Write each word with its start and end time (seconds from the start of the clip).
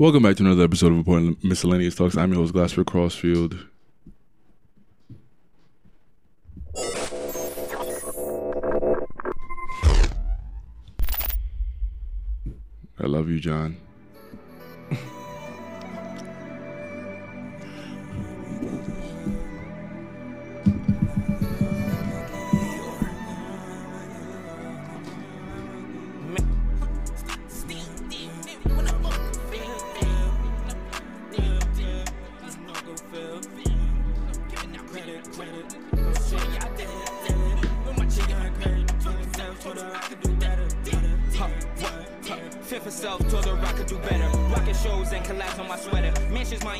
Welcome 0.00 0.22
back 0.22 0.36
to 0.36 0.44
another 0.44 0.64
episode 0.64 0.92
of 0.92 0.94
Important 0.94 1.44
Miscellaneous 1.44 1.94
Talks. 1.94 2.16
I'm 2.16 2.32
your 2.32 2.40
host, 2.40 2.54
Glasper 2.54 2.86
Crossfield. 2.86 3.66
I 12.98 13.06
love 13.06 13.28
you, 13.28 13.38
John. 13.40 13.76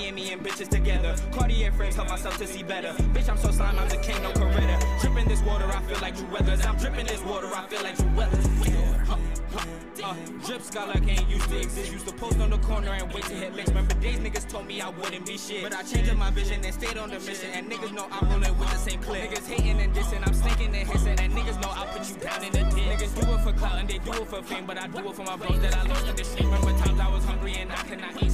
Miami, 0.01 0.33
and 0.33 0.43
bitches 0.43 0.69
together. 0.69 1.15
Cartier 1.31 1.71
frames 1.73 1.95
help 1.95 2.09
myself 2.09 2.39
to 2.39 2.47
see 2.47 2.63
better. 2.63 2.93
Bitch, 3.13 3.29
I'm 3.29 3.37
so 3.37 3.51
slime, 3.51 3.79
I'm 3.79 3.89
the 3.89 3.99
king, 3.99 4.21
no 4.23 4.31
Coretta. 4.33 5.01
Dripping 5.03 5.29
this 5.29 5.43
water, 5.43 5.67
I 5.67 5.81
feel 5.83 6.01
like 6.01 6.17
Drew 6.17 6.27
Weathers. 6.29 6.65
I'm 6.65 6.77
dripping 6.79 7.07
this 7.07 7.23
water, 7.23 7.49
I 7.55 7.67
feel 7.67 7.83
like 7.83 7.97
Drew 7.97 8.11
Weathers. 8.17 8.47
Huh, 9.07 9.17
huh, 9.53 9.61
uh, 10.03 10.15
drip 10.47 10.63
scholar 10.63 10.95
can't 10.95 11.29
used 11.29 11.51
to 11.51 11.59
exist. 11.59 11.93
Used 11.93 12.07
to 12.07 12.15
post 12.15 12.41
on 12.41 12.49
the 12.49 12.59
corner 12.59 12.93
and 12.93 13.13
wait 13.13 13.25
to 13.25 13.35
hit 13.35 13.55
licks. 13.55 13.69
Remember 13.69 13.95
days 13.95 14.19
niggas 14.21 14.49
told 14.49 14.67
me 14.67 14.81
I 14.81 14.89
wouldn't 14.89 15.27
be 15.27 15.37
shit. 15.37 15.63
But 15.63 15.75
I 15.75 15.83
changed 15.83 16.17
my 16.17 16.31
vision 16.31 16.65
and 16.65 16.73
stayed 16.73 16.97
on 16.97 17.11
the 17.11 17.21
mission. 17.21 17.51
And 17.53 17.71
niggas 17.71 17.93
know 17.93 18.07
I'm 18.11 18.31
rolling 18.31 18.59
with 18.59 18.71
the 18.71 18.79
same 18.79 19.01
clip. 19.03 19.31
Niggas 19.31 19.47
hating 19.47 19.81
and 19.81 19.95
dissing, 19.95 20.27
I'm 20.27 20.33
stinking 20.33 20.75
and 20.75 20.89
hissing. 20.89 21.21
And 21.21 21.33
niggas 21.35 21.61
know 21.61 21.69
I'll 21.75 21.87
put 21.89 22.09
you 22.09 22.17
down 22.17 22.43
in 22.43 22.53
the 22.53 22.65
ditch. 22.75 22.89
Niggas 22.89 23.21
do 23.21 23.33
it 23.35 23.41
for 23.43 23.53
clout 23.53 23.79
and 23.79 23.89
they 23.89 23.99
do 23.99 24.13
it 24.13 24.27
for 24.27 24.43
fame. 24.43 24.65
But 24.67 24.79
I 24.79 24.87
do 24.87 25.07
it 25.07 25.15
for 25.15 25.25
my 25.25 25.37
bros 25.37 25.61
that 25.61 25.77
I 25.77 25.83
lost 25.83 26.09
in 26.09 26.17
the 26.17 26.25
street. 26.25 26.47
Remember 26.47 26.73
times 26.79 27.01
I 27.01 27.09
was 27.11 27.25
hungry 27.25 27.55
and 27.59 27.71
I 27.71 27.83
could 27.83 28.01
not 28.01 28.23
eat. 28.23 28.30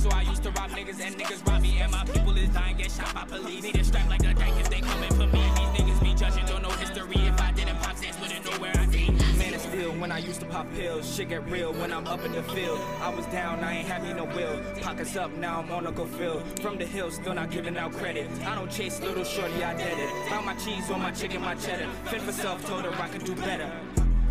Rob 0.57 0.71
niggas 0.71 1.01
and 1.01 1.17
niggas 1.17 1.47
rob 1.47 1.63
me. 1.63 1.79
And 1.81 1.93
my 1.93 2.05
people 2.05 2.37
is 2.37 2.49
dying, 2.51 2.77
get 2.77 2.91
shot 2.91 3.15
by 3.15 3.25
police. 3.25 3.63
Need 3.63 3.77
a 3.77 3.85
strap 3.85 4.09
like 4.09 4.25
a 4.25 4.35
tank 4.35 4.57
if 4.59 4.71
they 4.71 4.81
coming 4.81 5.11
for 5.11 5.27
me. 5.27 5.43
These 5.57 5.73
niggas 5.77 6.03
be 6.03 6.15
judging, 6.15 6.47
don't 6.47 6.63
know 6.63 6.71
history. 6.71 7.17
If 7.17 7.41
I 7.41 7.53
didn't 7.53 7.79
pop 7.81 7.97
sense, 7.97 8.19
wouldn't 8.21 8.45
know 8.45 8.59
where 8.59 8.77
I 8.77 8.87
be. 8.87 9.11
Man, 9.39 9.55
it's 9.55 9.65
still 9.65 9.93
when 9.93 10.11
I 10.11 10.19
used 10.19 10.41
to 10.41 10.47
pop 10.47 10.67
pills. 10.75 11.15
Shit 11.15 11.29
get 11.29 11.49
real 11.51 11.73
when 11.73 11.93
I'm 11.93 12.07
up 12.07 12.25
in 12.25 12.33
the 12.33 12.43
field. 12.43 12.81
I 13.01 13.15
was 13.15 13.27
down, 13.27 13.61
I 13.61 13.79
ain't 13.79 13.89
having 13.89 14.17
no 14.17 14.25
will. 14.25 14.61
Pockets 14.83 15.17
up, 15.17 15.33
now 15.37 15.61
I'm 15.61 15.71
on 15.71 15.87
a 15.87 15.93
go 15.93 16.07
field. 16.07 16.43
From 16.61 16.79
the 16.79 16.87
hills, 16.87 17.15
still 17.15 17.35
not 17.35 17.51
giving 17.51 17.77
out 17.77 17.93
credit. 17.93 18.31
I 18.45 18.55
don't 18.55 18.71
chase 18.71 19.01
little 19.01 19.25
shorty, 19.25 19.63
I 19.63 19.75
did 19.75 19.99
it. 19.99 20.29
Found 20.29 20.47
my 20.47 20.55
cheese 20.55 20.91
on 20.91 21.01
my 21.03 21.11
chicken, 21.11 21.43
my 21.43 21.55
cheddar. 21.55 21.89
Fit 22.07 22.23
for 22.23 22.33
self, 22.33 22.65
told 22.67 22.85
her 22.85 23.03
I 23.03 23.09
could 23.09 23.25
do 23.25 23.35
better. 23.35 23.71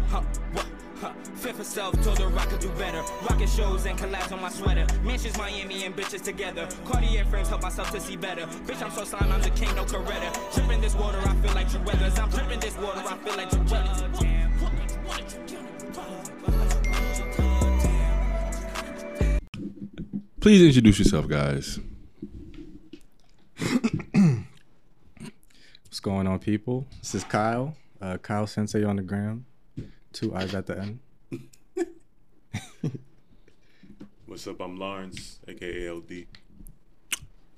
Huh, 0.10 0.22
what? 0.54 0.75
Huh. 1.02 1.12
Fit 1.36 1.56
for 1.56 1.64
self, 1.64 1.94
told 2.04 2.20
her 2.20 2.32
I 2.38 2.46
could 2.46 2.60
do 2.60 2.70
better. 2.70 3.04
Rocket 3.30 3.50
shows 3.50 3.86
and 3.86 4.00
collabs 4.00 4.32
on 4.32 4.42
my 4.42 4.50
sweater. 4.50 4.88
Mansions, 5.04 5.38
Miami, 5.38 5.84
and 5.84 5.96
bitches 5.96 6.24
together. 6.24 6.68
Cartier 6.86 7.26
frames 7.26 7.50
help 7.50 7.62
myself 7.64 7.92
to 7.92 8.00
see 8.00 8.16
better. 8.16 8.46
Bitch, 8.66 8.82
I'm 8.82 8.92
so 8.92 9.04
slime, 9.04 9.32
I'm 9.32 9.42
the 9.42 9.50
king, 9.50 9.76
no 9.76 9.84
Coretta. 9.84 10.56
Dripping 10.56 10.82
this 10.82 10.96
water, 10.96 11.20
I 11.20 11.36
feel 11.36 11.54
like 11.54 11.70
Drew 11.70 11.82
Weathers. 11.82 12.18
I'm 12.18 12.30
dripping 12.30 12.60
this 12.62 12.78
water, 12.78 13.02
I 13.06 13.18
feel 13.18 13.36
like 13.36 13.50
Drew 13.50 13.64
Weathers. 13.64 14.02
Please 20.40 20.62
introduce 20.62 21.00
yourself, 21.00 21.28
guys. 21.28 21.80
What's 25.84 26.00
going 26.02 26.28
on, 26.28 26.40
people? 26.40 26.86
This 27.02 27.16
is 27.16 27.24
Kyle. 27.24 27.76
Uh, 28.00 28.18
Kyle 28.18 28.46
Sensei 28.46 28.84
on 28.84 28.98
the 28.98 29.02
gram. 29.02 29.46
Two 30.16 30.34
eyes 30.34 30.56
at 30.56 30.66
the 30.66 30.80
end. 30.80 31.00
What's 34.26 34.48
up? 34.48 34.62
I'm 34.62 34.80
Lawrence, 34.80 35.40
aka 35.46 35.90
LD. 35.90 36.28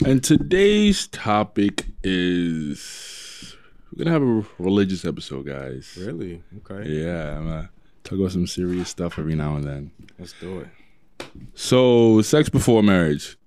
And 0.04 0.24
today's 0.24 1.06
topic 1.06 1.86
is 2.02 3.56
we're 3.92 4.04
gonna 4.04 4.12
have 4.12 4.24
a 4.24 4.44
religious 4.58 5.06
episode, 5.06 5.46
guys. 5.46 6.00
Really? 6.02 6.42
Okay. 6.68 6.90
Yeah, 6.90 7.38
I'm 7.38 7.44
gonna 7.44 7.70
talk 8.04 8.18
about 8.18 8.32
some 8.32 8.48
serious 8.48 8.90
stuff 8.90 9.20
every 9.20 9.36
now 9.36 9.56
and 9.56 9.64
then. 9.64 9.92
Let's 10.18 10.34
do 10.42 10.62
it. 10.62 10.68
So, 11.54 12.24
sex 12.24 12.50
before 12.50 12.82
marriage. 12.82 13.38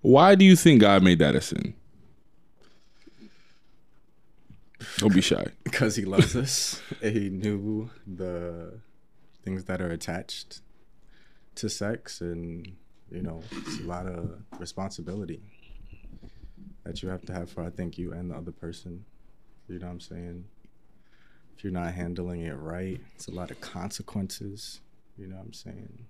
Why 0.00 0.36
do 0.36 0.46
you 0.46 0.56
think 0.56 0.80
God 0.80 1.02
made 1.02 1.18
that 1.18 1.34
a 1.34 1.42
sin? 1.42 1.74
Don't 5.00 5.14
be 5.14 5.20
shy. 5.22 5.46
Because 5.64 5.96
he 5.96 6.04
loves 6.04 6.36
us. 6.36 6.80
he 7.00 7.30
knew 7.30 7.90
the 8.06 8.80
things 9.42 9.64
that 9.64 9.80
are 9.80 9.90
attached 9.90 10.60
to 11.54 11.70
sex, 11.70 12.20
and 12.20 12.76
you 13.10 13.22
know, 13.22 13.42
it's 13.50 13.80
a 13.80 13.84
lot 13.84 14.06
of 14.06 14.42
responsibility 14.58 15.40
that 16.84 17.02
you 17.02 17.08
have 17.08 17.24
to 17.26 17.32
have 17.32 17.50
for 17.50 17.64
I 17.64 17.70
think 17.70 17.96
you 17.96 18.12
and 18.12 18.30
the 18.30 18.36
other 18.36 18.52
person. 18.52 19.04
You 19.68 19.78
know 19.78 19.86
what 19.86 19.92
I'm 19.92 20.00
saying? 20.00 20.44
If 21.56 21.64
you're 21.64 21.72
not 21.72 21.94
handling 21.94 22.42
it 22.42 22.56
right, 22.56 23.00
it's 23.14 23.28
a 23.28 23.32
lot 23.32 23.50
of 23.50 23.60
consequences. 23.60 24.80
You 25.16 25.28
know 25.28 25.36
what 25.36 25.46
I'm 25.46 25.52
saying? 25.52 26.06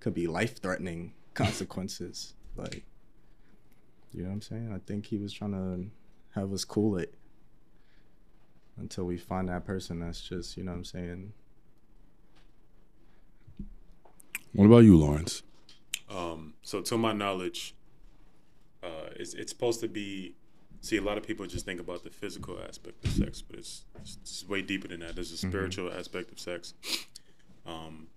Could 0.00 0.14
be 0.14 0.26
life 0.26 0.60
threatening 0.60 1.12
consequences. 1.34 2.34
Like, 2.56 2.84
you 4.12 4.22
know 4.22 4.28
what 4.28 4.34
I'm 4.34 4.42
saying? 4.42 4.72
I 4.74 4.78
think 4.78 5.06
he 5.06 5.18
was 5.18 5.32
trying 5.32 5.52
to 5.52 6.40
have 6.40 6.52
us 6.52 6.64
cool 6.64 6.96
it 6.96 7.14
until 8.76 9.04
we 9.04 9.16
find 9.16 9.48
that 9.48 9.64
person 9.64 10.00
that's 10.00 10.20
just, 10.20 10.56
you 10.56 10.64
know 10.64 10.72
what 10.72 10.78
I'm 10.78 10.84
saying? 10.84 11.32
What 14.52 14.66
about 14.66 14.84
you, 14.84 14.96
Lawrence? 14.96 15.42
Um, 16.08 16.54
so 16.62 16.80
to 16.82 16.96
my 16.98 17.12
knowledge, 17.12 17.74
uh, 18.82 19.08
it's 19.16 19.34
it's 19.34 19.50
supposed 19.50 19.80
to 19.80 19.88
be. 19.88 20.34
See, 20.80 20.98
a 20.98 21.02
lot 21.02 21.16
of 21.16 21.26
people 21.26 21.46
just 21.46 21.64
think 21.64 21.80
about 21.80 22.04
the 22.04 22.10
physical 22.10 22.58
aspect 22.68 23.02
of 23.06 23.10
sex, 23.12 23.40
but 23.40 23.58
it's, 23.58 23.84
it's, 23.98 24.18
it's 24.20 24.46
way 24.46 24.60
deeper 24.60 24.86
than 24.86 25.00
that. 25.00 25.14
There's 25.14 25.32
a 25.32 25.36
spiritual 25.38 25.90
aspect 25.90 26.30
of 26.30 26.38
sex. 26.38 26.74
Um, 27.64 28.08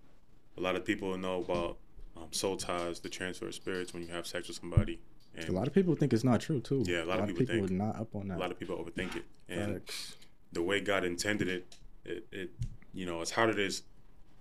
a 0.57 0.61
lot 0.61 0.75
of 0.75 0.83
people 0.83 1.17
know 1.17 1.39
about 1.39 1.77
um, 2.17 2.27
soul 2.31 2.57
ties, 2.57 2.99
the 2.99 3.07
transfer 3.07 3.47
of 3.47 3.55
spirits 3.55 3.93
when 3.93 4.03
you 4.03 4.09
have 4.09 4.27
sex 4.27 4.49
with 4.49 4.57
somebody. 4.57 4.99
And 5.33 5.47
A 5.47 5.53
lot 5.53 5.67
of 5.67 5.73
people 5.73 5.95
think 5.95 6.11
it's 6.11 6.25
not 6.25 6.41
true 6.41 6.59
too. 6.59 6.83
Yeah, 6.85 7.03
a 7.03 7.05
lot 7.05 7.19
of 7.21 7.27
people 7.27 7.45
think. 7.45 7.71
are 7.71 7.73
not 7.73 7.95
up 8.01 8.13
on 8.13 8.27
that. 8.27 8.37
a 8.37 8.39
lot 8.41 8.51
of 8.51 8.59
people 8.59 8.75
overthink 8.75 9.15
it. 9.15 9.23
And 9.47 9.75
Facts. 9.75 10.17
The 10.51 10.61
way 10.61 10.79
God 10.81 11.03
intended 11.03 11.47
it, 11.47 11.75
it, 12.05 12.25
it 12.31 12.49
you 12.93 13.05
know, 13.05 13.21
as 13.21 13.31
hard 13.31 13.49
it 13.49 13.59
is 13.59 13.83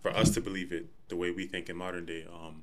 for 0.00 0.10
us 0.10 0.30
to 0.30 0.40
believe 0.40 0.72
it 0.72 0.86
the 1.08 1.16
way 1.16 1.30
we 1.30 1.46
think 1.46 1.68
in 1.68 1.76
modern 1.76 2.04
day, 2.06 2.24
um, 2.32 2.62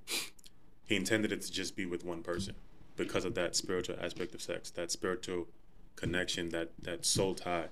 He 0.86 0.96
intended 0.96 1.32
it 1.32 1.42
to 1.42 1.52
just 1.52 1.76
be 1.76 1.86
with 1.86 2.04
one 2.04 2.24
person 2.24 2.56
because 2.96 3.26
of 3.26 3.36
that 3.36 3.56
spiritual 3.56 3.96
aspect 4.02 4.34
of 4.36 4.42
sex, 4.42 4.70
that 4.72 4.92
spiritual 4.92 5.48
connection, 5.96 6.50
that 6.50 6.72
that 6.82 7.06
soul 7.06 7.36
tie. 7.36 7.68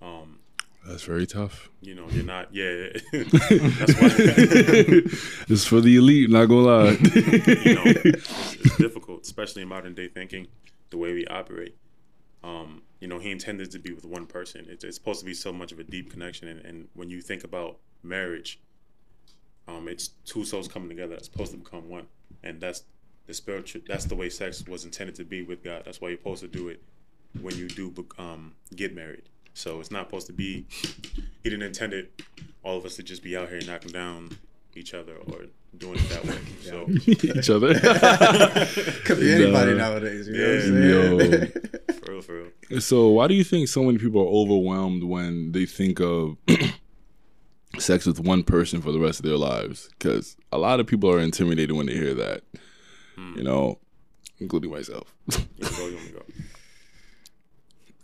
Um, 0.00 0.38
That's 0.86 1.02
very 1.02 1.26
tough. 1.26 1.68
you 1.80 1.94
know, 1.94 2.06
you're 2.10 2.24
not, 2.24 2.54
yeah. 2.54 2.88
that's 3.12 3.94
why 4.00 4.08
It's 5.48 5.64
for 5.66 5.80
the 5.80 5.96
elite, 5.96 6.30
not 6.30 6.46
gonna 6.46 6.60
lie. 6.62 6.90
you 6.92 7.74
know 7.74 7.82
it's, 7.84 8.54
it's 8.56 8.76
difficult, 8.78 9.22
especially 9.22 9.62
in 9.62 9.68
modern 9.68 9.94
day 9.94 10.08
thinking, 10.08 10.46
the 10.90 10.96
way 10.98 11.12
we 11.12 11.26
operate. 11.26 11.74
Um, 12.44 12.82
you 13.00 13.08
know, 13.08 13.18
he 13.18 13.30
intended 13.30 13.70
to 13.72 13.78
be 13.78 13.92
with 13.92 14.04
one 14.04 14.26
person. 14.26 14.66
It's, 14.68 14.84
it's 14.84 14.96
supposed 14.96 15.20
to 15.20 15.26
be 15.26 15.34
so 15.34 15.52
much 15.52 15.72
of 15.72 15.78
a 15.78 15.84
deep 15.84 16.10
connection, 16.10 16.48
and, 16.48 16.64
and 16.64 16.88
when 16.94 17.10
you 17.10 17.20
think 17.20 17.44
about 17.44 17.78
marriage, 18.02 18.60
um, 19.66 19.88
it's 19.88 20.08
two 20.24 20.44
souls 20.44 20.68
coming 20.68 20.88
together. 20.88 21.14
It's 21.14 21.30
supposed 21.30 21.52
to 21.52 21.58
become 21.58 21.88
one, 21.88 22.06
and 22.42 22.60
that's 22.60 22.84
the 23.26 23.34
spiritual. 23.34 23.82
That's 23.86 24.04
the 24.06 24.14
way 24.14 24.30
sex 24.30 24.64
was 24.66 24.84
intended 24.84 25.14
to 25.16 25.24
be 25.24 25.42
with 25.42 25.62
God. 25.64 25.82
That's 25.84 26.00
why 26.00 26.08
you're 26.10 26.18
supposed 26.18 26.42
to 26.42 26.48
do 26.48 26.68
it 26.68 26.82
when 27.42 27.56
you 27.56 27.68
do 27.68 27.92
um, 28.18 28.54
get 28.74 28.94
married. 28.94 29.22
So 29.54 29.80
it's 29.80 29.90
not 29.90 30.06
supposed 30.06 30.28
to 30.28 30.32
be. 30.32 30.64
He 31.42 31.50
didn't 31.50 31.62
intend 31.62 31.92
it 31.92 32.22
all 32.62 32.78
of 32.78 32.84
us 32.86 32.96
to 32.96 33.02
just 33.02 33.22
be 33.22 33.36
out 33.36 33.48
here 33.48 33.60
knocking 33.66 33.90
down 33.90 34.30
each 34.76 34.94
other 34.94 35.16
or 35.16 35.46
doing 35.76 35.98
it 35.98 36.08
that 36.10 36.24
way. 36.24 36.38
So 36.62 36.86
Each 37.38 37.50
other. 37.50 37.74
Could 39.04 39.20
be 39.20 39.32
anybody 39.32 39.72
Nah. 39.74 39.78
nowadays. 39.78 40.28
You 40.28 40.34
Yeah. 40.34 41.08
know 41.08 41.16
what 41.16 41.24
I'm 41.24 41.30
saying? 41.32 41.52
For 42.22 42.34
real, 42.34 42.44
for 42.44 42.74
real. 42.74 42.80
So, 42.80 43.08
why 43.08 43.26
do 43.28 43.34
you 43.34 43.44
think 43.44 43.68
so 43.68 43.82
many 43.82 43.98
people 43.98 44.20
are 44.20 44.26
overwhelmed 44.26 45.04
when 45.04 45.52
they 45.52 45.66
think 45.66 46.00
of 46.00 46.36
sex 47.78 48.06
with 48.06 48.20
one 48.20 48.42
person 48.42 48.80
for 48.80 48.92
the 48.92 48.98
rest 48.98 49.20
of 49.20 49.24
their 49.26 49.36
lives? 49.36 49.88
Because 49.98 50.36
a 50.52 50.58
lot 50.58 50.80
of 50.80 50.86
people 50.86 51.10
are 51.10 51.20
intimidated 51.20 51.76
when 51.76 51.86
they 51.86 51.94
hear 51.94 52.14
that, 52.14 52.42
you 53.16 53.42
know, 53.42 53.78
including 54.38 54.70
myself. 54.70 55.14
You 55.58 55.68
go, 55.76 55.86
you 55.88 55.98
go. 56.12 56.22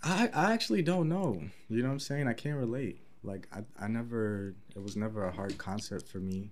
I, 0.02 0.28
I 0.34 0.52
actually 0.52 0.82
don't 0.82 1.08
know. 1.08 1.42
You 1.68 1.82
know 1.82 1.88
what 1.88 1.94
I'm 1.94 1.98
saying? 2.00 2.28
I 2.28 2.34
can't 2.34 2.58
relate. 2.58 3.00
Like 3.22 3.48
I, 3.52 3.64
I 3.82 3.88
never 3.88 4.54
it 4.76 4.82
was 4.82 4.96
never 4.96 5.24
a 5.24 5.32
hard 5.32 5.56
concept 5.56 6.08
for 6.08 6.18
me. 6.18 6.50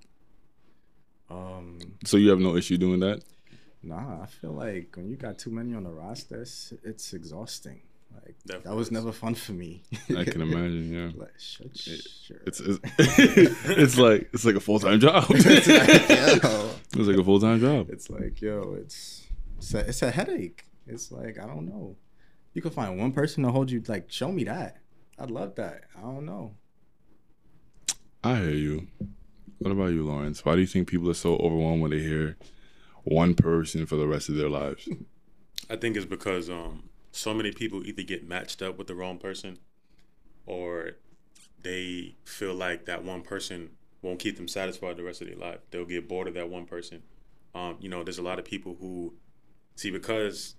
Um 1.28 1.78
so, 2.04 2.16
you 2.16 2.30
have 2.30 2.40
no 2.40 2.56
issue 2.56 2.78
doing 2.78 3.00
that? 3.00 3.22
Nah, 3.82 4.22
I 4.22 4.26
feel 4.26 4.52
like 4.52 4.94
when 4.94 5.08
you 5.08 5.16
got 5.16 5.38
too 5.38 5.50
many 5.50 5.74
on 5.74 5.84
the 5.84 5.90
roster, 5.90 6.42
it's, 6.42 6.72
it's 6.84 7.12
exhausting. 7.12 7.82
Like 8.14 8.62
that 8.64 8.74
was 8.74 8.90
never 8.90 9.10
fun 9.10 9.34
for 9.34 9.52
me. 9.52 9.82
I 10.16 10.24
can 10.24 10.42
imagine. 10.42 10.92
Yeah. 10.92 11.10
like, 11.20 11.38
shut, 11.38 11.76
sure. 11.76 12.42
It's 12.46 12.60
it's, 12.60 12.78
it's 12.98 13.98
like 13.98 14.28
it's 14.32 14.44
like 14.44 14.54
a 14.54 14.60
full 14.60 14.78
time 14.78 15.00
job. 15.00 15.28
Yo. 15.30 15.36
it's 15.36 15.66
like 15.68 17.16
a 17.16 17.24
full 17.24 17.40
time 17.40 17.60
job. 17.60 17.88
It's 17.90 18.10
like, 18.10 18.40
yo, 18.40 18.76
it's 18.78 19.26
it's 19.56 19.74
a, 19.74 19.78
it's 19.78 20.02
a 20.02 20.10
headache. 20.10 20.64
It's 20.86 21.10
like 21.10 21.38
I 21.38 21.46
don't 21.46 21.66
know. 21.66 21.96
You 22.54 22.60
could 22.60 22.74
find 22.74 22.98
one 22.98 23.12
person 23.12 23.44
to 23.44 23.50
hold 23.50 23.70
you. 23.70 23.82
Like, 23.86 24.10
show 24.12 24.30
me 24.30 24.44
that. 24.44 24.76
I'd 25.18 25.30
love 25.30 25.54
that. 25.54 25.84
I 25.96 26.02
don't 26.02 26.26
know. 26.26 26.54
I 28.22 28.36
hear 28.36 28.50
you. 28.50 28.88
What 29.58 29.70
about 29.70 29.92
you, 29.92 30.04
Lawrence? 30.04 30.44
Why 30.44 30.54
do 30.54 30.60
you 30.60 30.66
think 30.66 30.88
people 30.88 31.08
are 31.10 31.14
so 31.14 31.36
overwhelmed 31.36 31.80
when 31.80 31.92
they 31.92 32.00
hear 32.00 32.36
one 33.04 33.34
person 33.34 33.86
for 33.86 33.96
the 33.96 34.06
rest 34.06 34.28
of 34.28 34.36
their 34.36 34.48
lives? 34.48 34.88
I 35.70 35.76
think 35.76 35.96
it's 35.96 36.06
because 36.06 36.50
um, 36.50 36.88
so 37.12 37.32
many 37.34 37.52
people 37.52 37.86
either 37.86 38.02
get 38.02 38.26
matched 38.28 38.62
up 38.62 38.78
with 38.78 38.86
the 38.86 38.94
wrong 38.94 39.18
person, 39.18 39.58
or 40.46 40.92
they 41.62 42.16
feel 42.24 42.54
like 42.54 42.84
that 42.86 43.04
one 43.04 43.22
person 43.22 43.70
won't 44.02 44.18
keep 44.18 44.36
them 44.36 44.48
satisfied 44.48 44.96
the 44.96 45.04
rest 45.04 45.20
of 45.20 45.28
their 45.28 45.36
life. 45.36 45.60
They'll 45.70 45.84
get 45.84 46.08
bored 46.08 46.26
of 46.28 46.34
that 46.34 46.48
one 46.48 46.66
person. 46.66 47.02
Um, 47.54 47.76
you 47.80 47.88
know, 47.88 48.02
there's 48.02 48.18
a 48.18 48.22
lot 48.22 48.38
of 48.38 48.44
people 48.44 48.76
who 48.80 49.14
see 49.76 49.90
because 49.90 50.54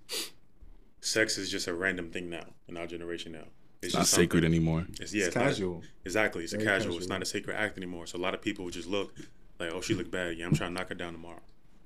sex 1.00 1.36
is 1.36 1.50
just 1.50 1.66
a 1.66 1.74
random 1.74 2.10
thing 2.10 2.30
now 2.30 2.46
in 2.68 2.76
our 2.76 2.86
generation 2.86 3.32
now. 3.32 3.44
It's 3.82 3.94
not 3.94 4.06
sacred 4.06 4.44
anymore. 4.44 4.86
It's, 4.98 5.12
yeah, 5.12 5.26
it's 5.26 5.28
it's 5.28 5.36
not- 5.36 5.44
casual. 5.44 5.82
exactly. 6.06 6.44
It's 6.44 6.54
a 6.54 6.56
Very 6.56 6.68
casual. 6.68 6.96
It's 6.96 7.08
not 7.08 7.20
a 7.20 7.26
sacred 7.26 7.54
act 7.56 7.76
anymore. 7.76 8.06
So 8.06 8.16
a 8.18 8.20
lot 8.20 8.32
of 8.32 8.40
people 8.40 8.70
just 8.70 8.88
look 8.88 9.14
like, 9.60 9.72
oh, 9.74 9.82
she 9.82 9.94
look 9.94 10.10
bad. 10.10 10.38
Yeah, 10.38 10.46
I'm 10.46 10.54
trying 10.54 10.70
to 10.74 10.80
knock 10.80 10.88
her 10.88 10.94
down 10.94 11.12
tomorrow. 11.12 11.42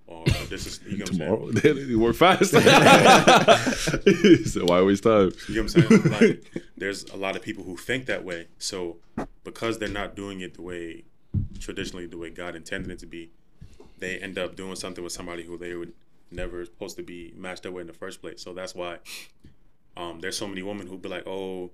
Or 0.09 0.25
oh, 0.27 0.47
this 0.47 0.67
is 0.67 0.81
you 0.89 0.97
know 0.97 1.05
what 1.05 1.11
I'm 1.11 1.17
saying? 1.17 1.53
Tomorrow 1.53 1.53
they 1.85 1.95
work 1.95 2.17
fast. 2.17 2.51
so 4.51 4.65
why 4.65 4.81
waste 4.81 5.03
time? 5.03 5.33
You 5.49 5.57
know 5.57 5.63
what 5.65 5.77
I'm 5.77 5.89
saying? 5.89 6.03
Like, 6.11 6.65
there's 6.79 7.05
a 7.11 7.17
lot 7.17 7.37
of 7.37 7.43
people 7.43 7.65
who 7.65 7.77
think 7.77 8.07
that 8.07 8.25
way. 8.25 8.49
So, 8.57 8.97
because 9.45 9.79
they're 9.79 9.89
not 9.89 10.17
doing 10.17 10.41
it 10.41 10.55
the 10.55 10.63
way 10.63 11.05
traditionally, 11.61 12.07
the 12.07 12.17
way 12.17 12.31
God 12.31 12.57
intended 12.57 12.91
it 12.91 12.99
to 13.01 13.07
be, 13.07 13.33
they 13.99 14.17
end 14.17 14.39
up 14.39 14.57
doing 14.57 14.77
something 14.77 15.05
with 15.05 15.13
somebody 15.13 15.43
who 15.43 15.59
they 15.59 15.75
would 15.75 15.93
never 16.31 16.65
supposed 16.65 16.97
to 16.97 17.03
be 17.03 17.35
matched 17.37 17.67
up 17.67 17.75
with 17.75 17.83
in 17.83 17.87
the 17.87 17.93
first 17.93 18.23
place. 18.23 18.43
So 18.43 18.55
that's 18.55 18.75
why 18.75 19.01
um, 19.95 20.21
there's 20.21 20.39
so 20.39 20.49
many 20.49 20.63
women 20.63 20.87
who 20.87 20.97
be 20.97 21.11
like, 21.11 21.27
"Oh, 21.27 21.71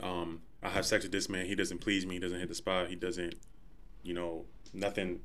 um, 0.00 0.42
I 0.60 0.70
have 0.70 0.86
sex 0.86 1.04
with 1.04 1.12
this 1.12 1.28
man. 1.28 1.46
He 1.46 1.54
doesn't 1.54 1.78
please 1.78 2.04
me. 2.04 2.14
He 2.14 2.20
doesn't 2.20 2.40
hit 2.40 2.48
the 2.48 2.56
spot. 2.56 2.88
He 2.88 2.96
doesn't, 2.96 3.36
you 4.02 4.12
know, 4.12 4.46
nothing." 4.72 5.20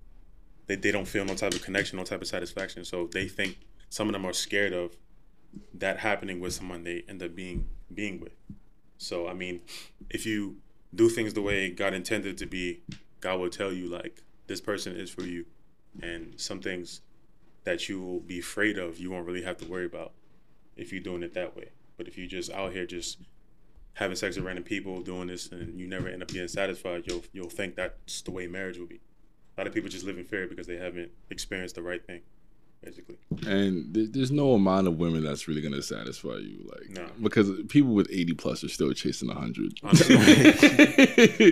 They, 0.70 0.76
they 0.76 0.92
don't 0.92 1.08
feel 1.08 1.26
no 1.26 1.34
type 1.34 1.56
of 1.56 1.64
connection, 1.64 1.98
no 1.98 2.04
type 2.04 2.22
of 2.22 2.28
satisfaction. 2.28 2.86
So 2.86 3.10
they 3.12 3.28
think 3.28 3.58
some 3.90 4.08
of 4.08 4.14
them 4.14 4.24
are 4.24 4.34
scared 4.34 4.72
of 4.72 4.96
that 5.74 5.98
happening 5.98 6.40
with 6.40 6.54
someone 6.54 6.84
they 6.84 7.04
end 7.10 7.24
up 7.24 7.36
being 7.36 7.68
being 7.92 8.20
with. 8.20 8.34
So 9.00 9.28
I 9.28 9.34
mean, 9.34 9.62
if 10.12 10.28
you 10.28 10.58
do 10.94 11.10
things 11.10 11.34
the 11.34 11.42
way 11.42 11.72
God 11.72 11.96
intended 11.96 12.38
to 12.38 12.46
be, 12.46 12.84
God 13.20 13.40
will 13.40 13.50
tell 13.50 13.74
you 13.74 13.88
like 13.88 14.22
this 14.46 14.62
person 14.62 14.96
is 14.96 15.10
for 15.10 15.24
you, 15.24 15.48
and 16.04 16.40
some 16.40 16.62
things 16.62 17.02
that 17.64 17.90
you 17.90 18.00
will 18.00 18.20
be 18.20 18.38
afraid 18.38 18.78
of, 18.78 19.00
you 19.00 19.10
won't 19.10 19.26
really 19.26 19.42
have 19.42 19.58
to 19.58 19.66
worry 19.66 19.88
about 19.88 20.12
if 20.78 20.94
you're 20.94 21.02
doing 21.02 21.24
it 21.24 21.34
that 21.34 21.58
way. 21.58 21.70
But 21.98 22.08
if 22.08 22.16
you 22.16 22.28
just 22.28 22.52
out 22.52 22.74
here 22.74 22.86
just 22.86 23.18
having 23.96 24.16
sex 24.16 24.36
with 24.36 24.46
random 24.46 24.64
people, 24.64 25.02
doing 25.02 25.30
this, 25.30 25.48
and 25.52 25.80
you 25.80 25.88
never 25.88 26.08
end 26.08 26.22
up 26.22 26.28
getting 26.28 26.48
satisfied, 26.48 27.06
you'll 27.08 27.24
you'll 27.34 27.50
think 27.50 27.76
that's 27.76 28.22
the 28.22 28.30
way 28.30 28.46
marriage 28.46 28.78
will 28.78 28.86
be. 28.86 29.02
A 29.60 29.62
lot 29.62 29.68
of 29.68 29.74
people 29.74 29.90
just 29.90 30.06
live 30.06 30.18
in 30.18 30.24
fear 30.24 30.48
because 30.48 30.68
they 30.68 30.78
haven't 30.78 31.12
experienced 31.30 31.76
the 31.76 31.82
right 31.82 32.02
thing, 32.06 32.22
basically. 32.82 33.18
And 33.46 33.94
th- 33.94 34.12
there's 34.14 34.32
no 34.32 34.54
amount 34.54 34.88
of 34.88 34.98
women 34.98 35.22
that's 35.22 35.50
really 35.50 35.60
gonna 35.60 35.82
satisfy 35.82 36.38
you, 36.38 36.66
like 36.72 36.90
No. 36.92 37.10
because 37.22 37.52
people 37.68 37.94
with 37.94 38.08
80 38.10 38.36
plus 38.36 38.64
are 38.64 38.70
still 38.70 38.94
chasing 38.94 39.28
100. 39.28 39.74
I 39.84 41.52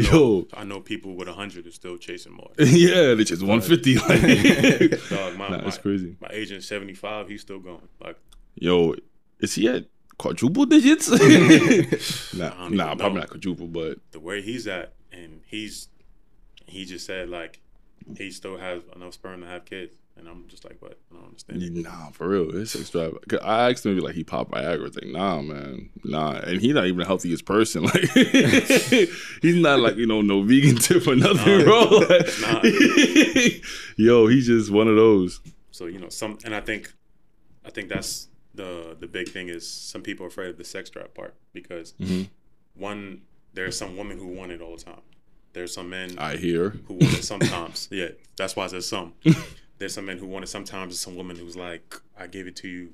know, 0.00 0.10
Yo, 0.10 0.48
I 0.52 0.64
know 0.64 0.80
people 0.80 1.14
with 1.14 1.28
hundred 1.28 1.68
are 1.68 1.70
still 1.70 1.96
chasing 1.96 2.32
more. 2.32 2.50
yeah, 2.58 3.14
they 3.14 3.22
chase 3.22 3.40
150. 3.40 3.98
Like, 3.98 5.00
Dog, 5.08 5.36
my, 5.36 5.48
nah, 5.48 5.58
my, 5.58 5.68
it's 5.68 5.78
crazy. 5.78 6.16
my 6.20 6.30
agent 6.32 6.64
seventy 6.64 6.94
five, 6.94 7.28
he's 7.28 7.42
still 7.42 7.60
going. 7.60 7.86
Like 8.02 8.16
Yo, 8.56 8.96
is 9.38 9.54
he 9.54 9.68
at 9.68 9.84
quadruple 10.18 10.66
digits? 10.66 11.08
nah, 12.34 12.68
nah, 12.68 12.68
probably 12.68 12.76
know. 12.76 13.08
not 13.20 13.30
quadruple, 13.30 13.68
but 13.68 13.98
the 14.10 14.18
way 14.20 14.42
he's 14.42 14.66
at, 14.66 14.94
and 15.12 15.40
he's 15.46 15.86
he 16.68 16.84
just 16.84 17.06
said 17.06 17.28
like 17.28 17.60
he 18.16 18.30
still 18.30 18.56
has 18.58 18.82
enough 18.94 19.14
sperm 19.14 19.40
to 19.42 19.46
have 19.46 19.64
kids, 19.64 19.94
and 20.16 20.26
I'm 20.28 20.46
just 20.48 20.64
like, 20.64 20.80
what? 20.80 20.98
I 21.12 21.16
don't 21.16 21.26
understand. 21.26 21.82
nah, 21.82 22.10
for 22.10 22.28
real, 22.28 22.56
it's. 22.56 22.74
'Cause 22.90 23.40
I 23.42 23.70
asked 23.70 23.84
him, 23.84 23.98
if, 23.98 24.02
like, 24.04 24.14
he 24.14 24.24
popped 24.24 24.50
Viagra. 24.52 24.86
It's 24.86 24.96
like, 24.96 25.06
nah, 25.12 25.42
man, 25.42 25.90
nah, 26.04 26.38
and 26.38 26.60
he's 26.60 26.74
not 26.74 26.86
even 26.86 26.98
the 26.98 27.04
healthiest 27.06 27.44
person. 27.44 27.82
Like, 27.88 28.02
he's 29.42 29.56
not 29.56 29.80
like 29.80 29.96
you 29.96 30.06
know 30.06 30.20
no 30.22 30.42
vegan 30.42 30.76
tip 30.86 31.06
or 31.06 31.16
nothing, 31.16 31.58
Nah. 31.58 31.64
bro. 31.64 31.82
Like, 31.98 32.40
Nah. 32.40 32.60
yo, 33.96 34.26
he's 34.28 34.46
just 34.46 34.70
one 34.70 34.88
of 34.88 34.96
those. 34.96 35.40
So 35.70 35.86
you 35.86 35.98
know, 35.98 36.08
some, 36.08 36.38
and 36.44 36.54
I 36.54 36.60
think, 36.60 36.92
I 37.64 37.70
think 37.70 37.88
that's 37.88 38.28
the 38.54 38.96
the 38.98 39.06
big 39.06 39.28
thing 39.28 39.48
is 39.48 39.68
some 39.68 40.02
people 40.02 40.24
are 40.24 40.28
afraid 40.28 40.48
of 40.50 40.56
the 40.58 40.64
sex 40.64 40.90
drive 40.90 41.14
part 41.14 41.34
because 41.52 41.92
Mhm. 42.00 42.28
one, 42.74 43.22
there's 43.54 43.76
some 43.76 43.96
women 43.96 44.18
who 44.18 44.28
want 44.28 44.52
it 44.52 44.60
all 44.60 44.76
the 44.76 44.82
time. 44.82 45.00
There's 45.52 45.74
some 45.74 45.90
men 45.90 46.18
I 46.18 46.36
hear. 46.36 46.70
who 46.86 46.94
want 46.94 47.18
it 47.18 47.24
sometimes. 47.24 47.88
yeah, 47.92 48.08
that's 48.36 48.54
why 48.54 48.64
I 48.64 48.68
said 48.68 48.84
some. 48.84 49.14
There's 49.78 49.94
some 49.94 50.06
men 50.06 50.18
who 50.18 50.26
want 50.26 50.44
it 50.44 50.48
sometimes. 50.48 50.92
There's 50.92 51.00
some 51.00 51.16
women 51.16 51.36
who's 51.36 51.56
like, 51.56 51.94
I 52.18 52.26
gave 52.26 52.46
it 52.46 52.56
to 52.56 52.68
you 52.68 52.90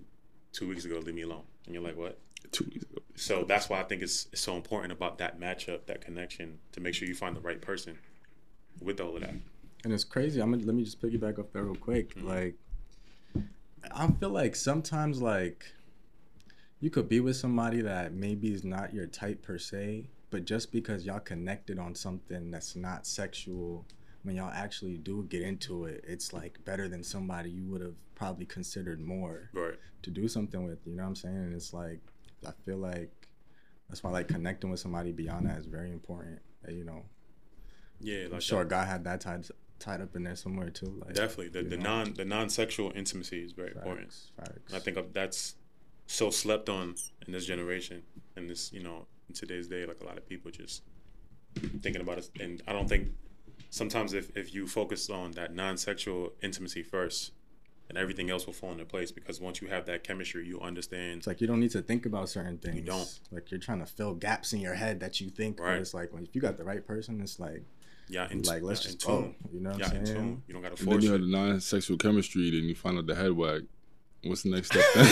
two 0.53 0.69
weeks 0.69 0.85
ago. 0.85 0.99
Leave 0.99 1.15
me 1.15 1.23
alone. 1.23 1.45
And 1.67 1.75
you're 1.75 1.83
like, 1.83 1.97
what? 1.97 2.19
Two 2.53 2.65
weeks 2.65 2.85
ago. 2.85 3.03
So 3.17 3.45
that's 3.45 3.69
why 3.69 3.81
I 3.81 3.85
think 3.85 4.03
it's, 4.03 4.27
it's 4.33 4.43
so 4.43 4.57
important 4.57 4.93
about 4.93 5.19
that 5.19 5.41
matchup, 5.41 5.87
that 5.87 6.01
connection, 6.01 6.59
to 6.73 6.81
make 6.81 6.95
sure 6.95 7.09
you 7.09 7.15
find 7.15 7.37
the 7.37 7.41
right 7.41 7.61
person 7.61 7.99
with 8.83 9.01
all 9.01 9.15
of 9.15 9.23
that. 9.23 9.35
And 9.85 9.93
it's 9.93 10.05
crazy. 10.05 10.41
I'm 10.41 10.51
gonna 10.51 10.65
let 10.65 10.75
me 10.75 10.85
just 10.85 11.01
piggyback 11.01 11.39
off 11.39 11.53
that 11.53 11.63
real 11.63 11.75
quick. 11.75 12.15
Mm-hmm. 12.15 12.29
Like, 12.29 12.55
I 13.93 14.07
feel 14.09 14.31
like 14.31 14.57
sometimes 14.57 15.21
like 15.21 15.73
you 16.81 16.91
could 16.91 17.09
be 17.09 17.21
with 17.21 17.37
somebody 17.37 17.81
that 17.83 18.13
maybe 18.13 18.53
is 18.53 18.65
not 18.65 18.93
your 18.95 19.07
type 19.07 19.43
per 19.43 19.59
se, 19.59 20.09
but 20.35 20.45
just 20.45 20.73
because 20.73 21.07
y'all 21.07 21.21
connected 21.21 21.79
on 21.79 21.95
something 21.95 22.51
that's 22.51 22.75
not 22.75 23.07
sexual, 23.07 23.87
when 24.25 24.35
y'all 24.35 24.51
actually 24.53 24.97
do 24.97 25.23
get 25.29 25.43
into 25.43 25.85
it, 25.85 26.05
it's 26.09 26.33
like 26.33 26.59
better 26.65 26.89
than 26.89 27.05
somebody 27.05 27.51
you 27.51 27.65
would 27.69 27.81
have 27.81 27.95
probably 28.17 28.45
considered 28.45 29.01
more 29.01 29.49
Right. 29.53 29.79
to 30.03 30.11
do 30.11 30.27
something 30.27 30.65
with. 30.65 30.81
You 30.87 30.97
know 30.97 31.05
what 31.05 31.11
I'm 31.11 31.15
saying? 31.15 31.37
And 31.37 31.55
it's 31.55 31.73
like 31.73 32.01
I 32.45 32.51
feel 32.65 32.79
like 32.79 33.13
that's 33.89 34.03
why 34.03 34.11
like 34.11 34.27
connecting 34.27 34.71
with 34.73 34.81
somebody 34.81 35.13
beyond 35.13 35.47
that 35.47 35.57
is 35.57 35.67
very 35.67 35.93
important. 35.93 36.41
uh, 36.67 36.73
You 36.73 36.83
know, 36.83 37.05
Yeah, 38.01 38.25
I'm 38.25 38.33
like 38.33 38.43
sure 38.43 38.65
God 38.65 38.89
had 38.89 39.05
that 39.05 39.21
tied 39.21 39.47
tied 39.79 40.01
up 40.01 40.17
in 40.17 40.25
there 40.25 40.35
somewhere 40.35 40.71
too. 40.71 41.01
Like 41.07 41.15
definitely 41.15 41.51
the, 41.51 41.63
the 41.63 41.77
know, 41.77 41.85
non 42.03 42.15
the 42.15 42.25
non 42.25 42.49
sexual 42.49 42.91
intimacy 42.97 43.45
is 43.45 43.53
very 43.53 43.71
important. 43.71 44.09
facts, 44.09 44.33
facts. 44.37 44.75
I 44.75 44.81
think 44.81 45.13
that's 45.13 45.55
so 46.09 46.31
slept 46.31 46.69
on 46.69 46.97
in 47.25 47.33
this 47.33 47.47
generation, 47.47 48.03
in 48.37 48.49
this 48.49 48.73
you 48.73 48.83
know 48.83 49.07
in 49.29 49.35
today's 49.35 49.69
day. 49.69 49.85
Like 49.87 50.01
a 50.01 50.05
lot 50.07 50.17
of 50.19 50.29
people 50.29 50.51
just 50.51 50.83
thinking 51.83 52.03
about 52.03 52.19
it, 52.19 52.31
and 52.41 52.63
I 52.67 52.73
don't 52.73 52.89
think 52.89 53.09
sometimes 53.71 54.13
if 54.13 54.37
if 54.37 54.55
you 54.55 54.67
focus 54.67 55.09
on 55.11 55.33
that 55.33 55.55
non 55.55 55.77
sexual 55.77 56.33
intimacy 56.43 56.83
first, 56.83 57.33
and 57.89 57.99
everything 57.99 58.31
else 58.31 58.47
will 58.47 58.53
fall 58.55 58.73
into 58.73 58.85
place 58.85 59.13
because 59.13 59.41
once 59.41 59.61
you 59.61 59.69
have 59.69 59.87
that 59.87 60.05
chemistry, 60.05 60.47
you 60.47 60.61
understand. 60.61 61.19
it's 61.19 61.27
like 61.27 61.41
you 61.41 61.47
don't 61.47 61.61
need 61.61 61.71
to 61.73 61.83
think 61.83 62.07
about 62.07 62.29
certain 62.29 62.59
things. 62.59 62.77
You 62.77 62.83
don't. 62.83 63.21
Like 63.31 63.51
you're 63.51 63.61
trying 63.61 63.81
to 63.81 63.87
fill 63.87 64.15
gaps 64.15 64.53
in 64.53 64.61
your 64.61 64.75
head 64.75 65.01
that 65.01 65.21
you 65.21 65.29
think. 65.31 65.61
Right. 65.61 65.79
it's 65.81 65.95
like 65.95 66.13
when 66.13 66.25
if 66.25 66.35
you 66.35 66.41
got 66.41 66.57
the 66.57 66.65
right 66.65 66.85
person, 66.87 67.21
it's 67.21 67.39
like 67.39 67.63
Yeah, 68.09 68.27
in, 68.31 68.43
like 68.43 68.63
let's 68.63 68.85
yeah, 68.85 68.91
in 68.93 68.97
just 68.99 69.07
go. 69.07 69.35
You 69.53 69.61
know 69.61 69.71
what 69.71 69.79
Yeah, 69.81 69.89
I'm 69.91 69.97
in 69.97 70.07
saying? 70.07 70.19
tune. 70.19 70.43
You 70.49 70.55
don't 70.55 70.63
gotta 70.63 70.77
force. 70.77 70.81
And 70.81 70.89
then 70.89 70.95
force 71.01 71.05
you 71.05 71.13
have 71.13 71.21
the 71.21 71.27
non-sexual 71.29 71.99
chemistry. 71.99 72.51
Then 72.51 72.65
you 72.69 72.75
find 72.75 72.99
out 72.99 73.07
the 73.07 73.15
head 73.15 73.33
whack. 73.33 73.63
What's 74.25 74.43
the 74.43 74.51
next 74.51 74.69
step? 74.69 74.85
Then? 74.95 75.05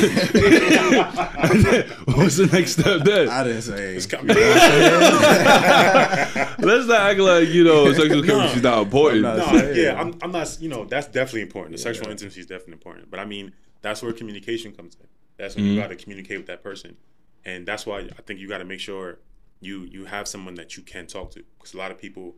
What's 2.17 2.37
the 2.37 2.47
next 2.47 2.73
step 2.73 3.03
then? 3.03 3.29
I 3.29 3.45
didn't 3.45 3.63
say. 3.63 3.97
It's 3.97 4.11
Let's 6.59 6.87
not 6.87 7.11
act 7.11 7.21
like 7.21 7.49
you 7.49 7.65
know 7.65 7.93
sexual 7.93 8.23
chemistry 8.23 8.59
is 8.59 8.63
not 8.63 8.83
important. 8.83 9.27
I'm 9.27 9.37
no, 9.37 9.45
not 9.45 9.55
saying. 9.55 9.77
yeah, 9.77 10.01
I'm, 10.01 10.15
I'm 10.23 10.33
not. 10.33 10.57
You 10.61 10.69
know, 10.69 10.85
that's 10.85 11.09
definitely 11.09 11.43
important. 11.43 11.73
The 11.73 11.83
sexual 11.83 12.09
intimacy 12.09 12.41
is 12.41 12.47
definitely 12.47 12.75
important. 12.75 13.11
But 13.11 13.21
I 13.21 13.25
mean, 13.25 13.53
that's 13.83 14.03
where 14.03 14.13
communication 14.13 14.73
comes 14.73 14.97
in. 15.01 15.07
That's 15.37 15.57
when 15.57 15.65
you 15.65 15.73
mm-hmm. 15.73 15.83
got 15.83 15.89
to 15.89 15.97
communicate 15.97 16.39
with 16.39 16.47
that 16.47 16.63
person, 16.63 16.97
and 17.45 17.67
that's 17.67 17.85
why 17.85 18.01
I 18.01 18.23
think 18.23 18.41
you 18.41 18.49
got 18.49 18.59
to 18.59 18.65
make 18.65 18.81
sure 18.81 19.19
you 19.61 19.85
you 19.85 20.07
have 20.07 20.27
someone 20.27 20.55
that 20.55 20.77
you 20.77 20.83
can 20.83 21.07
talk 21.07 21.33
to. 21.33 21.45
Because 21.59 21.75
a 21.75 21.79
lot 21.79 21.91
of 21.91 21.99
people 21.99 22.37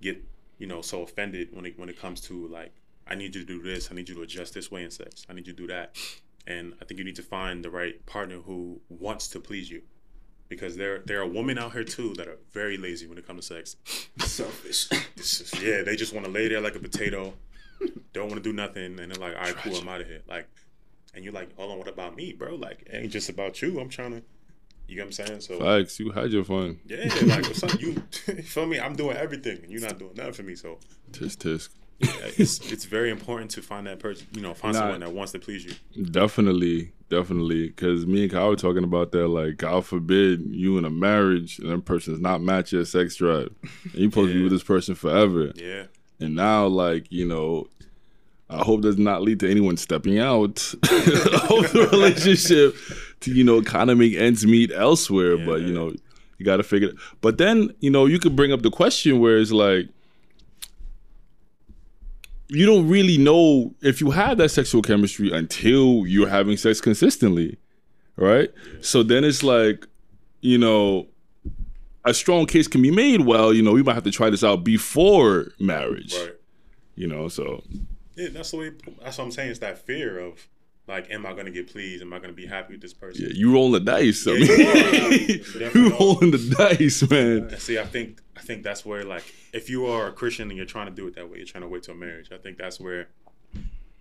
get 0.00 0.22
you 0.58 0.66
know 0.66 0.82
so 0.82 1.02
offended 1.02 1.48
when 1.52 1.66
it 1.66 1.78
when 1.78 1.88
it 1.88 1.98
comes 1.98 2.20
to 2.22 2.48
like, 2.48 2.74
I 3.06 3.14
need 3.14 3.34
you 3.34 3.42
to 3.44 3.46
do 3.46 3.62
this. 3.62 3.88
I 3.90 3.94
need 3.94 4.08
you 4.08 4.14
to 4.16 4.22
adjust 4.22 4.54
this 4.54 4.70
way 4.70 4.84
in 4.84 4.90
sex. 4.90 5.26
I 5.28 5.32
need 5.32 5.46
you 5.46 5.52
to 5.52 5.56
do 5.62 5.66
that. 5.68 5.96
And 6.46 6.74
I 6.80 6.84
think 6.84 6.98
you 6.98 7.04
need 7.04 7.16
to 7.16 7.22
find 7.22 7.64
the 7.64 7.70
right 7.70 8.04
partner 8.06 8.36
who 8.38 8.80
wants 8.88 9.28
to 9.28 9.40
please 9.40 9.70
you. 9.70 9.82
Because 10.48 10.76
there 10.76 10.98
there 11.06 11.20
are 11.22 11.26
women 11.26 11.56
out 11.56 11.72
here 11.72 11.84
too 11.84 12.12
that 12.18 12.28
are 12.28 12.38
very 12.52 12.76
lazy 12.76 13.06
when 13.06 13.16
it 13.18 13.26
comes 13.26 13.48
to 13.48 13.54
sex. 13.54 13.76
selfish. 14.18 14.88
It's 15.16 15.38
just- 15.38 15.62
yeah, 15.62 15.82
they 15.82 15.96
just 15.96 16.12
want 16.12 16.26
to 16.26 16.32
lay 16.32 16.48
there 16.48 16.60
like 16.60 16.74
a 16.74 16.78
potato, 16.78 17.32
don't 18.12 18.28
want 18.28 18.42
to 18.42 18.48
do 18.50 18.52
nothing, 18.52 18.98
and 18.98 19.10
they're 19.10 19.20
like, 19.20 19.34
all 19.34 19.42
right, 19.42 19.56
cool, 19.56 19.76
I'm 19.76 19.88
out 19.88 20.00
of 20.02 20.06
here. 20.08 20.20
Like, 20.28 20.48
and 21.14 21.24
you're 21.24 21.32
like, 21.32 21.54
hold 21.56 21.70
on, 21.72 21.78
what 21.78 21.88
about 21.88 22.16
me, 22.16 22.32
bro? 22.32 22.54
Like, 22.56 22.82
it 22.82 22.94
ain't 22.94 23.12
just 23.12 23.28
about 23.30 23.62
you. 23.62 23.80
I'm 23.80 23.88
trying 23.88 24.10
to, 24.12 24.22
you 24.88 24.96
know 24.96 25.04
what 25.04 25.18
I'm 25.18 25.26
saying? 25.26 25.40
So 25.40 25.58
Facts, 25.58 25.98
you 26.00 26.10
had 26.10 26.32
your 26.32 26.44
fun. 26.44 26.80
yeah, 26.86 27.04
like 27.24 27.44
what's 27.44 27.62
up? 27.62 27.80
You 27.80 28.02
you 28.26 28.42
feel 28.42 28.66
me? 28.66 28.78
I'm 28.78 28.94
doing 28.94 29.16
everything, 29.16 29.58
and 29.62 29.70
you're 29.72 29.80
not 29.80 29.98
doing 29.98 30.12
nothing 30.16 30.32
for 30.34 30.42
me. 30.42 30.54
So 30.54 30.78
Tisk 31.12 31.38
tisk. 31.38 31.68
Yeah, 32.02 32.30
it's 32.36 32.70
it's 32.72 32.84
very 32.84 33.10
important 33.10 33.50
to 33.52 33.62
find 33.62 33.86
that 33.86 33.98
person. 33.98 34.26
You 34.32 34.42
know, 34.42 34.54
find 34.54 34.74
Nah. 34.74 34.80
someone 34.80 35.00
that 35.00 35.12
wants 35.12 35.32
to 35.32 35.38
please 35.38 35.64
you. 35.64 35.72
Definitely, 36.04 36.92
definitely. 37.08 37.68
Because 37.68 38.06
me 38.06 38.22
and 38.24 38.32
Kyle 38.32 38.48
were 38.48 38.56
talking 38.56 38.84
about 38.84 39.12
that. 39.12 39.28
Like, 39.28 39.56
God 39.56 39.84
forbid 39.86 40.42
you 40.50 40.78
in 40.78 40.84
a 40.84 40.90
marriage 40.90 41.58
and 41.58 41.68
that 41.70 41.84
person 41.84 42.02
person's 42.02 42.20
not 42.20 42.40
match 42.40 42.72
your 42.72 42.84
sex 42.84 43.16
drive, 43.16 43.50
and 43.84 43.94
you're 43.94 44.10
supposed 44.10 44.30
to 44.32 44.34
be 44.34 44.42
with 44.42 44.52
this 44.52 44.62
person 44.62 44.94
forever. 44.94 45.52
Yeah, 45.54 45.84
And 46.20 46.34
now, 46.34 46.66
like, 46.66 47.06
you 47.12 47.26
know, 47.26 47.68
I 48.50 48.58
hope 48.64 48.80
does 48.82 48.98
not 48.98 49.22
lead 49.22 49.40
to 49.40 49.50
anyone 49.50 49.76
stepping 49.76 50.18
out 50.18 50.74
of 50.82 51.72
the 51.72 51.88
relationship 51.92 52.74
to, 53.20 53.32
you 53.32 53.44
know, 53.44 53.62
kind 53.62 53.90
of 53.90 53.98
make 53.98 54.14
ends 54.14 54.44
meet 54.46 54.72
elsewhere. 54.72 55.36
But, 55.38 55.60
you 55.62 55.72
know, 55.72 55.92
you 56.38 56.44
got 56.44 56.56
to 56.56 56.62
figure 56.62 56.88
it. 56.88 56.96
But 57.20 57.38
then, 57.38 57.72
you 57.80 57.90
know, 57.90 58.06
you 58.06 58.18
could 58.18 58.34
bring 58.34 58.52
up 58.52 58.62
the 58.62 58.70
question 58.70 59.20
where 59.20 59.38
it's 59.38 59.52
like, 59.52 59.88
you 62.52 62.66
don't 62.66 62.86
really 62.86 63.16
know 63.16 63.74
if 63.80 64.00
you 64.00 64.10
have 64.10 64.36
that 64.38 64.50
sexual 64.50 64.82
chemistry 64.82 65.32
until 65.32 66.06
you're 66.06 66.28
having 66.28 66.56
sex 66.58 66.80
consistently, 66.82 67.56
right? 68.16 68.50
So 68.82 69.02
then 69.02 69.24
it's 69.24 69.42
like, 69.42 69.86
you 70.42 70.58
know, 70.58 71.06
a 72.04 72.12
strong 72.12 72.44
case 72.46 72.68
can 72.68 72.82
be 72.82 72.90
made. 72.90 73.22
Well, 73.22 73.54
you 73.54 73.62
know, 73.62 73.72
we 73.72 73.82
might 73.82 73.94
have 73.94 74.04
to 74.04 74.10
try 74.10 74.28
this 74.28 74.44
out 74.44 74.64
before 74.64 75.52
marriage. 75.58 76.14
right. 76.14 76.34
You 76.94 77.06
know, 77.06 77.28
so 77.28 77.62
Yeah, 78.16 78.28
that's 78.32 78.50
the 78.50 78.58
way. 78.58 78.72
That's 79.02 79.16
what 79.16 79.24
I'm 79.24 79.30
saying. 79.30 79.50
It's 79.50 79.60
that 79.60 79.78
fear 79.78 80.18
of 80.18 80.46
like, 80.88 81.10
am 81.10 81.24
I 81.26 81.32
gonna 81.32 81.50
get 81.50 81.70
pleased? 81.72 82.02
Am 82.02 82.12
I 82.12 82.18
gonna 82.18 82.32
be 82.32 82.46
happy 82.46 82.74
with 82.74 82.82
this 82.82 82.92
person? 82.94 83.24
yeah, 83.24 83.32
you 83.34 83.52
rolling 83.52 83.72
the 83.72 83.80
dice. 83.80 84.26
I 84.26 84.32
mean, 84.32 84.42
you 84.46 85.70
you 85.74 85.96
rolling 85.98 86.30
the 86.32 86.54
dice, 86.56 87.08
man. 87.08 87.48
And 87.50 87.58
see, 87.60 87.78
I 87.78 87.84
think 87.84 88.20
I 88.36 88.40
think 88.40 88.62
that's 88.62 88.84
where 88.84 89.04
like 89.04 89.24
if 89.52 89.70
you 89.70 89.86
are 89.86 90.08
a 90.08 90.12
Christian 90.12 90.48
and 90.48 90.56
you're 90.56 90.66
trying 90.66 90.86
to 90.86 90.92
do 90.92 91.06
it 91.06 91.14
that 91.14 91.30
way, 91.30 91.38
you're 91.38 91.46
trying 91.46 91.62
to 91.62 91.68
wait 91.68 91.84
till 91.84 91.94
marriage. 91.94 92.30
I 92.32 92.38
think 92.38 92.58
that's 92.58 92.80
where 92.80 93.08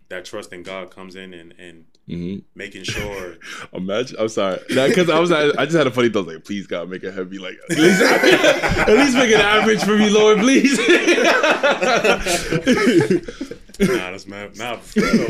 that 0.10 0.26
trust 0.26 0.52
in 0.52 0.62
God 0.64 0.92
comes 0.92 1.16
in 1.16 1.34
and 1.34 1.54
and 1.58 1.86
hmm 2.08 2.38
making 2.56 2.84
sure. 2.84 3.36
Imagine, 3.74 4.18
I'm 4.20 4.28
sorry, 4.28 4.60
because 4.68 5.10
I 5.10 5.20
was, 5.20 5.32
I 5.32 5.66
just 5.66 5.78
had 5.78 5.88
a 5.88 5.92
funny 5.92 6.10
thought, 6.10 6.28
like, 6.28 6.44
please 6.44 6.68
God, 6.68 6.90
make 6.90 7.04
it 7.04 7.14
heavy, 7.14 7.38
like, 7.38 7.58
at 7.70 7.78
least, 7.78 8.02
at 8.04 8.90
least 8.90 9.16
make 9.16 9.30
it 9.30 9.40
average 9.40 9.82
for 9.84 9.96
me, 9.96 10.10
Lord, 10.10 10.40
please. 10.40 10.78
Nah, 13.80 14.12
that's 14.12 14.28
man. 14.28 14.52
Nah, 14.56 14.80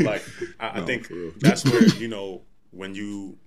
like 0.00 0.24
I, 0.60 0.80
I 0.80 0.80
think 0.86 1.10
that's 1.38 1.64
where 1.64 1.86
you 1.96 2.08
know 2.08 2.42
when 2.70 2.94
you 2.94 3.38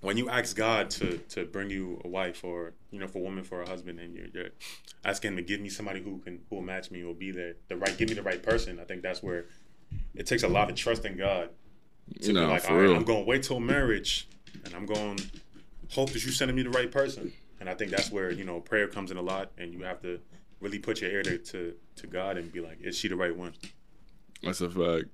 when 0.00 0.16
you 0.16 0.28
ask 0.28 0.56
God 0.56 0.90
to 0.90 1.18
to 1.30 1.44
bring 1.44 1.70
you 1.70 2.00
a 2.04 2.08
wife 2.08 2.44
or 2.44 2.74
you 2.90 2.98
know 2.98 3.08
for 3.08 3.18
a 3.18 3.22
woman 3.22 3.44
for 3.44 3.62
a 3.62 3.68
husband 3.68 3.98
and 3.98 4.14
you're, 4.14 4.26
you're 4.32 4.50
asking 5.04 5.32
him 5.32 5.36
to 5.36 5.42
give 5.42 5.60
me 5.60 5.68
somebody 5.68 6.02
who 6.02 6.18
can 6.18 6.40
who 6.48 6.56
will 6.56 6.62
match 6.62 6.90
me 6.90 7.04
will 7.04 7.14
be 7.14 7.30
there 7.30 7.54
the 7.68 7.76
right 7.76 7.96
give 7.96 8.08
me 8.08 8.14
the 8.14 8.22
right 8.22 8.42
person. 8.42 8.78
I 8.78 8.84
think 8.84 9.02
that's 9.02 9.22
where 9.22 9.46
it 10.14 10.26
takes 10.26 10.42
a 10.42 10.48
lot 10.48 10.70
of 10.70 10.76
trust 10.76 11.04
in 11.04 11.16
God 11.16 11.50
to 12.22 12.32
no, 12.32 12.46
be 12.46 12.52
like, 12.52 12.70
all 12.70 12.76
right, 12.76 12.82
real. 12.82 12.96
I'm 12.96 13.04
going 13.04 13.24
to 13.24 13.28
wait 13.28 13.42
till 13.42 13.60
marriage, 13.60 14.28
and 14.64 14.74
I'm 14.74 14.86
going 14.86 15.16
to 15.16 15.24
hope 15.90 16.10
that 16.10 16.24
you're 16.24 16.32
sending 16.32 16.56
me 16.56 16.62
the 16.62 16.70
right 16.70 16.90
person. 16.90 17.32
And 17.60 17.68
I 17.68 17.74
think 17.74 17.90
that's 17.90 18.10
where 18.10 18.30
you 18.30 18.44
know 18.44 18.60
prayer 18.60 18.88
comes 18.88 19.10
in 19.10 19.16
a 19.16 19.22
lot, 19.22 19.50
and 19.58 19.72
you 19.72 19.82
have 19.82 20.00
to 20.02 20.20
really 20.60 20.78
put 20.78 21.00
your 21.00 21.10
ear 21.10 21.22
to 21.22 21.38
to, 21.38 21.74
to 21.96 22.06
God 22.06 22.36
and 22.36 22.52
be 22.52 22.60
like, 22.60 22.78
is 22.80 22.96
she 22.96 23.08
the 23.08 23.16
right 23.16 23.34
one? 23.34 23.54
That's 24.42 24.60
a 24.60 24.70
fact. 24.70 25.06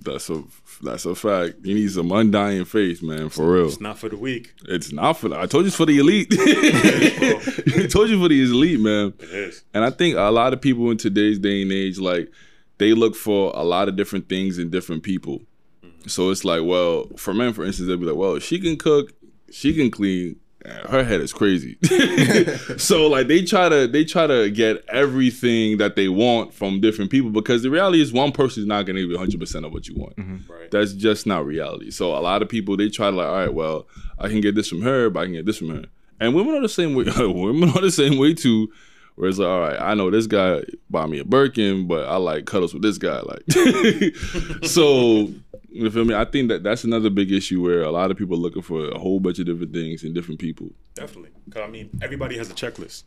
That's 0.00 0.30
a 0.30 0.44
that's 0.82 1.04
a 1.06 1.14
fact. 1.14 1.56
You 1.62 1.74
need 1.74 1.90
some 1.90 2.12
undying 2.12 2.64
faith, 2.64 3.02
man, 3.02 3.28
for 3.28 3.52
real. 3.52 3.66
It's 3.66 3.80
not 3.80 3.98
for 3.98 4.08
the 4.08 4.16
weak. 4.16 4.54
It's 4.66 4.92
not 4.92 5.14
for 5.14 5.28
the. 5.28 5.38
I 5.38 5.46
told 5.46 5.64
you 5.64 5.68
it's 5.68 5.76
for 5.76 5.86
the 5.86 5.98
elite. 5.98 6.28
I 6.32 7.86
told 7.88 8.08
you 8.08 8.20
for 8.20 8.28
the 8.28 8.42
elite, 8.42 8.80
man. 8.80 9.14
It 9.18 9.30
is. 9.30 9.64
And 9.74 9.84
I 9.84 9.90
think 9.90 10.16
a 10.16 10.30
lot 10.30 10.52
of 10.52 10.60
people 10.60 10.90
in 10.90 10.98
today's 10.98 11.38
day 11.38 11.62
and 11.62 11.72
age, 11.72 11.98
like, 11.98 12.30
they 12.78 12.94
look 12.94 13.16
for 13.16 13.52
a 13.54 13.64
lot 13.64 13.88
of 13.88 13.96
different 13.96 14.28
things 14.28 14.58
in 14.58 14.70
different 14.70 15.02
people. 15.02 15.40
Mm-hmm. 15.84 16.08
So 16.08 16.30
it's 16.30 16.44
like, 16.44 16.62
well, 16.64 17.08
for 17.16 17.34
men, 17.34 17.52
for 17.52 17.64
instance, 17.64 17.88
they'll 17.88 17.96
be 17.96 18.06
like, 18.06 18.16
well, 18.16 18.38
she 18.38 18.60
can 18.60 18.76
cook, 18.76 19.12
she 19.50 19.74
can 19.74 19.90
clean. 19.90 20.36
Her 20.66 21.04
head 21.04 21.20
is 21.20 21.32
crazy. 21.32 21.78
so 22.78 23.06
like 23.06 23.28
they 23.28 23.44
try 23.44 23.68
to 23.68 23.86
they 23.86 24.04
try 24.04 24.26
to 24.26 24.50
get 24.50 24.84
everything 24.88 25.78
that 25.78 25.94
they 25.96 26.08
want 26.08 26.52
from 26.52 26.80
different 26.80 27.10
people 27.10 27.30
because 27.30 27.62
the 27.62 27.70
reality 27.70 28.00
is 28.00 28.12
one 28.12 28.32
person 28.32 28.62
is 28.62 28.66
not 28.66 28.84
going 28.84 28.96
to 28.96 29.02
give 29.02 29.10
you 29.10 29.16
100 29.16 29.38
percent 29.38 29.64
of 29.64 29.72
what 29.72 29.88
you 29.88 29.94
want. 29.94 30.16
Mm-hmm. 30.16 30.52
Right. 30.52 30.70
That's 30.70 30.92
just 30.92 31.26
not 31.26 31.46
reality. 31.46 31.90
So 31.90 32.16
a 32.16 32.18
lot 32.20 32.42
of 32.42 32.48
people 32.48 32.76
they 32.76 32.88
try 32.88 33.10
to 33.10 33.16
like, 33.16 33.26
all 33.26 33.34
right, 33.34 33.54
well, 33.54 33.86
I 34.18 34.28
can 34.28 34.40
get 34.40 34.54
this 34.54 34.68
from 34.68 34.82
her, 34.82 35.10
but 35.10 35.20
I 35.20 35.24
can 35.24 35.34
get 35.34 35.46
this 35.46 35.58
from 35.58 35.70
her. 35.70 35.84
And 36.20 36.34
women 36.34 36.54
are 36.54 36.62
the 36.62 36.68
same 36.68 36.94
way. 36.94 37.04
women 37.18 37.70
are 37.70 37.80
the 37.80 37.92
same 37.92 38.18
way 38.18 38.34
too. 38.34 38.72
Where 39.18 39.28
it's 39.28 39.38
like, 39.38 39.48
all 39.48 39.60
right, 39.60 39.80
I 39.80 39.94
know 39.94 40.12
this 40.12 40.28
guy 40.28 40.62
bought 40.88 41.10
me 41.10 41.18
a 41.18 41.24
Birkin, 41.24 41.88
but 41.88 42.06
I 42.06 42.14
like 42.18 42.46
cuddles 42.46 42.72
with 42.72 42.84
this 42.84 42.98
guy. 42.98 43.20
Like, 43.20 43.42
so 44.64 45.32
you 45.70 45.90
feel 45.90 46.04
me? 46.04 46.14
I 46.14 46.24
think 46.24 46.50
that 46.50 46.62
that's 46.62 46.84
another 46.84 47.10
big 47.10 47.32
issue 47.32 47.60
where 47.60 47.82
a 47.82 47.90
lot 47.90 48.12
of 48.12 48.16
people 48.16 48.36
are 48.36 48.40
looking 48.40 48.62
for 48.62 48.88
a 48.90 48.96
whole 48.96 49.18
bunch 49.18 49.40
of 49.40 49.46
different 49.46 49.72
things 49.72 50.04
in 50.04 50.14
different 50.14 50.38
people. 50.38 50.70
Definitely. 50.94 51.30
Because, 51.46 51.62
I 51.62 51.66
mean, 51.66 51.90
everybody 52.00 52.38
has 52.38 52.48
a 52.48 52.54
checklist 52.54 53.02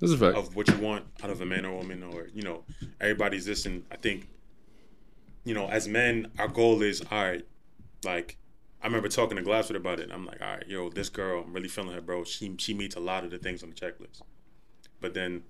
That's 0.00 0.12
a 0.12 0.18
fact. 0.18 0.36
of 0.36 0.54
what 0.54 0.68
you 0.68 0.76
want 0.76 1.06
out 1.22 1.30
of 1.30 1.40
a 1.40 1.46
man 1.46 1.64
or 1.64 1.78
woman, 1.78 2.02
or, 2.02 2.28
you 2.34 2.42
know, 2.42 2.64
everybody's 3.00 3.46
this. 3.46 3.64
And 3.64 3.84
I 3.90 3.96
think, 3.96 4.28
you 5.44 5.54
know, 5.54 5.68
as 5.68 5.88
men, 5.88 6.30
our 6.38 6.48
goal 6.48 6.82
is, 6.82 7.00
all 7.10 7.24
right, 7.24 7.46
like, 8.04 8.36
I 8.82 8.86
remember 8.86 9.08
talking 9.08 9.38
to 9.38 9.42
Glasswood 9.42 9.76
about 9.76 9.98
it. 9.98 10.10
I'm 10.12 10.26
like, 10.26 10.42
all 10.42 10.56
right, 10.56 10.68
yo, 10.68 10.90
this 10.90 11.08
girl, 11.08 11.42
I'm 11.42 11.54
really 11.54 11.68
feeling 11.68 11.94
her, 11.94 12.02
bro. 12.02 12.24
She, 12.24 12.54
she 12.58 12.74
meets 12.74 12.96
a 12.96 13.00
lot 13.00 13.24
of 13.24 13.30
the 13.30 13.38
things 13.38 13.62
on 13.62 13.70
the 13.70 13.74
checklist. 13.74 14.20
But 15.00 15.14
then 15.14 15.42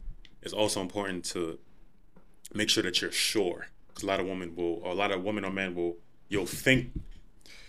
it's 0.45 0.55
also 0.55 0.81
important 0.81 1.25
to 1.27 1.59
make 2.53 2.69
sure 2.69 2.83
that 2.83 3.01
you're 3.01 3.13
sure. 3.13 3.69
Because 3.89 4.03
a 4.03 4.07
lot 4.07 4.21
of 4.21 4.27
women 4.27 4.55
will, 4.57 4.81
or 4.83 4.93
a 4.93 4.95
lot 4.95 5.11
of 5.11 5.23
women 5.23 5.45
or 5.45 5.51
men 5.51 5.75
will, 5.75 5.97
you'll 6.29 6.47
think 6.47 6.91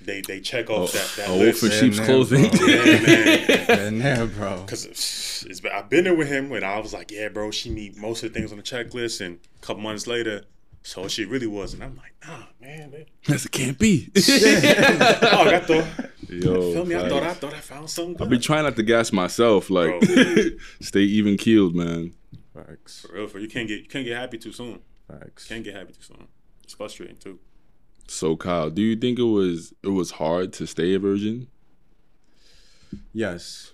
they, 0.01 0.21
they 0.21 0.39
check 0.39 0.69
off 0.69 0.91
that, 0.91 1.13
that 1.17 1.29
a 1.29 1.31
wolf 1.31 1.61
list. 1.61 1.63
in 1.63 1.71
sheep's 1.71 1.97
man, 1.97 2.05
clothing. 2.05 2.49
bro. 2.49 2.67
Yeah, 2.67 3.89
man. 3.91 4.27
Bro. 4.29 4.65
Cause 4.67 4.85
it's, 4.85 5.45
it's 5.45 5.61
I've 5.65 5.89
been 5.89 6.03
there 6.03 6.15
with 6.15 6.27
him 6.27 6.49
when 6.49 6.63
I 6.63 6.79
was 6.79 6.93
like, 6.93 7.11
yeah, 7.11 7.29
bro, 7.29 7.51
she 7.51 7.69
meet 7.69 7.97
most 7.97 8.23
of 8.23 8.33
the 8.33 8.39
things 8.39 8.51
on 8.51 8.57
the 8.57 8.63
checklist, 8.63 9.25
and 9.25 9.39
a 9.61 9.65
couple 9.65 9.83
months 9.83 10.07
later, 10.07 10.43
so 10.83 11.07
she 11.07 11.25
really 11.25 11.47
was, 11.47 11.73
and 11.73 11.83
I'm 11.83 11.95
like, 11.97 12.13
nah, 12.27 12.43
man, 12.61 12.91
man. 12.91 13.05
That's 13.27 13.45
it 13.45 13.51
can't 13.51 13.77
be. 13.79 14.11
oh, 14.15 14.21
I 15.47 15.59
thought, 15.59 15.87
Yo, 16.29 16.73
feel 16.73 16.85
me? 16.85 16.95
I 16.95 17.09
thought 17.09 17.23
I 17.23 17.27
facts. 17.27 17.39
thought 17.39 17.53
I 17.53 17.59
found 17.59 17.89
something 17.89 18.13
I've 18.15 18.19
good. 18.19 18.29
been 18.29 18.41
trying 18.41 18.63
not 18.63 18.75
to 18.75 18.83
gas 18.83 19.11
myself. 19.11 19.69
Like, 19.69 20.03
stay 20.81 21.01
even 21.01 21.37
keeled, 21.37 21.75
man. 21.75 22.13
Facts. 22.55 23.01
For 23.01 23.13
real, 23.13 23.27
for 23.27 23.39
you 23.39 23.47
can't 23.49 23.67
get 23.67 23.81
you 23.81 23.87
can't 23.87 24.05
get 24.05 24.17
happy 24.17 24.37
too 24.37 24.51
soon. 24.53 24.79
Facts. 25.07 25.45
Can't 25.47 25.63
get 25.63 25.75
happy 25.75 25.93
too 25.93 26.01
soon. 26.01 26.27
It's 26.63 26.73
frustrating 26.73 27.17
too. 27.17 27.39
So, 28.07 28.35
Kyle, 28.37 28.69
do 28.69 28.81
you 28.81 28.95
think 28.95 29.19
it 29.19 29.23
was 29.23 29.73
it 29.83 29.89
was 29.89 30.11
hard 30.11 30.53
to 30.53 30.65
stay 30.67 30.93
a 30.93 30.99
virgin, 30.99 31.47
Yes. 33.13 33.71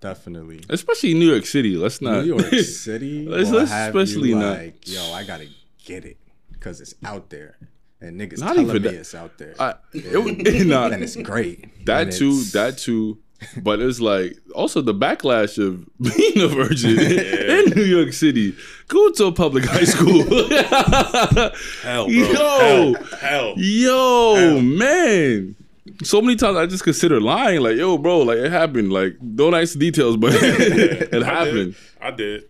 Definitely. 0.00 0.62
especially 0.68 1.10
in 1.12 1.18
New 1.18 1.30
York 1.30 1.44
City? 1.44 1.76
Let's 1.76 2.00
not. 2.00 2.24
New 2.24 2.36
York 2.36 2.54
City. 2.64 3.26
Let's- 3.26 3.50
will 3.50 3.58
let's 3.58 3.70
have 3.72 3.94
especially 3.94 4.28
you 4.30 4.36
not- 4.38 4.56
like, 4.58 4.88
yo, 4.88 5.02
I 5.12 5.24
gotta 5.24 5.48
get 5.84 6.04
it 6.04 6.16
because 6.52 6.80
it's 6.80 6.94
out 7.04 7.30
there, 7.30 7.58
and 8.00 8.20
niggas 8.20 8.38
Not 8.38 8.54
telling 8.54 8.68
even 8.70 8.82
me 8.82 8.88
that. 8.90 8.94
it's 8.94 9.14
out 9.14 9.36
there, 9.38 9.54
I, 9.58 9.74
it, 9.92 10.16
was- 10.16 10.64
nah, 10.66 10.86
and 10.88 11.02
it's 11.02 11.16
great. 11.16 11.84
that 11.86 12.02
And 12.02 12.12
too. 12.12 12.44
That 12.52 12.78
too. 12.78 13.18
But 13.62 13.80
it's 13.80 14.00
like 14.00 14.36
also 14.54 14.80
the 14.82 14.94
backlash 14.94 15.58
of 15.64 15.86
being 16.00 16.40
a 16.44 16.48
virgin 16.48 16.98
in 16.98 17.70
New 17.76 17.84
York 17.84 18.12
City. 18.12 18.56
Go 18.88 19.10
to 19.12 19.26
a 19.26 19.32
public 19.32 19.64
high 19.64 19.84
school. 19.84 20.24
Hell, 21.82 22.06
bro. 22.06 22.14
Yo. 22.14 22.34
hell, 22.34 22.94
hell. 23.20 23.54
Yo, 23.56 24.34
Hell. 24.34 24.60
man. 24.62 25.54
So 26.02 26.20
many 26.20 26.36
times 26.36 26.56
I 26.56 26.66
just 26.66 26.84
consider 26.84 27.20
lying. 27.20 27.60
Like, 27.60 27.76
yo, 27.76 27.96
bro, 27.98 28.18
like 28.20 28.38
it 28.38 28.50
happened. 28.50 28.92
Like, 28.92 29.16
don't 29.34 29.54
ask 29.54 29.72
the 29.74 29.78
details, 29.80 30.16
but 30.16 30.32
it 30.34 31.22
I 31.22 31.24
happened. 31.24 31.74
did. 31.74 31.76
I 32.00 32.10
did. 32.10 32.44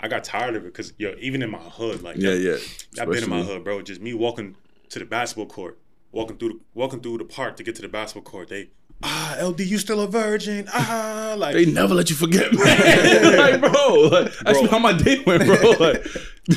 I 0.00 0.08
got 0.08 0.24
tired 0.24 0.56
of 0.56 0.64
it 0.64 0.72
because 0.72 0.92
yo, 0.98 1.14
even 1.20 1.42
in 1.42 1.50
my 1.50 1.58
hood, 1.58 2.02
like 2.02 2.16
Yeah, 2.16 2.32
yeah. 2.34 2.56
I've 3.00 3.08
been 3.10 3.22
in 3.24 3.30
my 3.30 3.42
hood, 3.42 3.64
bro. 3.64 3.82
Just 3.82 4.00
me 4.00 4.14
walking 4.14 4.56
to 4.90 4.98
the 4.98 5.04
basketball 5.04 5.46
court, 5.46 5.78
walking 6.12 6.36
through 6.36 6.48
the 6.50 6.60
walking 6.74 7.00
through 7.00 7.18
the 7.18 7.24
park 7.24 7.56
to 7.56 7.62
get 7.62 7.76
to 7.76 7.82
the 7.82 7.88
basketball 7.88 8.30
court. 8.30 8.48
They 8.48 8.70
ah, 9.02 9.36
LD, 9.40 9.60
you 9.60 9.78
still 9.78 10.00
a 10.00 10.06
virgin? 10.06 10.68
Ah, 10.72 11.34
like 11.36 11.54
They 11.54 11.66
never 11.66 11.94
let 11.94 12.10
you 12.10 12.16
forget, 12.16 12.52
man. 12.52 13.36
like, 13.36 13.60
bro, 13.60 13.94
like, 14.10 14.32
that's 14.40 14.60
Bro. 14.60 14.68
how 14.68 14.78
my 14.78 14.92
day 14.92 15.22
went, 15.26 15.44
bro. 15.46 15.56
Like, 15.80 16.06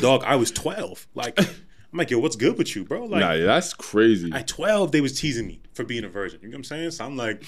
dog. 0.02 0.24
I 0.25 0.36
was 0.36 0.52
twelve. 0.52 1.08
Like 1.16 1.40
I'm 1.40 1.98
like, 2.00 2.12
yo, 2.12 2.20
what's 2.20 2.36
good 2.36 2.58
with 2.58 2.75
you, 2.75 2.84
bro? 2.84 3.06
Like 3.06 3.22
nah, 3.22 3.38
that's 3.46 3.74
crazy. 3.74 4.32
at 4.34 4.48
twelve, 4.48 4.92
they 4.92 5.02
was 5.02 5.20
teasing 5.20 5.48
me 5.48 5.62
for 5.74 5.84
being 5.84 6.04
a 6.04 6.10
virgin. 6.10 6.40
You 6.42 6.48
know 6.50 6.54
what 6.54 6.58
I'm 6.60 6.64
saying? 6.66 6.92
So 6.92 7.06
I'm 7.06 7.16
like, 7.18 7.44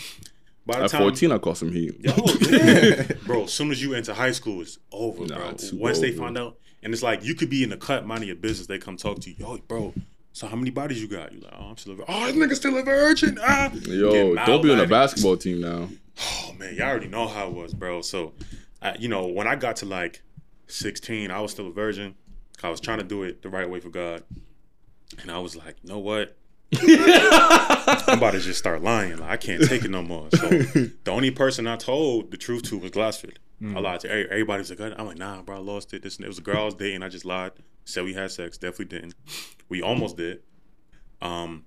by 0.66 0.78
the 0.80 0.84
At 0.86 0.90
time 0.92 1.02
14, 1.02 1.32
I 1.32 1.38
caught 1.38 1.58
some 1.58 1.72
heat. 1.72 1.96
Yo, 2.00 2.14
yeah. 2.50 3.04
bro, 3.26 3.44
as 3.44 3.54
soon 3.54 3.72
as 3.72 3.82
you 3.82 3.94
enter 3.94 4.14
high 4.14 4.32
school, 4.32 4.62
it's 4.62 4.78
over, 4.92 5.26
Nah, 5.26 5.36
bro. 5.38 5.56
Once 5.74 6.00
they 6.00 6.12
find 6.12 6.38
out, 6.38 6.58
and 6.84 6.94
it's 6.94 7.04
like 7.04 7.24
you 7.24 7.36
could 7.36 7.50
be 7.50 7.64
in 7.64 7.70
the 7.70 7.78
cut 7.78 8.06
minding 8.06 8.28
your 8.28 8.36
business, 8.36 8.68
they 8.68 8.78
come 8.78 8.98
talk 8.98 9.20
to 9.22 9.30
you, 9.30 9.36
yo, 9.40 9.58
bro. 9.68 9.94
So 10.38 10.46
how 10.46 10.56
many 10.56 10.70
bodies 10.70 11.02
you 11.02 11.08
got? 11.08 11.34
You 11.34 11.40
like, 11.40 11.52
oh, 11.58 11.70
I'm 11.72 11.78
still 11.78 11.94
a 11.94 11.96
virgin. 11.96 12.14
Oh, 12.16 12.28
this 12.32 12.36
nigga 12.36 12.56
still 12.56 12.78
a 12.78 12.84
virgin. 12.84 13.40
Ah, 13.42 13.72
Yo, 13.74 14.36
don't 14.46 14.62
be 14.62 14.70
on 14.72 14.80
a 14.80 14.86
basketball 14.86 15.36
team 15.36 15.62
now. 15.62 15.90
Oh 16.22 16.54
man, 16.60 16.76
y'all 16.76 16.90
already 16.90 17.08
know 17.08 17.26
how 17.28 17.48
it 17.48 17.54
was, 17.56 17.74
bro. 17.74 18.02
So, 18.04 18.34
I, 18.80 18.96
you 19.00 19.08
know, 19.08 19.26
when 19.26 19.48
I 19.48 19.56
got 19.56 19.78
to 19.78 19.88
like 19.88 20.22
16, 20.68 21.32
I 21.32 21.40
was 21.42 21.50
still 21.50 21.66
a 21.66 21.72
virgin. 21.72 22.14
I 22.62 22.70
was 22.70 22.80
trying 22.80 23.00
to 23.00 23.04
do 23.04 23.24
it 23.24 23.42
the 23.42 23.50
right 23.50 23.68
way 23.68 23.80
for 23.80 23.90
God, 23.90 24.22
and 25.24 25.32
I 25.32 25.40
was 25.40 25.56
like, 25.56 25.78
you 25.82 25.90
know 25.90 25.98
what? 25.98 26.38
I'm 26.80 28.20
about 28.20 28.32
to 28.34 28.40
just 28.40 28.60
start 28.60 28.84
lying. 28.84 29.18
Like 29.18 29.32
I 29.32 29.38
can't 29.38 29.64
take 29.64 29.86
it 29.86 29.90
no 29.90 30.04
more. 30.04 30.28
So 30.36 30.50
the 30.50 30.94
only 31.12 31.32
person 31.32 31.66
I 31.66 31.78
told 31.78 32.30
the 32.30 32.38
truth 32.38 32.62
to 32.70 32.78
was 32.78 32.92
Glassford. 32.92 33.40
I 33.76 33.80
lied 33.80 34.02
to 34.02 34.10
every- 34.12 34.30
everybody's 34.30 34.70
like, 34.70 34.80
I'm 35.00 35.08
like, 35.08 35.18
nah, 35.18 35.42
bro, 35.42 35.56
I 35.56 35.60
lost 35.62 35.96
it. 35.96 36.04
This 36.04 36.20
it 36.20 36.28
was 36.28 36.38
a 36.38 36.42
girl 36.44 36.58
I 36.62 36.66
was 36.66 36.76
dating. 36.76 37.02
I 37.02 37.10
just 37.10 37.26
lied. 37.26 37.54
Said 37.88 38.04
we 38.04 38.14
had 38.14 38.32
sex. 38.32 38.58
Definitely 38.58 38.86
didn't. 39.00 39.16
We 39.70 39.82
almost 39.82 40.18
did. 40.18 40.42
Um, 41.22 41.64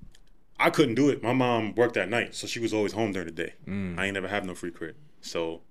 I 0.59 0.71
couldn't 0.71 0.95
do 0.95 1.09
it. 1.09 1.23
My 1.23 1.33
mom 1.33 1.75
worked 1.75 1.97
at 1.97 2.09
night, 2.11 2.35
so 2.35 2.47
she 2.47 2.61
was 2.61 2.75
always 2.75 2.93
home 2.93 3.13
during 3.13 3.27
the 3.27 3.33
day. 3.33 3.55
I 3.67 4.05
ain't 4.07 4.15
never 4.15 4.29
have 4.29 4.45
no 4.45 4.55
free 4.55 4.71
crib. 4.71 4.97
So 5.23 5.63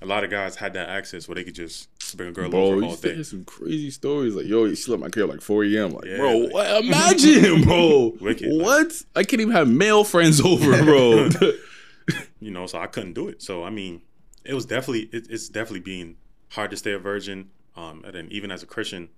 a 0.00 0.06
lot 0.06 0.24
of 0.24 0.30
guys 0.30 0.56
had 0.56 0.72
that 0.72 0.88
access 0.88 1.28
where 1.28 1.34
they 1.34 1.44
could 1.44 1.54
just 1.54 1.88
bring 2.16 2.30
a 2.30 2.32
girl 2.32 2.48
Bro, 2.50 2.62
over 2.64 2.76
you 2.76 2.84
all 2.86 2.96
day. 2.96 3.22
some 3.22 3.44
crazy 3.44 3.90
stories. 3.90 4.34
Like, 4.34 4.46
yo, 4.46 4.64
you 4.64 4.74
slept 4.74 5.00
my 5.00 5.06
at 5.08 5.28
like 5.28 5.42
4 5.42 5.64
a.m. 5.64 5.90
Like, 5.90 6.06
Yeah, 6.06 6.16
bro, 6.16 6.38
like- 6.38 6.84
imagine, 6.84 7.62
bro. 7.64 8.14
Wicked, 8.20 8.50
like- 8.50 8.64
what? 8.64 9.02
I 9.14 9.24
can't 9.24 9.42
even 9.42 9.52
have 9.52 9.68
male 9.68 10.04
friends 10.04 10.40
over, 10.40 10.82
bro. 10.84 11.28
you 12.40 12.50
know, 12.50 12.66
so 12.66 12.78
I 12.78 12.86
couldn't 12.86 13.12
do 13.12 13.28
it. 13.28 13.42
So 13.42 13.62
I 13.64 13.68
mean, 13.70 14.00
it 14.44 14.54
was 14.54 14.64
definitely 14.64 15.10
it, 15.12 15.26
it's 15.28 15.50
definitely 15.50 15.80
being 15.80 16.16
hard 16.50 16.70
to 16.70 16.76
stay 16.78 16.92
a 16.92 16.98
virgin. 16.98 17.50
Um, 17.76 18.02
and 18.04 18.14
then 18.14 18.28
even 18.30 18.50
as 18.50 18.62
a 18.62 18.66
Christian, 18.66 19.10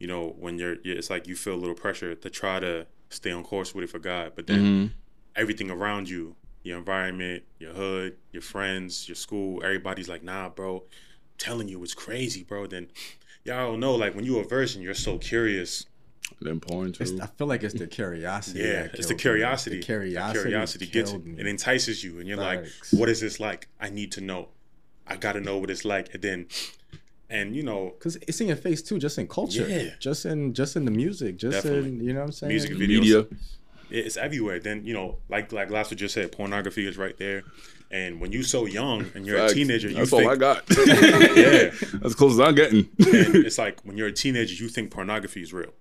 you 0.00 0.06
know, 0.08 0.34
when 0.38 0.58
you're, 0.58 0.76
it's 0.84 1.10
like 1.10 1.28
you 1.28 1.36
feel 1.36 1.54
a 1.54 1.60
little 1.62 1.74
pressure 1.76 2.14
to 2.16 2.30
try 2.30 2.58
to 2.58 2.86
stay 3.10 3.30
on 3.30 3.44
course 3.44 3.74
with 3.74 3.84
it 3.84 3.90
for 3.90 3.98
God, 4.00 4.32
but 4.34 4.46
then 4.48 4.62
Mhm. 4.64 4.90
everything 5.36 5.70
around 5.70 6.08
you, 6.08 6.34
your 6.62 6.78
environment, 6.78 7.44
your 7.58 7.72
hood, 7.74 8.16
your 8.32 8.42
friends, 8.42 9.08
your 9.08 9.14
school, 9.14 9.62
everybody's 9.62 10.08
like, 10.08 10.22
nah, 10.24 10.48
bro, 10.48 10.84
telling 11.38 11.68
you 11.68 11.82
it's 11.82 11.94
crazy, 11.94 12.42
bro. 12.42 12.66
Then 12.66 12.88
y'all 13.44 13.70
don't 13.72 13.80
know, 13.80 13.94
like 13.94 14.14
when 14.14 14.24
you're 14.24 14.42
a 14.42 14.44
virgin, 14.48 14.82
you're 14.82 14.94
so 14.94 15.18
curious. 15.18 15.86
Then 16.40 16.60
porn 16.60 16.94
It's, 16.98 17.10
too. 17.10 17.18
I 17.20 17.26
feel 17.26 17.46
like 17.46 17.62
it's 17.62 17.74
the 17.74 17.86
curiosity. 17.86 18.60
Yeah, 18.60 18.88
it's 18.92 18.92
the 18.92 19.02
killed 19.02 19.10
me. 19.10 19.16
curiosity. 19.16 19.76
The 19.76 19.80
That 19.80 19.86
curiosity, 19.86 20.40
curiosity 20.42 20.86
gets 20.86 21.12
you. 21.12 21.18
killed 21.18 21.26
me. 21.26 21.40
It 21.40 21.46
entices 21.46 22.02
you, 22.04 22.18
and 22.18 22.26
you're 22.28 22.38
Facts. 22.38 22.92
like, 22.92 23.00
"What 23.00 23.08
is 23.10 23.20
this 23.20 23.38
like? 23.40 23.68
I 23.78 23.90
need 23.90 24.12
to 24.12 24.20
know. 24.22 24.48
I 25.06 25.16
got 25.16 25.32
to 25.32 25.40
know 25.40 25.58
what 25.58 25.70
it's 25.70 25.84
like." 25.84 26.14
And 26.14 26.22
then, 26.22 26.46
and 27.30 27.54
you 27.56 27.62
know, 27.62 27.94
Cause 28.00 28.16
it's 28.28 28.40
in 28.40 28.48
your 28.48 28.56
face 28.56 28.82
too, 28.82 28.98
just 28.98 29.18
in 29.18 29.26
culture, 29.28 29.66
Yeah. 29.68 29.90
just 29.98 30.26
in 30.26 30.52
just 30.54 30.76
in 30.76 30.84
the 30.84 30.90
music, 30.90 31.36
just 31.36 31.62
Definitely. 31.62 31.90
in 31.90 32.00
you 32.04 32.12
know 32.12 32.20
what 32.20 32.26
I'm 32.26 32.32
saying. 32.32 32.48
Music 32.50 32.72
videos. 32.72 32.78
Media. 33.00 33.26
it's 33.90 34.16
everywhere. 34.16 34.58
Then 34.60 34.84
you 34.84 34.92
know, 34.94 35.18
like 35.28 35.52
like 35.52 35.70
Last 35.70 35.96
just 35.96 36.14
said, 36.14 36.32
pornography 36.32 36.86
is 36.86 36.96
right 36.98 37.16
there. 37.18 37.42
And 37.92 38.20
when 38.20 38.30
you're 38.30 38.44
so 38.44 38.66
young 38.66 39.06
and 39.16 39.26
you're 39.26 39.38
Facts. 39.38 39.52
a 39.52 39.54
teenager, 39.56 39.88
you 39.88 39.96
That's 39.96 40.10
think, 40.10 40.22
all 40.24 40.30
I 40.30 40.36
got. 40.36 40.62
Yeah. 41.36 41.70
That's 42.00 42.14
close 42.14 42.34
as 42.34 42.40
I'm 42.40 42.54
getting. 42.54 42.88
and 42.98 43.34
it's 43.46 43.58
like 43.58 43.80
when 43.82 43.96
you're 43.96 44.06
a 44.08 44.12
teenager, 44.12 44.54
you 44.62 44.68
think 44.68 44.90
pornography 44.92 45.42
is 45.42 45.52
real. 45.52 45.72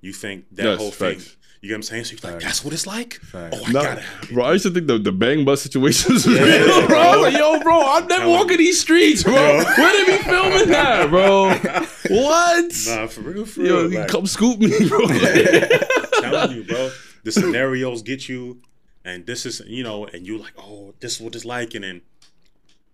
You 0.00 0.12
think 0.12 0.44
that 0.52 0.64
Yes, 0.64 0.78
whole 0.78 0.90
thing. 0.92 1.18
facts. 1.18 1.36
You 1.62 1.68
get 1.68 1.74
what 1.74 1.76
I'm 1.76 1.82
saying? 1.82 2.04
So 2.04 2.16
you're 2.22 2.32
like, 2.32 2.42
that's 2.42 2.64
what 2.64 2.72
it's 2.72 2.86
like. 2.86 3.14
Facts. 3.20 3.56
Oh, 3.60 3.64
I 3.66 3.72
Nah, 3.72 3.82
gotta 3.82 4.00
have 4.00 4.22
it. 4.30 4.32
bro, 4.32 4.44
I 4.44 4.52
used 4.54 4.64
to 4.64 4.70
think 4.70 4.86
the, 4.86 4.98
the 4.98 5.12
bang 5.12 5.44
bus 5.44 5.60
situations 5.60 6.24
was 6.26 6.34
Yeah, 6.38 6.42
real, 6.42 6.86
bro. 6.88 7.26
Yo, 7.26 7.60
bro, 7.60 7.82
I'm 7.86 8.06
never 8.06 8.28
walking 8.28 8.56
these 8.56 8.80
streets, 8.80 9.22
bro. 9.24 9.34
Where 9.34 10.06
they 10.06 10.16
be 10.16 10.22
filming 10.22 10.68
that, 10.70 11.10
bro? 11.10 11.50
What? 12.10 12.72
Nah, 12.88 13.06
for 13.08 13.20
real, 13.20 13.44
for 13.44 13.60
Yo, 13.60 13.86
real. 13.88 14.00
like- 14.00 14.08
come 14.08 14.26
scoop 14.26 14.58
me, 14.58 14.72
bro. 14.88 15.06
telling 16.20 16.56
you, 16.56 16.64
bro. 16.64 16.90
The 17.24 17.32
scenarios 17.40 18.02
get 18.02 18.28
you, 18.28 18.62
and 19.04 19.26
this 19.26 19.44
is 19.44 19.60
you 19.66 19.82
know, 19.84 20.06
and 20.06 20.26
you're 20.26 20.38
like, 20.38 20.54
oh, 20.58 20.94
this 21.00 21.16
is 21.16 21.20
what 21.20 21.34
it's 21.34 21.44
like, 21.44 21.74
and 21.74 21.84
then 21.84 22.00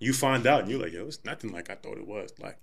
you 0.00 0.12
find 0.12 0.46
out, 0.46 0.62
and 0.62 0.70
you're 0.70 0.81
like, 0.83 0.92
yo, 0.92 1.07
it's 1.07 1.24
nothing 1.24 1.52
like 1.52 1.70
I 1.70 1.76
thought 1.76 1.98
it 1.98 2.07
was. 2.07 2.31
Like, 2.40 2.59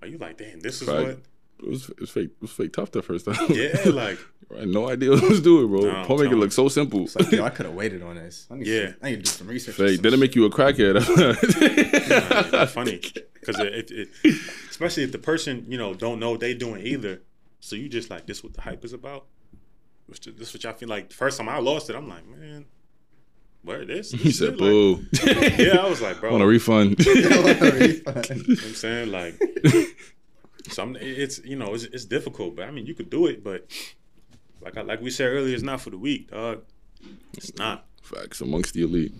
are 0.00 0.08
you 0.08 0.16
like, 0.18 0.38
damn, 0.38 0.60
this 0.60 0.80
is 0.82 0.88
Right. 0.88 1.06
what? 1.08 1.18
It 1.62 1.68
was, 1.68 1.88
it 1.90 2.00
was 2.00 2.10
fake. 2.10 2.30
It 2.30 2.42
was 2.42 2.50
fake 2.50 2.72
tough 2.72 2.90
the 2.90 3.02
first 3.02 3.24
time. 3.26 3.36
Yeah, 3.50 3.80
like, 3.86 4.18
I 4.54 4.60
had 4.60 4.68
no 4.68 4.88
idea 4.90 5.10
what 5.10 5.22
I 5.24 5.28
was 5.28 5.40
doing, 5.40 5.68
bro. 5.68 5.88
I'm 5.90 6.04
Paul 6.06 6.18
make 6.18 6.30
it 6.32 6.36
look 6.36 6.52
so 6.52 6.68
simple. 6.68 7.02
It's 7.04 7.14
like, 7.16 7.30
yo, 7.30 7.44
I 7.44 7.50
could 7.56 7.66
have 7.66 7.74
waited 7.74 8.02
on 8.02 8.16
this. 8.16 8.46
I 8.50 8.56
need 8.56 8.66
Yeah. 8.66 8.86
to, 8.88 8.96
I 9.02 9.10
need 9.10 9.16
to 9.16 9.22
do 9.22 9.30
some 9.30 9.46
research. 9.46 9.76
Fake. 9.76 9.94
Some 9.96 10.02
Didn't 10.02 10.20
make 10.20 10.34
you 10.34 10.44
a 10.44 10.50
crackhead. 10.50 10.94
nah, 12.52 12.62
it's 12.62 12.72
funny 12.72 13.00
because 13.34 13.58
it, 13.60 13.90
it, 13.90 14.08
especially 14.70 15.04
if 15.04 15.12
the 15.12 15.18
person 15.18 15.64
you 15.68 15.78
know 15.78 15.94
don't 15.94 16.18
know 16.18 16.32
what 16.32 16.40
they 16.40 16.54
doing 16.54 16.84
either. 16.86 17.22
So 17.60 17.76
you 17.76 17.88
just 17.88 18.10
like, 18.10 18.26
this 18.26 18.42
what 18.42 18.54
the 18.54 18.60
hype 18.62 18.84
is 18.84 18.92
about. 18.92 19.26
This, 20.08 20.52
what 20.52 20.64
y'all 20.64 20.72
feel 20.74 20.88
like. 20.88 21.08
The 21.10 21.14
first 21.14 21.38
time 21.38 21.48
I 21.48 21.58
lost 21.58 21.88
it, 21.88 21.96
I'm 21.96 22.08
like, 22.08 22.26
man, 22.26 22.66
where 23.62 23.84
this? 23.84 24.10
he 24.10 24.18
This 24.18 24.38
said, 24.38 24.58
"Boo." 24.58 24.96
Like, 25.24 25.56
yeah, 25.58 25.78
I 25.78 25.88
was 25.88 26.02
like, 26.02 26.20
bro, 26.20 26.32
Want 26.32 26.42
a 26.42 26.46
refund? 26.46 26.98
You 27.06 27.30
know 27.30 27.42
what 27.42 28.30
I'm 28.30 28.56
saying? 28.74 29.10
Like, 29.12 29.40
some 30.68 30.96
it's 31.00 31.38
you 31.44 31.56
know 31.56 31.74
it's, 31.74 31.84
it's 31.84 32.04
difficult, 32.04 32.56
but 32.56 32.66
I 32.66 32.70
mean 32.70 32.86
you 32.86 32.94
could 32.94 33.10
do 33.10 33.26
it, 33.26 33.42
but 33.42 33.66
like 34.60 34.76
I, 34.76 34.82
like 34.82 35.00
we 35.00 35.10
said 35.10 35.26
earlier, 35.26 35.54
it's 35.54 35.62
not 35.62 35.80
for 35.80 35.90
the 35.90 35.98
weak, 35.98 36.30
dog. 36.30 36.62
It's 37.34 37.56
not. 37.56 37.86
Facts 38.02 38.40
amongst 38.40 38.74
the 38.74 38.82
elite. 38.82 39.12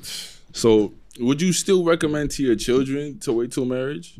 So, 0.52 0.92
would 1.18 1.40
you 1.40 1.52
still 1.52 1.84
recommend 1.84 2.30
to 2.32 2.42
your 2.42 2.56
children 2.56 3.18
to 3.20 3.32
wait 3.32 3.52
till 3.52 3.64
marriage? 3.64 4.18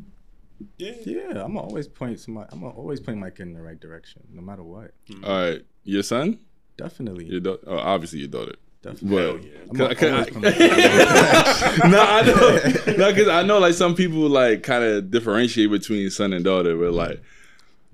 Yeah. 0.78 0.94
Yeah, 1.04 1.44
I'm 1.44 1.56
always 1.56 1.88
point 1.88 2.18
somebody. 2.20 2.48
I'm 2.52 2.64
always 2.64 3.00
pointing 3.00 3.20
my 3.20 3.30
kid 3.30 3.42
in 3.42 3.54
the 3.54 3.62
right 3.62 3.78
direction, 3.78 4.22
no 4.32 4.42
matter 4.42 4.62
what. 4.62 4.92
All 5.24 5.50
right, 5.50 5.62
your 5.84 6.02
son, 6.02 6.38
Definitely, 6.76 7.26
your 7.26 7.40
daughter, 7.40 7.62
oh, 7.66 7.78
obviously 7.78 8.20
your 8.20 8.28
daughter. 8.28 8.54
Definitely. 8.82 9.16
But 9.16 9.22
Hell 9.22 9.38
yeah. 9.38 9.48
I'm 9.70 9.76
Can 9.76 9.86
I- 9.86 9.94
can 9.94 10.14
I- 10.14 10.24
point 10.24 10.42
my 10.42 10.52
kid 10.52 10.62
in 10.62 10.68
the 10.76 10.82
right 10.82 11.90
no, 11.90 12.00
I 12.02 12.22
know, 12.22 12.96
no, 12.98 13.06
because 13.12 13.28
I 13.28 13.42
know 13.42 13.58
like 13.58 13.74
some 13.74 13.94
people 13.94 14.28
like 14.28 14.62
kind 14.62 14.84
of 14.84 15.10
differentiate 15.10 15.70
between 15.70 16.10
son 16.10 16.32
and 16.32 16.44
daughter, 16.44 16.76
but 16.76 16.92
like, 16.92 17.20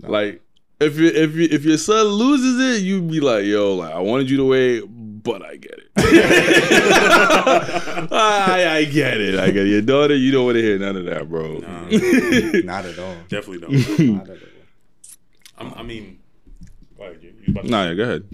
like 0.01 0.41
if 0.81 0.97
you 0.99 1.09
if 1.09 1.35
you 1.35 1.49
if 1.51 1.65
your 1.65 1.79
son 1.79 2.07
loses 2.07 2.77
it, 2.79 2.83
you'd 2.85 3.11
be 3.11 3.21
like, 3.21 3.45
yo, 3.45 3.75
like 3.75 3.93
I 3.93 3.99
wanted 4.01 4.31
you 4.31 4.37
to 4.39 4.45
wait, 4.45 4.85
but 4.89 5.43
I 5.45 5.57
get 5.57 5.79
it. 5.79 5.89
I, 8.13 8.67
I 8.79 8.85
get 8.85 9.21
it. 9.21 9.39
I 9.39 9.47
get 9.51 9.67
it. 9.67 9.71
Your 9.71 9.83
daughter, 9.83 10.15
you 10.17 10.31
don't 10.33 10.45
want 10.47 10.57
to 10.57 10.63
hear 10.63 10.79
none 10.79 10.97
of 10.97 11.05
that, 11.07 11.29
bro. 11.29 11.59
Nah, 11.59 11.89
direction. 11.89 12.61
Not 12.67 12.85
at 12.87 12.99
all. 12.99 13.17
definitely 13.29 13.59
don't. 13.61 14.17
Not 14.17 14.29
at 14.31 14.37
all. 14.37 14.39
I'm, 15.59 15.75
I 15.75 15.83
mean, 15.83 16.21
like, 16.99 17.23
you, 17.23 17.35
you 17.47 17.53
about 17.53 17.65
to- 17.65 17.71
nah, 17.71 17.89
yeah, 17.89 17.95
go 17.95 18.03
ahead. 18.05 18.25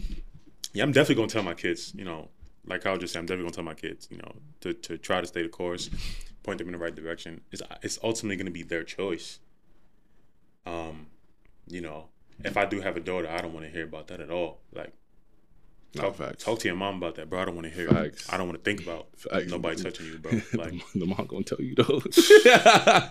yeah, 0.73 0.85
I'm 0.85 0.93
definitely 0.93 1.17
gonna 1.17 1.29
tell 1.29 1.43
my 1.43 1.55
kids. 1.55 1.93
You 1.97 2.05
know, 2.05 2.29
like 2.67 2.87
I'll 2.87 2.97
just 2.99 3.13
say, 3.13 3.19
I'm 3.19 3.27
definitely 3.27 3.45
gonna 3.45 3.55
tell 3.57 3.65
my 3.65 3.75
kids. 3.75 4.09
You 4.11 4.19
know, 4.19 4.33
to, 4.61 4.73
to 4.75 4.99
try 4.99 5.21
to 5.21 5.27
stay 5.27 5.43
the 5.43 5.49
course, 5.49 5.91
point 6.43 6.59
them 6.59 6.69
in 6.69 6.73
the 6.73 6.79
right 6.79 6.95
direction. 6.95 7.41
It's 7.53 7.63
it's 7.83 7.99
ultimately 8.03 8.37
gonna 8.37 8.51
be 8.51 8.63
their 8.63 8.85
choice. 8.85 9.39
Um, 10.67 11.07
you 11.67 11.81
know, 11.81 12.07
if 12.45 12.57
I 12.57 12.65
do 12.65 12.81
have 12.81 12.97
a 12.97 13.01
daughter, 13.01 13.29
I 13.29 13.39
don't 13.39 13.53
want 13.53 13.67
to 13.67 13.73
hear 13.73 13.85
about 13.85 14.09
that 14.09 14.21
at 14.21 14.31
all. 14.31 14.61
Like. 14.73 14.93
No, 15.97 16.03
Talk, 16.03 16.17
facts. 16.17 16.43
talk 16.43 16.59
to 16.59 16.67
your 16.67 16.77
mom 16.77 16.97
about 16.97 17.15
that, 17.15 17.31
bro. 17.31 17.43
I 17.43 17.45
don't 17.45 17.55
want 17.55 17.69
to 17.69 17.73
hear. 17.73 17.89
Facts. 17.89 18.33
I 18.33 18.37
don't 18.37 18.49
want 18.49 18.59
to 18.59 18.69
think 18.69 18.83
about 18.83 19.07
Facts. 19.17 19.47
nobody 19.49 19.81
touching 19.81 20.07
you, 20.07 20.19
bro. 20.19 20.33
Like, 20.53 20.73
the 20.93 21.07
mom 21.07 21.25
gonna 21.29 21.45
tell 21.45 21.61
you 21.61 21.77
though. 21.77 22.01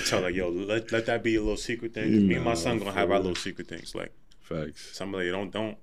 tell 0.06 0.20
like, 0.22 0.34
yo, 0.34 0.48
let, 0.48 0.90
let 0.90 1.06
that 1.06 1.22
be 1.22 1.36
a 1.36 1.40
little 1.40 1.56
secret 1.56 1.94
thing. 1.94 2.26
me 2.26 2.34
and 2.34 2.44
my 2.44 2.54
son 2.54 2.80
gonna 2.80 2.90
have 2.90 3.12
our 3.12 3.18
little 3.18 3.36
secret 3.36 3.68
things. 3.68 3.94
Like, 3.94 4.12
Facts. 4.40 4.96
somebody 4.96 5.30
don't 5.30 5.52
don't 5.52 5.78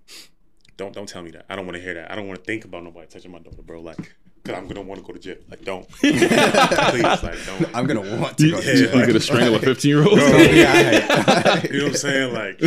don't 0.77 0.93
don't 0.93 1.07
tell 1.07 1.21
me 1.23 1.31
that. 1.31 1.45
I 1.49 1.55
don't 1.55 1.65
want 1.65 1.75
to 1.77 1.81
hear 1.81 1.93
that. 1.95 2.12
I 2.12 2.15
don't 2.15 2.27
want 2.27 2.39
to 2.39 2.45
think 2.45 2.65
about 2.65 2.84
nobody 2.84 3.07
touching 3.07 3.31
my 3.31 3.39
daughter, 3.39 3.62
bro. 3.62 3.81
Like, 3.81 3.97
cause 4.43 4.55
I'm 4.55 4.67
gonna 4.67 4.81
want 4.81 5.01
to 5.01 5.05
go 5.07 5.13
to 5.13 5.19
jail. 5.19 5.38
Like, 5.49 5.63
don't. 5.63 5.88
Please, 5.99 6.21
like, 6.21 7.45
don't. 7.45 7.75
I'm 7.75 7.86
gonna 7.86 8.17
want 8.19 8.38
to 8.39 8.45
You, 8.45 8.51
go 8.53 8.62
to 8.62 8.67
Yeah, 8.67 8.73
you 8.73 8.88
jail. 8.88 9.07
gonna 9.07 9.19
strangle 9.19 9.55
a 9.55 9.60
15 9.60 9.89
year 9.89 10.03
old? 10.03 10.17
Yeah, 10.19 11.62
You 11.63 11.77
know 11.79 11.84
what 11.86 11.91
I'm 11.91 11.93
saying? 11.95 12.34
Like, 12.41 12.60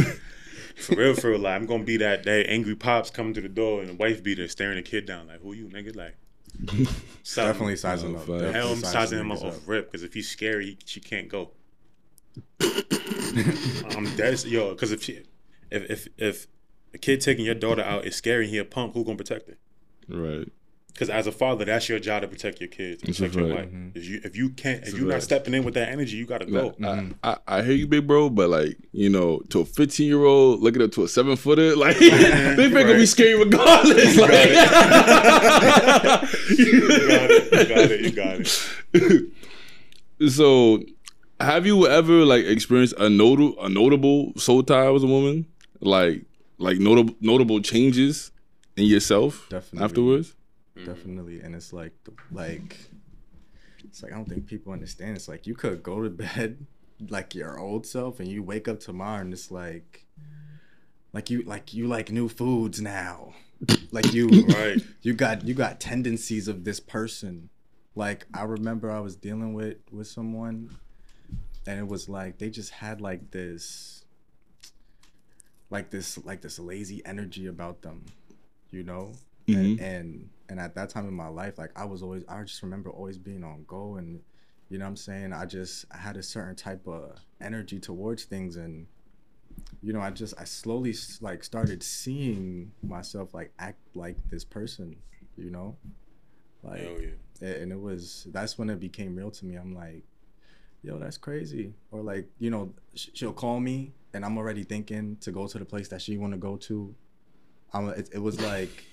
for 0.76 0.96
real, 0.96 1.14
for 1.14 1.30
real. 1.30 1.38
Like, 1.40 1.54
I'm 1.56 1.66
gonna 1.66 1.84
be 1.84 1.96
that 1.98 2.24
that 2.24 2.46
angry 2.50 2.74
pops 2.76 3.10
coming 3.10 3.32
to 3.34 3.40
the 3.40 3.48
door 3.48 3.80
and 3.80 3.88
the 3.90 3.94
wife 3.94 4.22
beater 4.22 4.46
staring 4.48 4.76
the 4.76 4.82
kid 4.82 5.06
down. 5.06 5.28
Like, 5.28 5.40
who 5.40 5.52
you, 5.52 5.66
nigga? 5.66 5.94
Like, 5.96 6.16
something. 7.22 7.52
Definitely 7.52 7.76
sizing 7.76 8.12
No, 8.12 8.18
up. 8.18 8.26
facts. 8.26 8.30
Definitely 8.42 8.60
Hell, 8.60 8.72
I'm 8.72 8.80
sizing 8.80 9.18
him 9.20 9.32
up 9.32 9.42
off 9.42 9.60
rip 9.66 9.90
because 9.90 10.02
if 10.02 10.14
he's 10.14 10.28
scary, 10.28 10.66
he, 10.66 10.78
she 10.84 11.00
can't 11.00 11.28
go. 11.28 11.50
I'm 12.60 14.14
dead, 14.16 14.42
yo. 14.44 14.70
Because 14.70 14.92
if 14.92 15.02
she, 15.02 15.22
if 15.70 15.90
if 15.90 16.08
if 16.18 16.46
a 16.94 16.98
kid 16.98 17.20
taking 17.20 17.44
your 17.44 17.54
daughter 17.54 17.82
out 17.82 18.06
is 18.06 18.16
scary, 18.16 18.44
and 18.44 18.50
he 18.50 18.58
a 18.58 18.64
punk, 18.64 18.94
who 18.94 19.04
gonna 19.04 19.16
protect 19.16 19.48
her? 19.48 19.56
Right. 20.08 20.48
Because 20.94 21.10
as 21.10 21.26
a 21.26 21.32
father, 21.32 21.64
that's 21.64 21.88
your 21.88 21.98
job 21.98 22.22
to 22.22 22.28
protect 22.28 22.60
your 22.60 22.68
kids, 22.68 23.02
That's 23.02 23.18
a 23.18 23.22
protect 23.22 23.34
your 23.34 23.48
fact. 23.48 23.66
wife. 23.66 23.74
Mm-hmm. 23.74 23.98
If 23.98 24.04
you 24.06 24.20
if 24.22 24.36
you 24.36 24.50
can't, 24.50 24.84
if 24.84 24.94
a 24.94 24.96
you're 24.96 25.06
not 25.06 25.14
fact. 25.14 25.24
stepping 25.24 25.54
in 25.54 25.64
with 25.64 25.74
that 25.74 25.88
energy, 25.88 26.16
you 26.16 26.24
gotta 26.24 26.46
go. 26.46 26.68
I, 26.68 26.72
mm-hmm. 26.82 27.12
I, 27.24 27.36
I 27.48 27.62
hear 27.62 27.72
you, 27.72 27.88
big 27.88 28.06
bro, 28.06 28.30
but 28.30 28.48
like 28.48 28.78
you 28.92 29.10
know, 29.10 29.40
to 29.50 29.62
a 29.62 29.64
15 29.64 30.06
year 30.06 30.24
old 30.24 30.60
looking 30.60 30.82
up 30.82 30.92
to 30.92 31.02
a 31.02 31.08
seven 31.08 31.34
footer, 31.34 31.74
like 31.84 31.98
they 31.98 32.10
think 32.54 32.72
gonna 32.72 32.94
be 32.94 33.06
scary 33.06 33.34
regardless. 33.34 34.16
Like, 34.16 34.30
You 36.58 36.88
got 36.88 37.30
it. 37.30 37.52
You 37.52 37.64
got 37.66 37.90
it. 37.90 38.00
You 38.00 38.12
got 38.12 38.40
it. 38.94 40.30
so, 40.30 40.80
have 41.40 41.66
you 41.66 41.88
ever 41.88 42.24
like 42.24 42.44
experienced 42.44 42.94
a 42.98 43.10
notable 43.10 43.60
a 43.60 43.68
notable 43.68 44.32
soul 44.36 44.62
tie 44.62 44.90
with 44.90 45.02
a 45.02 45.08
woman? 45.08 45.46
Like 45.80 46.22
like 46.58 46.78
notable 46.78 47.14
notable 47.20 47.60
changes 47.60 48.30
in 48.76 48.84
yourself 48.84 49.46
Definitely. 49.50 49.84
afterwards? 49.84 50.34
Mm-hmm. 50.76 50.86
definitely 50.86 51.40
and 51.40 51.54
it's 51.54 51.72
like 51.72 51.92
like 52.32 52.76
it's 53.84 54.02
like 54.02 54.12
i 54.12 54.16
don't 54.16 54.28
think 54.28 54.46
people 54.46 54.72
understand 54.72 55.16
it's 55.16 55.28
like 55.28 55.46
you 55.46 55.54
could 55.54 55.82
go 55.84 56.02
to 56.02 56.10
bed 56.10 56.66
like 57.10 57.32
your 57.34 57.58
old 57.60 57.86
self 57.86 58.18
and 58.18 58.28
you 58.28 58.42
wake 58.42 58.66
up 58.66 58.80
tomorrow 58.80 59.20
and 59.20 59.32
it's 59.32 59.52
like 59.52 60.06
like 61.12 61.30
you 61.30 61.42
like 61.42 61.72
you 61.74 61.86
like 61.86 62.10
new 62.10 62.28
foods 62.28 62.80
now 62.80 63.34
like 63.92 64.12
you 64.12 64.28
Right. 64.48 64.82
you 65.02 65.12
got 65.12 65.44
you 65.44 65.54
got 65.54 65.78
tendencies 65.78 66.48
of 66.48 66.64
this 66.64 66.80
person 66.80 67.50
like 67.94 68.26
i 68.34 68.42
remember 68.42 68.90
i 68.90 68.98
was 68.98 69.14
dealing 69.14 69.54
with 69.54 69.76
with 69.92 70.08
someone 70.08 70.70
and 71.68 71.78
it 71.78 71.86
was 71.86 72.08
like 72.08 72.38
they 72.38 72.50
just 72.50 72.70
had 72.72 73.00
like 73.00 73.30
this 73.30 73.93
like 75.74 75.90
this 75.90 76.24
like 76.24 76.40
this 76.40 76.58
lazy 76.60 77.04
energy 77.04 77.46
about 77.48 77.82
them 77.82 78.04
you 78.70 78.84
know? 78.84 79.12
And, 79.46 79.56
mm-hmm. 79.56 79.84
and 79.84 80.30
and 80.48 80.60
at 80.60 80.74
that 80.76 80.88
time 80.88 81.06
in 81.06 81.12
my 81.12 81.28
life 81.28 81.58
like 81.58 81.70
i 81.76 81.84
was 81.84 82.02
always 82.02 82.22
i 82.28 82.42
just 82.44 82.62
remember 82.62 82.90
always 82.90 83.18
being 83.18 83.44
on 83.44 83.64
go 83.66 83.96
and 83.96 84.20
you 84.70 84.78
know 84.78 84.86
what 84.86 84.90
i'm 84.90 84.96
saying? 84.96 85.32
I 85.34 85.44
just 85.44 85.84
i 85.92 85.98
had 85.98 86.16
a 86.16 86.22
certain 86.22 86.56
type 86.56 86.86
of 86.86 87.18
energy 87.42 87.78
towards 87.78 88.24
things 88.24 88.56
and 88.56 88.86
you 89.82 89.92
know 89.92 90.00
i 90.00 90.10
just 90.10 90.34
i 90.38 90.44
slowly 90.44 90.94
like 91.20 91.44
started 91.44 91.82
seeing 91.82 92.72
myself 92.82 93.34
like 93.34 93.52
act 93.58 93.80
like 93.94 94.16
this 94.30 94.44
person 94.44 94.96
you 95.36 95.50
know? 95.50 95.76
Like 96.62 96.80
Hell 96.80 97.00
yeah. 97.02 97.48
a- 97.48 97.62
and 97.62 97.72
it 97.72 97.80
was 97.80 98.28
that's 98.30 98.56
when 98.56 98.70
it 98.70 98.80
became 98.80 99.16
real 99.16 99.32
to 99.32 99.44
me. 99.44 99.56
I'm 99.56 99.74
like 99.74 100.04
yo 100.82 100.98
that's 100.98 101.18
crazy. 101.18 101.74
Or 101.90 102.00
like 102.00 102.28
you 102.38 102.50
know 102.50 102.72
she'll 102.94 103.32
call 103.32 103.60
me 103.60 103.92
and 104.14 104.24
i'm 104.24 104.38
already 104.38 104.62
thinking 104.62 105.16
to 105.20 105.30
go 105.30 105.46
to 105.46 105.58
the 105.58 105.64
place 105.64 105.88
that 105.88 106.00
she 106.00 106.16
want 106.16 106.32
to 106.32 106.38
go 106.38 106.56
to. 106.56 106.94
I'm 107.72 107.88
it, 107.90 108.08
it 108.12 108.18
was 108.18 108.40
like 108.40 108.84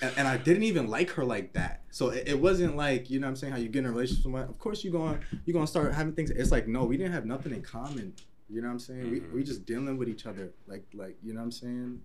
and, 0.00 0.12
and 0.16 0.28
i 0.28 0.36
didn't 0.36 0.62
even 0.62 0.88
like 0.88 1.10
her 1.10 1.24
like 1.24 1.52
that. 1.54 1.82
So 1.90 2.10
it, 2.10 2.28
it 2.28 2.40
wasn't 2.40 2.76
like 2.76 3.10
you 3.10 3.20
know 3.20 3.26
what 3.26 3.30
i'm 3.30 3.36
saying 3.36 3.52
how 3.52 3.58
you 3.58 3.68
get 3.68 3.80
in 3.80 3.86
a 3.86 3.90
relationship 3.90 4.18
with 4.18 4.22
someone 4.24 4.42
of 4.48 4.58
course 4.58 4.84
you're 4.84 4.92
going 4.92 5.18
you're 5.44 5.52
going 5.52 5.66
to 5.66 5.70
start 5.70 5.92
having 5.92 6.14
things 6.14 6.30
it's 6.30 6.50
like 6.50 6.68
no 6.68 6.84
we 6.84 6.96
didn't 6.96 7.12
have 7.12 7.26
nothing 7.26 7.52
in 7.52 7.62
common 7.62 8.14
you 8.48 8.60
know 8.60 8.68
what 8.68 8.74
i'm 8.74 8.78
saying? 8.78 9.10
We, 9.10 9.10
we 9.10 9.26
mm-hmm. 9.26 9.42
just 9.42 9.66
dealing 9.66 9.96
with 9.96 10.08
each 10.08 10.26
other 10.26 10.52
like 10.66 10.84
like 10.94 11.16
you 11.22 11.32
know 11.34 11.40
what 11.40 11.46
i'm 11.46 11.52
saying? 11.52 12.00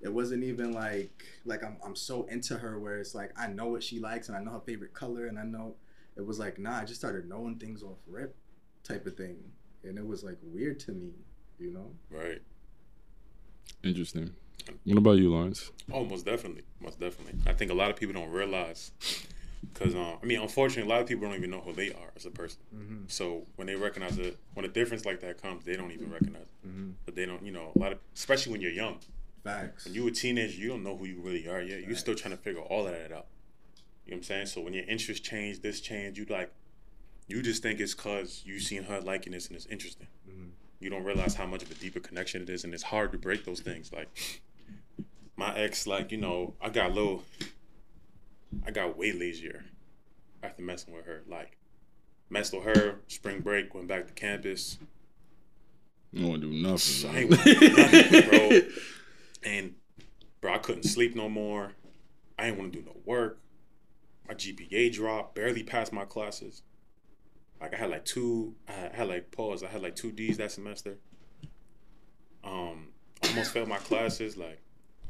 It 0.00 0.12
wasn't 0.12 0.44
even 0.44 0.72
like 0.72 1.24
like 1.44 1.64
I'm, 1.64 1.76
I'm 1.84 1.96
so 1.96 2.24
into 2.24 2.56
her 2.56 2.78
where 2.78 2.98
it's 2.98 3.14
like 3.14 3.32
I 3.36 3.48
know 3.48 3.66
what 3.66 3.82
she 3.82 3.98
likes 3.98 4.28
and 4.28 4.36
I 4.36 4.40
know 4.40 4.52
her 4.52 4.60
favorite 4.60 4.94
color 4.94 5.26
and 5.26 5.38
I 5.38 5.42
know 5.44 5.74
it 6.16 6.24
was 6.24 6.38
like 6.38 6.58
nah 6.58 6.78
I 6.78 6.84
just 6.84 7.00
started 7.00 7.28
knowing 7.28 7.56
things 7.56 7.82
off 7.82 7.98
rip 8.06 8.36
type 8.84 9.06
of 9.06 9.16
thing. 9.16 9.38
And 9.84 9.98
it 9.98 10.06
was 10.06 10.24
like 10.24 10.38
weird 10.42 10.80
to 10.80 10.92
me 10.92 11.12
you 11.58 11.72
know 11.72 11.90
Right. 12.10 12.40
Interesting. 13.82 14.30
What 14.84 14.98
about 14.98 15.18
you, 15.18 15.30
Lawrence? 15.30 15.70
Oh, 15.92 16.04
most 16.04 16.26
definitely, 16.26 16.64
most 16.80 17.00
definitely. 17.00 17.34
I 17.46 17.52
think 17.54 17.70
a 17.70 17.74
lot 17.74 17.90
of 17.90 17.96
people 17.96 18.14
don't 18.14 18.30
realize 18.30 18.90
because 19.72 19.94
um, 19.94 20.18
I 20.22 20.26
mean, 20.26 20.40
unfortunately, 20.40 20.90
a 20.90 20.94
lot 20.94 21.00
of 21.02 21.08
people 21.08 21.26
don't 21.26 21.36
even 21.36 21.50
know 21.50 21.60
who 21.60 21.72
they 21.72 21.90
are 21.90 22.10
as 22.16 22.26
a 22.26 22.30
person. 22.30 22.60
Mm-hmm. 22.74 23.02
So 23.08 23.46
when 23.56 23.66
they 23.66 23.76
recognize 23.76 24.18
it, 24.18 24.36
when 24.54 24.64
a 24.64 24.68
difference 24.68 25.04
like 25.04 25.20
that 25.20 25.40
comes, 25.40 25.64
they 25.64 25.76
don't 25.76 25.92
even 25.92 26.10
recognize 26.10 26.42
it. 26.42 26.68
Mm-hmm. 26.68 26.90
But 27.04 27.14
they 27.14 27.26
don't, 27.26 27.44
you 27.44 27.52
know, 27.52 27.72
a 27.74 27.78
lot 27.78 27.92
of, 27.92 27.98
especially 28.14 28.52
when 28.52 28.60
you're 28.60 28.72
young, 28.72 28.98
facts 29.44 29.84
when 29.84 29.94
you're 29.94 30.08
a 30.08 30.12
teenager, 30.12 30.56
you 30.56 30.68
don't 30.68 30.82
know 30.82 30.96
who 30.96 31.06
you 31.06 31.20
really 31.20 31.48
are 31.48 31.60
yet. 31.60 31.82
You're 31.82 31.96
still 31.96 32.14
trying 32.14 32.36
to 32.36 32.42
figure 32.42 32.60
all 32.60 32.86
of 32.86 32.92
that 32.92 33.12
out. 33.12 33.26
You 34.04 34.12
know 34.12 34.16
what 34.16 34.16
I'm 34.16 34.22
saying? 34.22 34.46
So 34.46 34.60
when 34.60 34.72
your 34.72 34.84
interests 34.84 35.26
change, 35.26 35.60
this 35.60 35.80
change, 35.80 36.18
you 36.18 36.26
like, 36.28 36.52
you 37.26 37.42
just 37.42 37.62
think 37.62 37.78
it's 37.78 37.94
cause 37.94 38.42
you 38.46 38.58
seen 38.58 38.84
her 38.84 39.00
liking 39.00 39.32
this 39.32 39.48
and 39.48 39.56
it's 39.56 39.66
interesting. 39.66 40.08
Mm-hmm. 40.28 40.48
You 40.80 40.90
don't 40.90 41.04
realize 41.04 41.34
how 41.34 41.46
much 41.46 41.62
of 41.62 41.70
a 41.70 41.74
deeper 41.74 42.00
connection 42.00 42.42
it 42.42 42.50
is, 42.50 42.64
and 42.64 42.72
it's 42.72 42.84
hard 42.84 43.12
to 43.12 43.18
break 43.18 43.44
those 43.44 43.60
things. 43.60 43.92
Like 43.92 44.08
my 45.36 45.56
ex, 45.56 45.86
like 45.86 46.12
you 46.12 46.18
know, 46.18 46.54
I 46.60 46.68
got 46.68 46.90
a 46.90 46.94
little, 46.94 47.24
I 48.66 48.70
got 48.70 48.96
way 48.96 49.12
lazier 49.12 49.64
after 50.42 50.62
messing 50.62 50.94
with 50.94 51.06
her. 51.06 51.22
Like 51.26 51.58
messed 52.30 52.52
with 52.52 52.64
her, 52.64 53.00
spring 53.08 53.40
break, 53.40 53.74
went 53.74 53.88
back 53.88 54.06
to 54.06 54.12
campus. 54.12 54.78
Don't 56.14 56.28
want 56.28 56.42
to 56.42 56.50
do 56.50 56.56
nothing. 56.56 57.10
I 57.10 57.18
ain't 57.20 57.30
nothing, 57.30 58.30
bro. 58.30 58.60
And 59.44 59.74
bro, 60.40 60.54
I 60.54 60.58
couldn't 60.58 60.84
sleep 60.84 61.14
no 61.14 61.28
more. 61.28 61.72
I 62.38 62.46
didn't 62.46 62.58
want 62.58 62.72
to 62.72 62.78
do 62.78 62.84
no 62.86 62.96
work. 63.04 63.40
My 64.26 64.34
GPA 64.34 64.92
dropped. 64.92 65.34
Barely 65.34 65.62
passed 65.62 65.92
my 65.92 66.04
classes. 66.04 66.62
Like 67.60 67.74
I 67.74 67.76
had 67.76 67.90
like 67.90 68.04
two. 68.04 68.54
I 68.68 68.90
had 68.94 69.08
like 69.08 69.30
pause. 69.30 69.62
I 69.62 69.68
had 69.68 69.82
like 69.82 69.96
two 69.96 70.12
D's 70.12 70.36
that 70.38 70.52
semester. 70.52 70.96
Um, 72.44 72.88
almost 73.24 73.52
failed 73.52 73.68
my 73.68 73.78
classes. 73.78 74.36
Like 74.36 74.60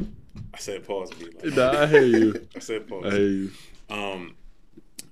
I 0.00 0.58
said, 0.58 0.86
pause. 0.86 1.10
Me. 1.18 1.26
Like, 1.42 1.54
Nah, 1.56 1.82
I 1.82 1.86
hear 1.86 2.02
you. 2.02 2.48
I 2.56 2.58
said 2.58 2.88
pause. 2.88 3.04
I 3.06 3.10
hear 3.10 3.28
you. 3.28 3.50
Um, 3.90 4.36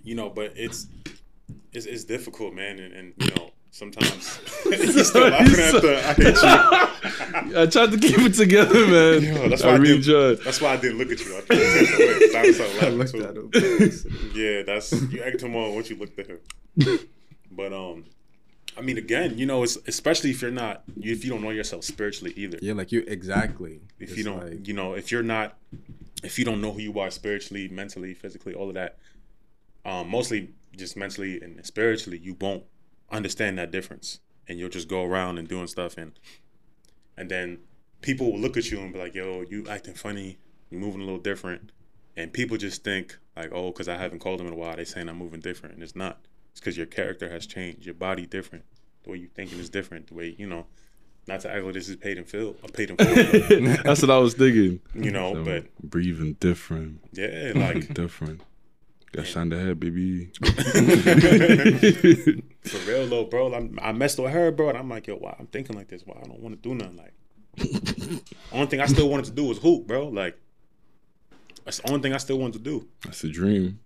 you 0.03 0.15
know, 0.15 0.31
but 0.31 0.53
it's 0.57 0.87
it's, 1.73 1.87
it's 1.87 2.05
difficult, 2.05 2.55
man, 2.55 2.79
and, 2.79 2.93
and 2.95 3.15
you 3.19 3.35
know 3.35 3.51
sometimes. 3.71 4.39
He's 4.65 5.09
still 5.09 5.29
laughing 5.29 5.61
at 5.61 5.83
the. 5.83 6.03
I 6.09 6.13
hate 6.15 7.53
you. 7.53 7.59
I 7.61 7.67
tried 7.67 7.91
to 7.93 7.99
keep 7.99 8.19
it 8.19 8.35
together, 8.35 8.87
man. 8.87 9.23
Yo, 9.23 9.49
that's 9.49 9.63
why 9.63 9.71
I 9.71 9.75
I 9.75 9.77
really 9.77 10.03
tried. 10.03 10.39
That's 10.39 10.61
why 10.61 10.73
I 10.73 10.77
didn't 10.79 10.99
look 10.99 11.11
at 11.13 11.21
you. 11.21 11.37
I 11.37 11.41
tried 11.41 11.59
to 11.59 11.87
take 11.87 11.91
it 11.91 12.61
away. 12.61 12.83
I 12.83 12.87
I 12.87 12.91
looked 12.91 13.13
too. 13.13 13.25
at 13.25 13.37
him 13.37 14.33
Yeah, 14.35 14.63
that's 14.63 14.93
you 14.93 15.23
act 15.23 15.43
him 15.43 15.55
on 15.55 15.75
once 15.75 15.91
you 15.91 15.97
looked 15.97 16.19
at 16.19 16.29
her. 16.29 16.41
But 17.57 17.73
um, 17.73 18.05
I 18.77 18.83
mean, 18.83 18.99
again, 18.99 19.39
you 19.39 19.47
know, 19.47 19.63
it's 19.63 19.79
especially 19.87 20.31
if 20.31 20.43
you're 20.43 20.51
not, 20.51 20.83
if 21.01 21.25
you 21.25 21.31
don't 21.31 21.43
know 21.43 21.51
yourself 21.51 21.85
spiritually 21.85 22.33
either. 22.37 22.59
yeah 22.61 22.75
like 22.75 22.93
you 22.93 23.05
exactly 23.07 23.81
If 23.99 24.11
It's 24.11 24.19
you 24.19 24.25
don't, 24.25 24.45
like, 24.45 24.69
you 24.69 24.75
know, 24.75 24.95
if 24.95 25.11
you're 25.11 25.23
not, 25.23 25.57
if 26.23 26.39
you 26.39 26.45
don't 26.45 26.61
know 26.61 26.73
who 26.73 26.81
you 26.81 26.99
are 27.01 27.11
spiritually, 27.11 27.69
mentally, 27.69 28.13
physically, 28.15 28.55
all 28.55 28.69
of 28.69 28.75
that, 28.75 28.99
um, 29.85 30.11
mostly 30.11 30.51
just 30.77 30.97
mentally 30.97 31.41
and 31.41 31.65
spiritually, 31.65 32.19
you 32.19 32.37
won't 32.41 32.65
understand 33.11 33.57
that 33.59 33.71
difference, 33.71 34.21
and 34.49 34.59
you'll 34.59 34.69
just 34.69 34.89
go 34.89 35.05
around 35.05 35.39
and 35.39 35.49
doing 35.49 35.67
stuff, 35.67 35.97
and 35.97 36.13
and 37.17 37.31
then 37.31 37.59
people 38.03 38.31
will 38.31 38.39
look 38.41 38.57
at 38.57 38.71
you 38.71 38.79
and 38.81 38.93
be 38.93 38.99
like, 38.99 39.15
"Yo, 39.15 39.43
you 39.49 39.65
acting 39.69 39.95
funny, 39.95 40.39
you 40.71 40.79
moving 40.79 41.01
a 41.01 41.05
little 41.05 41.21
different," 41.21 41.73
and 42.17 42.33
people 42.33 42.57
just 42.59 42.85
think 42.85 43.17
like, 43.37 43.51
"Oh, 43.53 43.69
because 43.71 43.89
I 43.89 43.97
haven't 43.97 44.19
called 44.19 44.41
them 44.41 44.47
in 44.49 44.53
a 44.53 44.57
while, 44.57 44.77
they 44.77 44.85
saying 44.85 45.09
I'm 45.09 45.17
moving 45.19 45.41
different," 45.41 45.75
and 45.75 45.83
it's 45.83 45.97
not. 45.97 46.19
It's 46.57 46.61
because 46.63 46.79
your 46.79 46.87
character 46.87 47.29
has 47.29 47.47
changed, 47.47 47.85
your 47.85 47.95
body 47.95 48.25
different, 48.25 48.65
the 49.03 49.11
way 49.11 49.19
you 49.19 49.29
thinking 49.29 49.59
is 49.59 49.69
different, 49.69 50.07
the 50.07 50.15
way 50.15 50.35
you 50.39 50.47
know. 50.47 50.65
Not 51.29 51.41
to 51.41 51.53
act 51.53 51.63
like 51.63 51.75
this 51.75 51.91
is 51.91 51.97
paid 51.97 52.17
and 52.17 52.27
filled, 52.27 52.57
I 52.65 52.69
paid 52.69 52.89
and 52.89 52.99
full, 52.99 53.15
That's 53.85 54.01
what 54.01 54.11
I 54.11 54.17
was 54.17 54.33
thinking. 54.33 54.81
you 54.95 55.11
know, 55.11 55.35
So, 55.35 55.45
but 55.45 55.67
breathing 55.83 56.33
different, 56.41 57.01
yeah, 57.13 57.53
like 57.55 57.93
different. 57.93 58.41
Got 59.13 59.27
shine 59.27 59.51
the 59.51 59.59
head, 59.59 59.79
baby. 59.79 60.27
for 62.65 62.79
real 62.91 63.07
though, 63.07 63.25
bro. 63.25 63.53
I'm, 63.53 63.79
I 63.83 63.93
messed 63.93 64.19
with 64.19 64.33
her, 64.33 64.51
bro, 64.51 64.71
and 64.71 64.79
I'm 64.79 64.89
like, 64.89 65.09
yo, 65.09 65.17
why 65.17 65.37
I'm 65.39 65.49
thinking 65.49 65.77
like 65.77 65.89
this? 65.89 66.05
Why 66.07 66.17
I 66.23 66.27
don't 66.27 66.41
want 66.41 66.55
to 66.55 66.61
do 66.67 66.75
nothing 66.75 66.97
like. 66.97 67.13
only 68.51 68.67
thing 68.69 68.81
I 68.81 68.87
still 68.87 69.11
wanted 69.11 69.27
to 69.27 69.33
do 69.33 69.45
was 69.45 69.59
hoop, 69.59 69.87
bro. 69.87 70.09
Like 70.09 70.39
that's 71.67 71.81
the 71.81 71.91
only 71.91 72.01
thing 72.01 72.15
I 72.15 72.17
still 72.17 72.39
wanted 72.39 72.55
to 72.55 72.61
do. 72.61 72.89
That's 73.05 73.23
a 73.25 73.29
dream. 73.29 73.81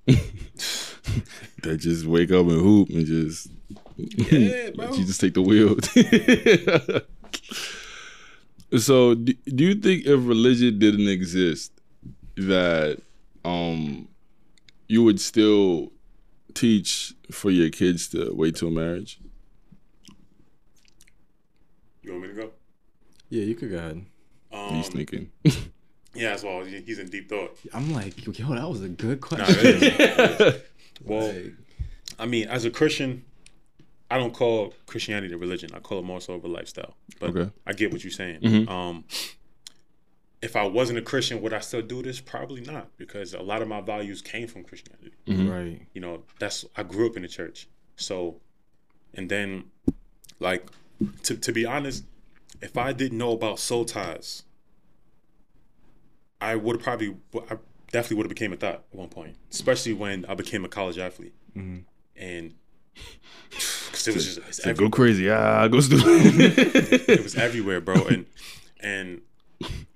that 1.63 1.79
just 1.79 2.07
wake 2.07 2.31
up 2.31 2.47
and 2.47 2.61
hoop 2.61 2.89
and 2.91 3.07
just 3.07 3.49
Yeah, 3.97 4.71
bro. 4.75 4.93
you 4.95 5.05
just 5.05 5.21
take 5.21 5.35
the 5.35 5.43
wheel. 5.43 5.77
so, 8.79 9.15
do, 9.15 9.33
do 9.47 9.65
you 9.65 9.75
think 9.75 10.07
if 10.07 10.27
religion 10.27 10.79
didn't 10.79 11.09
exist, 11.09 11.73
that 12.37 13.01
um 13.45 14.09
you 14.89 15.03
would 15.03 15.21
still 15.21 15.93
teach 16.55 17.15
for 17.31 17.51
your 17.51 17.71
kids 17.71 18.09
to 18.09 18.31
wait 18.35 18.57
till 18.57 18.71
marriage? 18.71 19.21
You 22.03 22.13
want 22.13 22.23
me 22.23 22.29
to 22.29 22.35
go? 22.35 22.51
yeah 23.29 23.45
you 23.45 23.55
could 23.55 23.71
go 23.71 23.77
ahead 23.79 24.05
Um, 24.53 24.75
He's 24.75 24.89
thinking. 24.89 25.31
yeah, 26.15 26.31
as 26.33 26.43
well. 26.43 26.65
He's 26.65 26.99
in 26.99 27.09
deep 27.09 27.29
thought. 27.29 27.57
i'm 27.73 27.93
like 27.93 28.27
yo 28.27 28.33
that 28.55 28.69
was 28.69 28.83
a 28.83 28.89
good 28.89 29.21
Nah, 29.21 29.27
question 29.27 29.57
it 29.61 29.83
is. 29.83 30.61
Well, 31.05 31.33
Like, 31.33 31.53
I 32.19 32.27
mean, 32.27 32.49
as 32.49 32.65
a 32.65 32.71
Christian, 32.71 33.25
I 34.11 34.19
don't 34.19 34.35
call 34.35 34.75
Christianity 34.87 35.33
a 35.35 35.39
religion. 35.39 35.71
I 35.75 35.79
call 35.79 36.01
it 36.01 36.05
more 36.05 36.21
so 36.21 36.35
of 36.35 36.45
a 36.45 36.49
lifestyle. 36.49 36.97
But 37.19 37.31
Okay. 37.31 37.51
I 37.67 37.73
get 37.73 37.93
what 37.93 38.03
you're 38.05 38.11
saying. 38.11 38.41
Mhm. 38.41 38.69
Um, 38.69 39.05
if 40.43 40.57
I 40.57 40.67
wasn't 40.67 40.99
a 40.99 41.03
Christian, 41.03 41.41
would 41.43 41.53
I 41.53 41.61
still 41.61 41.83
do 41.83 42.03
this? 42.03 42.21
Probably 42.21 42.61
not, 42.63 42.97
because 42.97 43.35
a 43.35 43.43
lot 43.43 43.63
of 43.63 43.69
my 43.69 43.81
values 43.81 44.21
came 44.23 44.49
from 44.49 44.65
Christianity. 44.65 45.13
Right. 45.27 45.87
You 45.95 46.01
know, 46.01 46.25
that's 46.39 46.65
I 46.77 46.83
grew 46.83 47.07
up 47.09 47.17
in 47.17 47.23
the 47.23 47.29
church. 47.29 47.69
So, 47.97 48.41
and 49.15 49.31
then, 49.31 49.65
like, 50.41 50.67
to 51.25 51.37
to 51.37 51.53
be 51.53 51.65
honest, 51.67 52.05
if 52.63 52.77
I 52.77 52.93
didn't 52.93 53.19
know 53.19 53.33
about 53.33 53.59
soul 53.59 53.85
ties, 53.85 54.43
I 56.41 56.57
would 56.57 56.81
probably, 56.81 57.17
I 57.51 57.59
definitely 57.93 58.17
would 58.19 58.27
have 58.27 58.31
became 58.35 58.53
a 58.53 58.57
thought 58.57 58.75
at 58.75 58.85
one 58.93 59.09
point, 59.09 59.37
especially 59.51 59.93
when 59.93 60.25
I 60.27 60.35
became 60.35 60.65
a 60.65 60.69
college 60.69 60.99
athlete, 60.99 61.35
and 61.55 61.85
because 63.51 64.09
it 64.09 64.15
was 64.15 64.37
just 64.37 64.67
it's 64.67 64.79
go 64.79 64.89
crazy. 64.91 65.31
Ah, 65.31 65.67
go 65.69 65.81
stupid. 65.81 66.07
it 67.09 67.23
was 67.23 67.35
everywhere, 67.37 67.81
bro. 67.81 67.95
And 68.07 68.27
and 68.81 69.21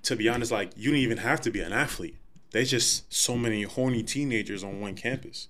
to 0.03 0.17
be 0.17 0.29
honest, 0.29 0.53
like 0.53 0.73
you 0.77 0.91
didn't 0.91 1.01
even 1.01 1.19
have 1.19 1.41
to 1.43 1.51
be 1.51 1.61
an 1.61 1.73
athlete. 1.73 2.17
There's 2.53 2.71
just 2.71 3.13
so 3.13 3.37
many 3.37 3.63
horny 3.63 4.03
teenagers 4.03 4.63
on 4.63 4.81
one 4.81 4.95
campus. 4.95 5.49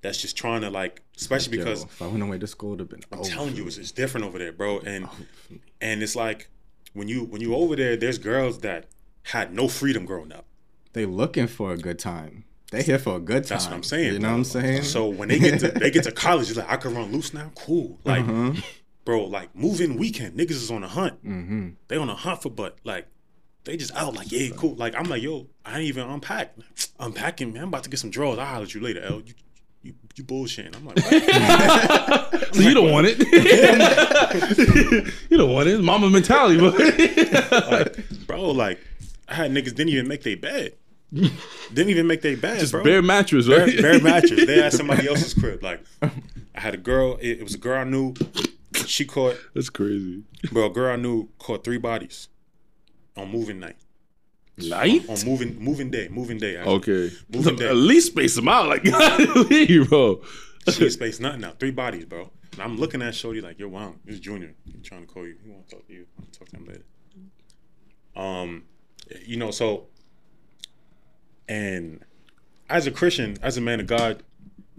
That's 0.00 0.22
just 0.22 0.36
trying 0.36 0.60
to 0.60 0.70
like, 0.70 1.02
especially 1.16 1.58
Yo, 1.58 1.64
because 1.64 1.82
if 1.82 2.00
I 2.00 2.06
went 2.06 2.22
away 2.22 2.38
to 2.38 2.46
school, 2.46 2.74
it'd 2.74 2.80
have 2.80 2.88
been. 2.88 3.02
I'm 3.12 3.24
telling 3.24 3.56
you, 3.56 3.66
it's, 3.66 3.78
it's 3.78 3.90
different 3.90 4.26
over 4.26 4.38
there, 4.38 4.52
bro. 4.52 4.78
And 4.78 5.04
Over 5.06 5.14
for 5.46 5.52
me. 5.54 5.60
and 5.80 6.02
it's 6.02 6.14
like 6.14 6.48
when 6.92 7.08
you 7.08 7.24
when 7.24 7.40
you 7.40 7.54
over 7.54 7.74
there, 7.76 7.96
there's 7.96 8.18
girls 8.18 8.60
that 8.60 8.86
had 9.24 9.52
no 9.52 9.68
freedom 9.68 10.06
growing 10.06 10.32
up. 10.32 10.46
They 10.92 11.06
looking 11.06 11.46
for 11.46 11.72
a 11.72 11.76
good 11.76 11.98
time. 11.98 12.44
They 12.70 12.82
here 12.82 12.98
for 12.98 13.16
a 13.16 13.20
good 13.20 13.44
time. 13.44 13.56
That's 13.56 13.64
what 13.66 13.74
I'm 13.74 13.82
saying. 13.82 14.12
You 14.14 14.18
know 14.18 14.28
bro. 14.28 14.30
what 14.30 14.36
I'm 14.38 14.44
saying? 14.44 14.82
So 14.82 15.08
when 15.08 15.28
they 15.28 15.38
get 15.38 15.60
to 15.60 15.68
they 15.70 15.90
get 15.90 16.04
to 16.04 16.12
college, 16.26 16.48
it's 16.50 16.58
like 16.58 16.68
I 16.70 16.76
can 16.76 16.94
run 16.94 17.10
loose 17.12 17.32
now. 17.32 17.50
Cool. 17.54 17.98
Like, 18.04 18.22
Uh-huh. 18.24 18.52
bro, 19.04 19.24
like 19.24 19.54
moving 19.56 19.96
weekend, 19.96 20.38
niggas 20.38 20.50
is 20.52 20.70
on 20.70 20.82
a 20.84 20.88
hunt. 20.88 21.24
Mm-hmm. 21.24 21.68
They 21.88 21.96
on 21.96 22.10
a 22.10 22.14
hunt 22.14 22.42
for 22.42 22.50
butt. 22.50 22.76
Like 22.84 23.06
they 23.64 23.76
just 23.76 23.94
out 23.94 24.14
like, 24.14 24.30
yeah, 24.32 24.48
cool. 24.56 24.74
Like 24.74 24.94
I'm 24.96 25.04
like, 25.08 25.22
yo, 25.22 25.46
I 25.64 25.78
ain't 25.78 25.88
even 25.88 26.08
unpack. 26.08 26.54
Unpacking, 27.00 27.52
man. 27.52 27.62
I'm 27.62 27.68
about 27.68 27.84
to 27.84 27.90
get 27.90 28.00
some 28.00 28.10
drawers. 28.10 28.38
I'll 28.38 28.46
holler 28.46 28.64
at 28.64 28.74
you 28.74 28.80
later, 28.80 29.00
L. 29.02 29.22
You 29.24 29.34
you, 29.82 29.94
you 30.16 30.24
bullshitting. 30.24 30.74
I'm 30.76 30.84
like, 30.84 30.96
what? 30.96 32.54
so 32.54 32.60
you 32.68 32.74
don't 32.74 32.90
want 32.90 33.06
it. 33.08 33.18
you 35.30 35.36
don't 35.38 35.52
want 35.52 35.68
it. 35.68 35.80
Mama 35.80 36.10
mentality, 36.10 36.58
but 36.60 36.76
like, 37.70 38.26
bro, 38.26 38.50
like 38.50 38.80
I 39.28 39.34
had 39.34 39.50
niggas 39.50 39.74
didn't 39.74 39.90
even 39.90 40.08
make 40.08 40.22
their 40.22 40.36
bed. 40.36 40.74
Didn't 41.72 41.88
even 41.88 42.06
make 42.06 42.20
their 42.20 42.36
bed, 42.36 42.60
just 42.60 42.70
bro. 42.72 42.84
bare 42.84 43.00
mattress, 43.00 43.48
bare, 43.48 43.64
right? 43.64 43.80
bare 43.80 43.98
mattress. 44.02 44.44
They 44.44 44.60
had 44.60 44.72
somebody 44.74 45.08
else's 45.08 45.32
crib. 45.32 45.62
Like 45.62 45.80
I 46.02 46.10
had 46.52 46.74
a 46.74 46.78
girl. 46.78 47.16
It, 47.20 47.38
it 47.38 47.42
was 47.42 47.54
a 47.54 47.58
girl 47.58 47.80
I 47.80 47.84
knew. 47.84 48.12
She 48.84 49.06
caught, 49.06 49.36
That's 49.54 49.70
crazy. 49.70 50.24
bro. 50.52 50.66
A 50.66 50.70
girl 50.70 50.92
I 50.92 50.96
knew 50.96 51.30
caught 51.38 51.64
three 51.64 51.78
bodies 51.78 52.28
on 53.16 53.30
moving 53.30 53.58
night. 53.58 53.76
Night. 54.58 55.08
On 55.08 55.16
moving 55.24 55.58
moving 55.58 55.90
day. 55.90 56.08
Moving 56.08 56.36
day. 56.36 56.56
actually. 56.58 56.74
Okay. 56.74 57.10
Moving 57.32 57.56
day. 57.56 57.68
At 57.68 57.76
least 57.76 58.08
space 58.08 58.34
them 58.34 58.48
out, 58.48 58.66
like 58.68 58.84
leave, 59.50 59.88
bro. 59.88 60.20
She 60.70 60.90
space 60.90 61.20
nothing 61.20 61.40
now. 61.40 61.52
Three 61.58 61.70
bodies, 61.70 62.04
bro. 62.04 62.30
And 62.52 62.60
I'm 62.62 62.76
looking 62.76 63.00
at 63.00 63.14
Shorty 63.14 63.40
like, 63.40 63.58
yo, 63.58 63.68
wow, 63.68 63.94
it's 64.06 64.20
Junior. 64.20 64.54
He's 64.66 64.86
trying 64.86 65.06
to 65.06 65.06
call 65.06 65.26
you. 65.26 65.36
He 65.42 65.48
want 65.48 65.66
to 65.68 65.76
talk 65.76 65.86
to 65.86 65.92
you. 65.94 66.06
I'll 66.18 66.26
talk 66.38 66.48
to 66.48 66.56
him 66.56 66.66
later. 66.66 66.84
Um, 68.14 68.64
you 69.24 69.36
know, 69.36 69.50
so 69.50 69.86
and 71.48 72.04
as 72.68 72.86
a 72.86 72.90
Christian, 72.90 73.38
as 73.42 73.56
a 73.56 73.60
man 73.60 73.80
of 73.80 73.86
God, 73.86 74.22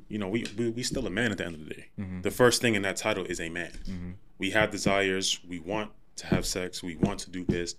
you 0.07 0.17
know, 0.17 0.27
we 0.27 0.45
we, 0.57 0.69
we 0.69 0.83
still 0.83 1.05
a 1.07 1.09
man 1.09 1.31
at 1.31 1.37
the 1.39 1.45
end 1.45 1.55
of 1.55 1.67
the 1.67 1.73
day. 1.73 1.85
The 2.21 2.31
first 2.31 2.61
thing 2.61 2.75
in 2.75 2.81
that 2.83 2.97
title 2.97 3.25
is 3.25 3.39
a 3.39 3.49
man. 3.49 4.17
We 4.37 4.51
have 4.51 4.71
desires. 4.71 5.39
We 5.47 5.59
want 5.59 5.91
to 6.17 6.27
have 6.27 6.45
sex. 6.45 6.81
We 6.83 6.95
want 6.95 7.19
to 7.21 7.29
do 7.29 7.43
this. 7.45 7.75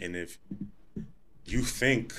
And 0.00 0.16
if 0.16 0.38
you 1.44 1.62
think 1.62 2.12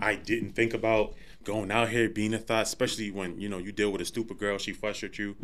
I 0.00 0.14
didn't 0.14 0.52
think 0.52 0.74
about 0.74 1.14
going 1.44 1.70
out 1.70 1.88
here 1.90 2.08
being 2.08 2.34
a 2.34 2.38
thought, 2.38 2.62
especially 2.62 3.10
when 3.10 3.40
you 3.40 3.48
know 3.48 3.58
you 3.58 3.72
deal 3.72 3.90
with 3.92 4.00
a 4.00 4.04
stupid 4.04 4.38
girl, 4.38 4.58
she 4.58 4.72
frustrates 4.72 5.18
you. 5.18 5.36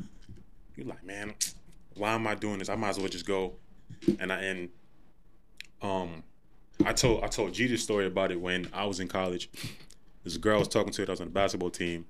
You're 0.76 0.86
like, 0.86 1.04
man, 1.04 1.34
why 1.96 2.12
am 2.14 2.26
I 2.26 2.34
doing 2.34 2.58
this? 2.58 2.68
I 2.68 2.76
might 2.76 2.90
as 2.90 2.98
well 2.98 3.08
just 3.08 3.26
go. 3.26 3.54
And 4.20 4.32
I 4.32 4.42
and 4.42 4.68
um, 5.82 6.22
I 6.84 6.92
told 6.92 7.24
I 7.24 7.26
told 7.28 7.52
G 7.52 7.66
the 7.66 7.76
story 7.76 8.06
about 8.06 8.30
it 8.30 8.40
when 8.40 8.68
I 8.72 8.86
was 8.86 9.00
in 9.00 9.08
college. 9.08 9.50
This 10.24 10.36
girl 10.36 10.56
I 10.56 10.58
was 10.60 10.68
talking 10.68 10.92
to 10.92 11.02
that 11.02 11.08
I 11.08 11.12
was 11.12 11.20
on 11.20 11.28
the 11.28 11.32
basketball 11.32 11.70
team, 11.70 12.06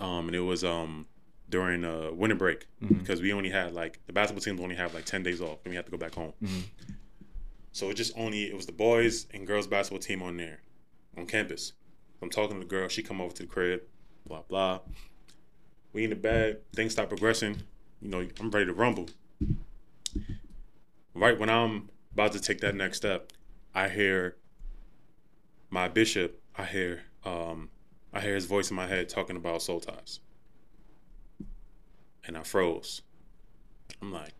um, 0.00 0.26
and 0.28 0.36
it 0.36 0.40
was 0.40 0.64
um 0.64 1.06
during 1.50 1.84
uh 1.84 2.10
winter 2.12 2.34
break 2.36 2.66
because 2.80 3.20
we 3.22 3.32
only 3.32 3.50
had 3.50 3.72
like 3.74 4.00
the 4.06 4.12
basketball 4.12 4.42
teams 4.42 4.60
only 4.60 4.76
have 4.76 4.94
like 4.94 5.04
ten 5.04 5.22
days 5.22 5.40
off, 5.40 5.58
and 5.64 5.70
we 5.70 5.76
had 5.76 5.84
to 5.86 5.90
go 5.90 5.96
back 5.98 6.14
home. 6.14 6.32
So 7.72 7.90
it 7.90 7.94
just 7.94 8.12
only 8.16 8.44
it 8.44 8.54
was 8.54 8.66
the 8.66 8.72
boys 8.72 9.26
and 9.32 9.46
girls 9.46 9.66
basketball 9.66 10.00
team 10.00 10.22
on 10.22 10.36
there, 10.36 10.60
on 11.16 11.26
campus. 11.26 11.72
I'm 12.22 12.30
talking 12.30 12.56
to 12.56 12.60
the 12.60 12.68
girl. 12.68 12.88
She 12.88 13.02
come 13.02 13.20
over 13.20 13.34
to 13.34 13.42
the 13.42 13.48
crib. 13.48 13.82
Blah 14.26 14.42
blah. 14.48 14.80
We 15.92 16.04
in 16.04 16.10
the 16.10 16.16
bed. 16.16 16.60
Things 16.74 16.92
start 16.92 17.08
progressing. 17.08 17.62
You 18.00 18.08
know, 18.10 18.26
I'm 18.40 18.50
ready 18.50 18.66
to 18.66 18.72
rumble. 18.72 19.08
Right 21.14 21.38
when 21.38 21.48
I'm 21.48 21.88
about 22.12 22.32
to 22.32 22.40
take 22.40 22.60
that 22.60 22.74
next 22.74 22.98
step, 22.98 23.32
I 23.74 23.88
hear 23.88 24.36
my 25.70 25.88
bishop. 25.88 26.40
I 26.56 26.64
hear 26.64 27.02
um, 27.24 27.70
I 28.12 28.20
hear 28.20 28.34
his 28.34 28.46
voice 28.46 28.70
in 28.70 28.76
my 28.76 28.86
head 28.86 29.08
talking 29.08 29.36
about 29.36 29.62
soul 29.62 29.80
ties, 29.80 30.20
and 32.26 32.36
I 32.36 32.42
froze. 32.42 33.02
I'm 34.00 34.12
like, 34.12 34.32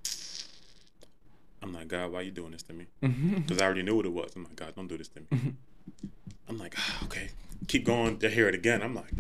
I'm 1.62 1.72
like, 1.72 1.88
God, 1.88 2.12
why 2.12 2.20
are 2.20 2.22
you 2.22 2.30
doing 2.30 2.52
this 2.52 2.62
to 2.64 2.72
me? 2.72 2.86
Because 3.46 3.60
I 3.60 3.64
already 3.64 3.82
knew 3.82 3.96
what 3.96 4.06
it 4.06 4.12
was. 4.12 4.32
I'm 4.36 4.44
like, 4.44 4.56
God, 4.56 4.74
don't 4.76 4.88
do 4.88 4.96
this 4.98 5.08
to 5.08 5.20
me. 5.20 5.26
I'm 6.48 6.58
like, 6.58 6.74
ah, 6.78 7.04
okay, 7.04 7.28
keep 7.66 7.84
going 7.84 8.18
to 8.18 8.28
hear 8.30 8.48
it 8.48 8.54
again. 8.54 8.82
I'm 8.82 8.94
like, 8.94 9.10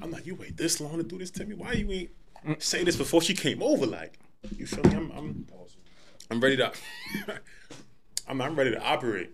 I'm 0.00 0.10
like, 0.10 0.26
you 0.26 0.34
wait 0.34 0.56
this 0.56 0.80
long 0.80 0.96
to 0.98 1.02
do 1.02 1.18
this 1.18 1.30
to 1.32 1.44
me? 1.44 1.54
Why 1.54 1.72
you 1.72 1.90
ain't 1.90 2.62
say 2.62 2.84
this 2.84 2.96
before 2.96 3.20
she 3.22 3.34
came 3.34 3.62
over? 3.62 3.86
Like, 3.86 4.18
you 4.56 4.66
feel 4.66 4.84
me? 4.84 4.96
I'm, 4.96 5.10
I'm, 5.12 5.46
I'm 6.30 6.40
ready 6.40 6.56
to, 6.56 6.72
I'm, 8.28 8.40
I'm 8.40 8.56
ready 8.56 8.70
to 8.70 8.82
operate. 8.82 9.30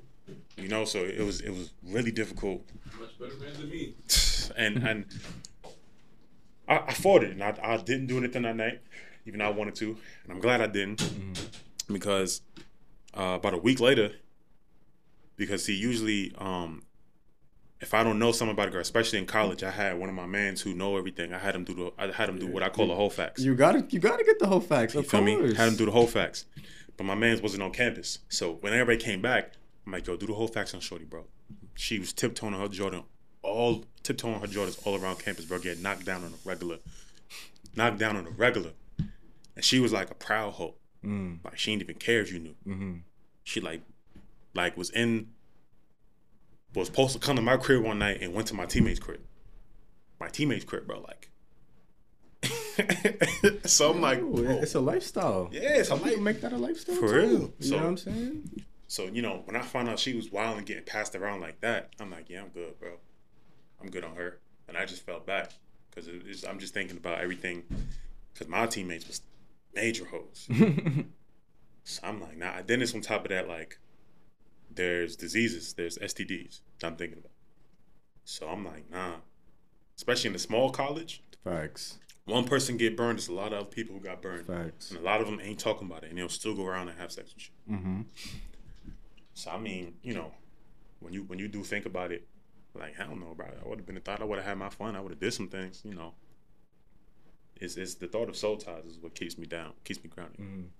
You 0.56 0.68
know, 0.68 0.84
so 0.84 1.04
it 1.04 1.24
was, 1.24 1.40
it 1.40 1.50
was 1.50 1.70
really 1.82 2.10
difficult 2.10 2.62
Much 3.00 3.18
better 3.18 3.34
man 3.36 3.52
than 3.54 3.70
me. 3.70 3.94
and 4.56 4.76
and 4.88 5.04
I, 6.68 6.78
I 6.88 6.92
fought 6.92 7.22
it, 7.22 7.30
and 7.30 7.42
I, 7.42 7.56
I 7.62 7.76
didn't 7.78 8.06
do 8.06 8.18
anything 8.18 8.42
that 8.42 8.56
night, 8.56 8.80
even 9.24 9.38
though 9.38 9.46
I 9.46 9.50
wanted 9.50 9.74
to, 9.76 9.96
and 10.24 10.32
I'm 10.32 10.40
glad 10.40 10.60
I 10.60 10.66
didn't, 10.66 11.02
because 11.90 12.42
uh, 13.16 13.36
about 13.36 13.54
a 13.54 13.58
week 13.58 13.80
later, 13.80 14.12
because 15.36 15.64
see, 15.64 15.74
usually, 15.74 16.34
um, 16.36 16.82
if 17.80 17.94
I 17.94 18.02
don't 18.02 18.18
know 18.18 18.32
something 18.32 18.52
about 18.52 18.68
a 18.68 18.70
girl, 18.70 18.80
especially 18.80 19.18
in 19.20 19.26
college, 19.26 19.62
I 19.62 19.70
had 19.70 19.98
one 19.98 20.08
of 20.08 20.14
my 20.14 20.26
mans 20.26 20.60
who 20.60 20.74
know 20.74 20.96
everything. 20.98 21.32
I 21.32 21.38
had 21.38 21.54
him 21.54 21.64
do 21.64 21.74
the, 21.74 21.92
I 21.96 22.10
had 22.10 22.28
him 22.28 22.38
do 22.38 22.48
what 22.48 22.62
I 22.62 22.68
call 22.68 22.88
the 22.88 22.96
whole 22.96 23.10
facts. 23.10 23.42
You 23.42 23.54
gotta, 23.54 23.86
you 23.88 24.00
gotta 24.00 24.24
get 24.24 24.38
the 24.40 24.48
whole 24.48 24.60
facts. 24.60 24.94
You 24.94 25.00
of 25.00 25.06
feel 25.06 25.20
course. 25.24 25.50
me? 25.50 25.54
Had 25.54 25.68
him 25.68 25.76
do 25.76 25.84
the 25.86 25.92
whole 25.92 26.08
facts. 26.08 26.44
But 26.98 27.04
my 27.04 27.14
man's 27.14 27.40
wasn't 27.40 27.62
on 27.62 27.70
campus. 27.72 28.18
So 28.28 28.54
when 28.60 28.74
everybody 28.74 28.98
came 29.02 29.22
back, 29.22 29.52
I'm 29.86 29.92
like, 29.92 30.06
yo, 30.06 30.16
do 30.16 30.26
the 30.26 30.34
whole 30.34 30.48
facts 30.48 30.74
on 30.74 30.80
Shorty, 30.80 31.04
bro. 31.06 31.24
She 31.74 31.98
was 31.98 32.12
tiptoeing 32.12 32.52
on 32.54 32.60
her 32.60 32.68
Jordan, 32.68 33.04
all 33.42 33.84
tiptoeing 34.02 34.40
her 34.40 34.46
Jordans 34.46 34.84
all 34.86 35.00
around 35.02 35.18
campus, 35.20 35.46
bro. 35.46 35.58
Get 35.60 35.80
knocked 35.80 36.04
down 36.04 36.24
on 36.24 36.32
a 36.34 36.36
regular. 36.48 36.78
Knocked 37.74 37.98
down 37.98 38.16
on 38.16 38.26
a 38.26 38.30
regular. 38.30 38.72
And 39.56 39.64
she 39.64 39.80
was 39.80 39.92
like 39.92 40.10
a 40.10 40.14
proud 40.14 40.54
hoe. 40.54 40.74
Mm, 41.04 41.38
Like 41.44 41.56
she 41.56 41.70
didn't 41.70 41.82
even 41.84 41.94
care 41.96 42.20
if 42.20 42.32
you 42.32 42.40
knew. 42.40 42.54
hmm 42.64 42.94
She 43.44 43.60
like 43.60 43.82
like 44.54 44.76
was 44.76 44.90
in 44.90 45.28
was 46.74 46.88
supposed 46.88 47.12
to 47.14 47.18
come 47.20 47.36
to 47.36 47.42
my 47.42 47.56
crib 47.56 47.82
one 47.82 47.98
night 48.00 48.18
and 48.20 48.34
went 48.34 48.48
to 48.48 48.54
my 48.54 48.66
teammate's 48.66 48.98
crib. 49.00 49.20
My 50.20 50.28
teammate's 50.28 50.64
crib, 50.64 50.86
bro, 50.86 51.00
like. 51.00 51.30
so 53.64 53.90
I'm 53.90 54.00
like, 54.00 54.20
bro, 54.20 54.58
it's 54.62 54.74
a 54.74 54.78
oh. 54.78 54.82
lifestyle. 54.82 55.48
yeah, 55.52 55.60
it's 55.78 55.88
a 55.88 55.90
Some 55.90 55.98
people 56.00 56.14
life. 56.14 56.22
make 56.22 56.40
that 56.42 56.52
a 56.52 56.56
lifestyle 56.56 56.96
For 56.96 57.08
too. 57.08 57.14
real. 57.14 57.30
You 57.30 57.52
So- 57.60 57.76
know 57.76 57.82
what 57.82 57.88
I'm 57.88 57.96
saying? 57.96 58.64
So 58.90 59.04
you 59.04 59.20
know, 59.20 59.42
when 59.44 59.54
I 59.54 59.60
found 59.60 59.88
out 59.88 59.98
she 59.98 60.14
was 60.14 60.32
wild 60.32 60.56
and 60.56 60.66
getting 60.66 60.84
passed 60.84 61.14
around 61.14 61.40
like 61.40 61.60
that, 61.60 61.90
I'm 62.00 62.10
like, 62.10 62.30
yeah, 62.30 62.40
I'm 62.42 62.48
good, 62.48 62.78
bro. 62.80 62.92
I'm 63.80 63.90
good 63.90 64.02
on 64.02 64.16
her, 64.16 64.38
and 64.66 64.76
I 64.78 64.86
just 64.86 65.04
felt 65.04 65.26
bad 65.26 65.52
because 65.90 66.08
I'm 66.44 66.58
just 66.58 66.72
thinking 66.74 66.96
about 66.96 67.20
everything. 67.20 67.64
Because 68.32 68.48
my 68.48 68.66
teammates 68.66 69.06
was 69.06 69.20
major 69.74 70.06
hoes. 70.06 70.48
so 71.84 72.00
I'm 72.02 72.20
like, 72.20 72.36
nah. 72.38 72.62
Then 72.66 72.80
it's 72.80 72.94
on 72.94 73.00
top 73.00 73.24
of 73.24 73.28
that, 73.30 73.46
like, 73.48 73.78
there's 74.74 75.16
diseases, 75.16 75.74
there's 75.74 75.98
STDs 75.98 76.60
that 76.80 76.86
I'm 76.86 76.96
thinking 76.96 77.18
about. 77.18 77.32
So 78.24 78.48
I'm 78.48 78.64
like, 78.64 78.90
nah. 78.90 79.16
Especially 79.96 80.30
in 80.30 80.36
a 80.36 80.38
small 80.38 80.70
college, 80.70 81.22
Facts. 81.44 81.98
One 82.28 82.44
person 82.44 82.76
get 82.76 82.96
burned. 82.96 83.18
There's 83.18 83.28
a 83.28 83.32
lot 83.32 83.52
of 83.52 83.70
people 83.70 83.94
who 83.94 84.00
got 84.00 84.22
burned, 84.22 84.46
Facts. 84.46 84.90
and 84.90 85.00
a 85.00 85.02
lot 85.02 85.20
of 85.20 85.26
them 85.26 85.40
ain't 85.42 85.58
talking 85.58 85.88
about 85.88 86.04
it, 86.04 86.10
and 86.10 86.18
they'll 86.18 86.28
still 86.28 86.54
go 86.54 86.66
around 86.66 86.88
and 86.88 86.98
have 86.98 87.10
sex 87.10 87.34
with 87.34 87.48
you. 87.48 87.76
Mm-hmm. 87.76 88.00
So 89.34 89.50
I 89.50 89.58
mean, 89.58 89.94
you 90.02 90.14
know, 90.14 90.32
when 91.00 91.12
you 91.12 91.22
when 91.24 91.38
you 91.38 91.48
do 91.48 91.62
think 91.62 91.86
about 91.86 92.12
it, 92.12 92.26
like 92.74 92.94
hell 92.94 93.16
no, 93.16 93.34
bro. 93.34 93.46
I 93.46 93.68
would 93.68 93.78
have 93.78 93.86
been 93.86 93.96
a 93.96 94.00
thought. 94.00 94.20
I 94.20 94.24
would 94.24 94.38
have 94.38 94.46
had 94.46 94.58
my 94.58 94.68
fun. 94.68 94.96
I 94.96 95.00
would 95.00 95.12
have 95.12 95.20
did 95.20 95.32
some 95.32 95.48
things. 95.48 95.82
You 95.84 95.94
know, 95.94 96.14
it's 97.56 97.76
it's 97.76 97.94
the 97.94 98.06
thought 98.06 98.28
of 98.28 98.36
soul 98.36 98.56
ties 98.56 98.84
is 98.84 98.98
what 98.98 99.14
keeps 99.14 99.38
me 99.38 99.46
down, 99.46 99.72
keeps 99.84 100.02
me 100.02 100.10
grounded. 100.10 100.70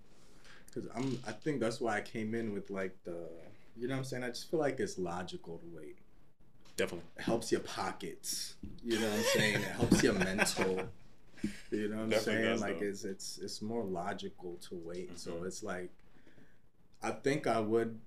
Because 0.67 0.89
I'm, 0.95 1.19
I 1.27 1.33
think 1.33 1.61
that's 1.61 1.81
why 1.81 1.97
I 1.97 2.01
came 2.03 2.35
in 2.35 2.53
with 2.53 2.71
like 2.71 2.97
the 3.05 3.29
You 3.77 3.89
know 3.89 3.95
what 3.95 3.99
I'm 3.99 4.05
saying? 4.05 4.25
I 4.25 4.29
just 4.29 4.51
feel 4.51 4.61
like 4.61 4.81
it's 4.81 4.99
logical 4.99 5.59
to 5.59 5.67
wait. 5.73 5.97
Definitely. 6.77 7.09
It 7.17 7.23
helps 7.23 7.51
your 7.51 7.61
pockets. 7.63 8.55
You 8.85 9.01
know 9.01 9.09
what 9.09 9.19
I'm 9.19 9.25
saying? 9.25 9.55
It 9.55 9.63
helps 9.63 10.03
your 10.03 10.13
mental. 10.15 10.89
You 11.71 11.89
know 11.89 11.97
what 12.05 12.15
I'm 12.15 12.21
saying? 12.21 12.61
like 12.61 12.81
though. 12.81 12.87
it's 12.87 13.05
it's 13.05 13.39
it's 13.39 13.63
more 13.63 13.85
logical 13.85 14.57
to 14.69 14.75
wait. 14.75 15.19
So 15.19 15.33
Mhm. 15.33 15.47
it's 15.47 15.63
like 15.63 15.91
I 17.03 17.11
think 17.13 17.47
I 17.47 17.61
would 17.61 17.99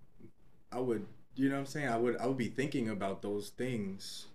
I 0.72 0.80
would 0.80 1.06
you 1.36 1.48
know 1.50 1.56
what 1.56 1.62
I'm 1.62 1.66
saying? 1.68 1.88
I 1.88 1.98
would 1.98 2.18
I 2.18 2.26
would 2.28 2.38
be 2.38 2.50
thinking 2.50 2.90
about 2.90 3.22
those 3.22 3.50
things, 3.50 4.28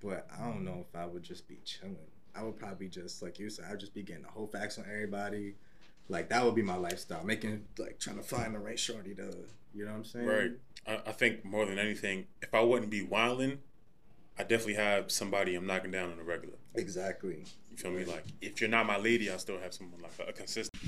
but 0.00 0.26
I 0.36 0.44
don't 0.44 0.64
know 0.64 0.84
if 0.88 0.94
I 0.94 1.06
would 1.06 1.22
just 1.22 1.48
be 1.48 1.58
chilling. 1.64 1.96
I 2.34 2.42
would 2.42 2.58
probably 2.58 2.88
just 2.88 3.22
like 3.22 3.38
you 3.38 3.48
said, 3.48 3.66
I'd 3.70 3.80
just 3.80 3.94
be 3.94 4.02
getting 4.02 4.22
the 4.24 4.28
whole 4.30 4.46
facts 4.46 4.78
on 4.78 4.84
everybody. 4.90 5.54
Like 6.08 6.28
that 6.28 6.44
would 6.44 6.54
be 6.54 6.62
my 6.62 6.76
lifestyle. 6.76 7.24
Making 7.24 7.64
like 7.78 7.98
trying 7.98 8.16
to 8.16 8.22
find 8.22 8.54
the 8.54 8.58
right 8.58 8.78
shorty 8.78 9.14
to 9.14 9.34
you 9.74 9.84
know 9.84 9.92
what 9.92 9.96
I'm 9.98 10.04
saying? 10.04 10.26
Right. 10.26 10.50
I, 10.86 10.94
I 11.08 11.12
think 11.12 11.44
more 11.44 11.66
than 11.66 11.78
anything, 11.78 12.26
if 12.42 12.54
I 12.54 12.60
wouldn't 12.60 12.90
be 12.90 13.02
wilding, 13.02 13.58
I 14.38 14.42
definitely 14.42 14.74
have 14.74 15.10
somebody 15.10 15.54
I'm 15.54 15.66
knocking 15.66 15.90
down 15.90 16.12
on 16.12 16.18
a 16.18 16.22
regular. 16.22 16.56
Exactly. 16.74 17.44
You 17.70 17.76
feel 17.76 17.90
me? 17.90 18.04
Like 18.04 18.24
if 18.42 18.60
you're 18.60 18.70
not 18.70 18.86
my 18.86 18.98
lady, 18.98 19.30
I 19.30 19.36
still 19.38 19.58
have 19.58 19.72
someone 19.72 20.00
like 20.02 20.28
a, 20.28 20.32
consistent. 20.32 20.82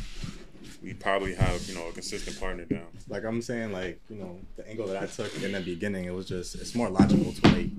We 0.82 0.92
probably 0.92 1.34
have 1.34 1.66
you 1.66 1.74
know 1.74 1.88
a 1.88 1.92
consistent 1.92 2.38
partner 2.38 2.64
down. 2.66 2.86
Like 3.08 3.24
I'm 3.24 3.40
saying, 3.40 3.72
like 3.72 4.00
you 4.10 4.16
know, 4.16 4.38
the 4.56 4.68
angle 4.68 4.86
that 4.88 5.02
I 5.02 5.06
took 5.06 5.34
in 5.42 5.52
the 5.52 5.60
beginning, 5.60 6.04
it 6.04 6.14
was 6.14 6.28
just 6.28 6.56
it's 6.56 6.74
more 6.74 6.90
logical 6.90 7.32
to 7.32 7.52
wait, 7.54 7.72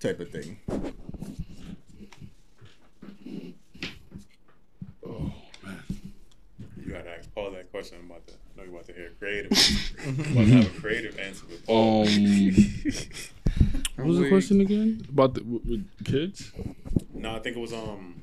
type 0.00 0.18
of 0.20 0.30
thing. 0.30 0.58
Oh 5.06 5.32
man. 5.62 5.82
You 6.78 6.92
gotta 6.92 7.18
ask 7.18 7.32
Paul 7.34 7.50
that 7.50 7.70
question. 7.70 7.98
I'm 8.00 8.10
about 8.10 8.26
to. 8.28 8.32
I 8.32 8.56
know 8.56 8.62
you're 8.64 8.74
about 8.74 8.86
to 8.86 8.92
hear 8.94 9.12
creative. 9.18 9.52
I'm 10.06 10.20
about 10.32 10.46
to 10.46 10.52
have 10.52 10.76
a 10.76 10.80
creative 10.80 11.18
answer 11.18 11.44
with 11.46 11.66
Paul. 11.66 12.06
Um, 12.06 12.54
what 13.96 14.06
was 14.06 14.18
the 14.18 14.28
question 14.28 14.60
again 14.60 15.04
about 15.08 15.34
the 15.34 15.42
with, 15.42 15.64
with 15.66 15.86
kids? 16.04 16.52
No, 17.14 17.34
I 17.36 17.38
think 17.40 17.56
it 17.56 17.60
was 17.60 17.72
um, 17.72 18.20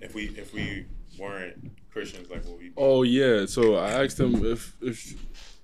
if 0.00 0.14
we 0.14 0.24
if 0.36 0.52
we 0.52 0.86
weren't 1.18 1.72
Christians, 1.92 2.28
like 2.30 2.44
what 2.44 2.58
we. 2.58 2.72
Oh 2.76 3.02
yeah. 3.02 3.46
So 3.46 3.76
I 3.76 4.04
asked 4.04 4.18
him 4.20 4.44
if 4.44 4.76
if 4.80 5.14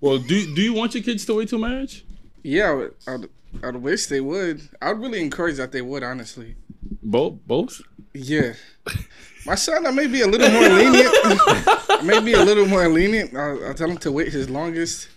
well, 0.00 0.18
do 0.18 0.54
do 0.54 0.62
you 0.62 0.72
want 0.74 0.94
your 0.94 1.02
kids 1.02 1.24
to 1.26 1.34
wait 1.34 1.48
till 1.48 1.58
marriage? 1.58 2.04
Yeah, 2.42 2.70
I 2.70 2.72
would, 2.74 2.94
I'd, 3.06 3.28
I'd 3.64 3.76
wish 3.76 4.06
they 4.06 4.20
would. 4.20 4.60
I'd 4.80 4.98
really 4.98 5.20
encourage 5.20 5.56
that 5.58 5.70
they 5.72 5.82
would, 5.82 6.02
honestly. 6.02 6.56
Both 7.02 7.38
both. 7.46 7.80
Yeah. 8.14 8.54
My 9.46 9.54
son, 9.56 9.86
I 9.86 9.90
may 9.90 10.06
be 10.06 10.20
a 10.22 10.26
little 10.26 10.50
more 10.50 10.68
lenient. 10.68 11.08
I 11.90 12.02
may 12.04 12.20
be 12.20 12.32
a 12.32 12.44
little 12.44 12.66
more 12.66 12.88
lenient. 12.88 13.34
I'll, 13.36 13.64
I'll 13.66 13.74
tell 13.74 13.90
him 13.90 13.98
to 13.98 14.12
wait 14.12 14.32
his 14.32 14.48
longest. 14.50 15.08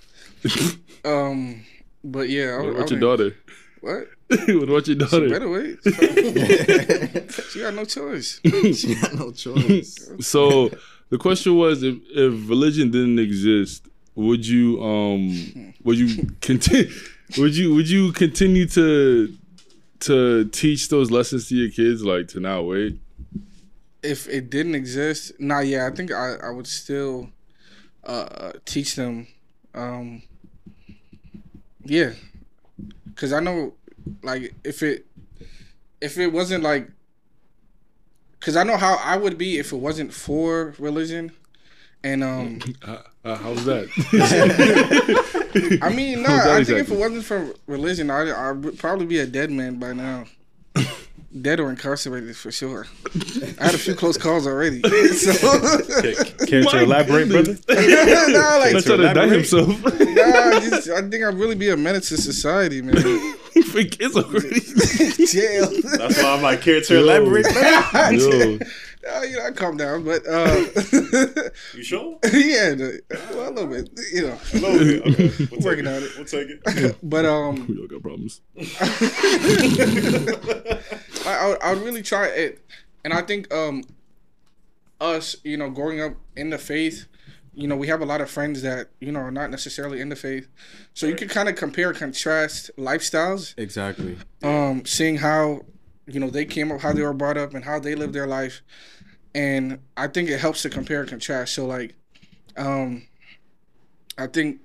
Um, 1.05 1.63
but 2.03 2.29
yeah, 2.29 2.53
I, 2.53 2.57
What 2.57 2.65
would- 2.65 2.73
I 2.73 2.77
about 2.79 2.89
your 2.91 2.99
would- 2.99 3.17
daughter? 3.17 3.35
What? 3.85 4.07
what 4.29 4.63
about 4.63 4.87
your 4.87 5.07
She 5.07 5.29
better 5.29 5.47
wait. 5.47 5.77
she 7.51 7.59
got 7.59 7.75
no 7.75 7.85
choice. 7.85 8.41
she 8.43 8.95
got 8.95 9.13
no 9.13 9.31
choice. 9.31 10.09
So 10.21 10.71
the 11.09 11.19
question 11.19 11.55
was 11.55 11.83
if, 11.83 11.95
if 12.09 12.49
religion 12.49 12.89
didn't 12.89 13.19
exist, 13.19 13.87
would 14.15 14.47
you 14.47 14.83
um 14.83 15.73
would 15.83 15.99
you 15.99 16.31
continue 16.41 16.91
would 17.37 17.55
you 17.55 17.75
would 17.75 17.87
you 17.87 18.11
continue 18.11 18.65
to 18.69 19.37
to 19.99 20.45
teach 20.45 20.89
those 20.89 21.11
lessons 21.11 21.47
to 21.49 21.55
your 21.55 21.69
kids 21.69 22.03
like 22.03 22.27
to 22.29 22.39
not 22.39 22.63
wait? 22.63 22.97
If 24.01 24.27
it 24.27 24.49
didn't 24.49 24.73
exist, 24.73 25.33
nah, 25.37 25.59
yeah, 25.59 25.85
I 25.85 25.91
think 25.95 26.11
I, 26.11 26.37
I 26.41 26.49
would 26.49 26.65
still 26.65 27.29
uh, 28.03 28.53
teach 28.65 28.95
them. 28.95 29.27
Um, 29.75 30.23
yeah, 31.83 32.13
because 33.07 33.33
I 33.33 33.39
know, 33.39 33.73
like, 34.23 34.53
if 34.63 34.83
it 34.83 35.05
if 36.01 36.17
it 36.17 36.27
wasn't 36.27 36.63
like, 36.63 36.89
because 38.39 38.55
I 38.55 38.63
know 38.63 38.77
how 38.77 38.95
I 38.95 39.17
would 39.17 39.37
be 39.37 39.57
if 39.57 39.71
it 39.71 39.77
wasn't 39.77 40.13
for 40.13 40.75
religion, 40.77 41.31
and 42.03 42.23
um, 42.23 42.59
Uh, 42.85 42.97
uh, 43.23 43.35
how's 43.35 43.65
that? 43.65 43.89
I 45.81 45.89
mean, 45.89 46.23
How's 46.23 46.45
nah, 46.45 46.55
I 46.55 46.63
think 46.63 46.79
if 46.79 46.91
it 46.91 46.97
wasn't 46.97 47.25
for 47.25 47.53
religion, 47.67 48.09
I 48.09 48.29
I 48.29 48.51
would 48.51 48.77
probably 48.77 49.05
be 49.05 49.19
a 49.19 49.25
dead 49.25 49.51
man 49.51 49.79
by 49.79 49.93
now. 49.93 50.25
Dead 51.41 51.59
or 51.59 51.69
incarcerated 51.69 52.37
for 52.37 52.49
sure. 52.49 52.87
I 53.59 53.65
had 53.65 53.75
a 53.75 53.77
few 53.77 53.93
close 53.93 54.17
calls 54.17 54.47
already. 54.47 54.81
So, 55.15 55.31
Care 56.47 56.63
My 56.63 56.71
to 56.71 56.83
elaborate, 56.83 57.27
brother? 57.29 57.53
nah, 57.67 58.57
like, 58.57 58.73
Let's 58.73 58.85
try 58.85 58.95
to 58.95 59.13
die 59.13 59.27
himself. 59.27 59.67
nah, 59.83 60.59
just, 60.61 60.89
I 60.89 61.01
think 61.01 61.25
I'd 61.25 61.33
really 61.33 61.55
be 61.55 61.69
a 61.69 61.75
menace 61.77 62.07
to 62.09 62.17
society, 62.17 62.81
man. 62.81 62.95
for 63.71 63.83
kids 63.83 64.15
already. 64.15 64.59
Jail. 65.27 65.69
That's 65.97 66.23
why 66.23 66.29
I'm 66.35 66.41
like, 66.41 66.61
care 66.61 66.79
to 66.79 66.97
elaborate, 66.99 67.43
brother? 67.51 68.13
Yo, 68.15 68.59
Uh, 69.07 69.21
you 69.21 69.37
know, 69.37 69.45
I 69.45 69.51
calm 69.51 69.77
down, 69.77 70.03
but 70.03 70.25
uh, 70.27 70.65
You 71.75 71.83
sure? 71.83 72.17
yeah, 72.23 72.73
the- 72.73 73.01
well, 73.35 73.49
a 73.49 73.51
little 73.51 73.67
bit, 73.67 73.89
you 74.11 74.21
know. 74.23 74.39
A 74.53 74.57
little 74.57 74.79
bit. 74.79 75.01
Okay. 75.05 75.47
We'll 75.51 75.59
take 75.59 75.61
Working 75.65 75.87
on 75.87 76.01
it. 76.01 76.09
We'll 76.15 76.25
take 76.25 76.47
it. 76.49 76.97
But 77.03 77.25
um, 77.25 77.67
we 77.67 77.77
all 77.79 77.87
got 77.87 78.01
problems. 78.01 78.41
I, 81.25 81.57
I, 81.61 81.73
would- 81.73 81.83
really 81.83 82.01
try 82.01 82.27
it, 82.27 82.65
and 83.03 83.13
I 83.13 83.21
think 83.21 83.53
um, 83.53 83.83
us, 84.99 85.35
you 85.43 85.57
know, 85.57 85.69
growing 85.69 86.01
up 86.01 86.13
in 86.35 86.49
the 86.49 86.57
faith, 86.57 87.07
you 87.53 87.67
know, 87.67 87.75
we 87.75 87.87
have 87.87 88.01
a 88.01 88.05
lot 88.05 88.21
of 88.21 88.29
friends 88.29 88.61
that 88.63 88.89
you 88.99 89.11
know 89.11 89.19
are 89.19 89.31
not 89.31 89.49
necessarily 89.49 90.01
in 90.01 90.09
the 90.09 90.15
faith, 90.15 90.47
so 90.93 91.07
you 91.07 91.15
can 91.15 91.27
kind 91.27 91.47
of 91.47 91.55
compare, 91.55 91.93
contrast 91.93 92.69
lifestyles, 92.77 93.53
exactly. 93.57 94.17
um, 94.43 94.85
seeing 94.85 95.17
how 95.17 95.61
you 96.05 96.19
know 96.19 96.29
they 96.29 96.45
came 96.45 96.71
up, 96.71 96.81
how 96.81 96.91
they 96.91 97.01
were 97.01 97.13
brought 97.13 97.37
up, 97.37 97.53
and 97.53 97.63
how 97.63 97.79
they 97.79 97.95
lived 97.95 98.13
their 98.13 98.27
life, 98.27 98.61
and 99.33 99.79
I 99.95 100.07
think 100.07 100.29
it 100.29 100.39
helps 100.39 100.61
to 100.63 100.69
compare 100.69 101.01
and 101.01 101.09
contrast. 101.09 101.53
So 101.55 101.65
like, 101.65 101.95
um, 102.57 103.07
I 104.17 104.27
think 104.27 104.59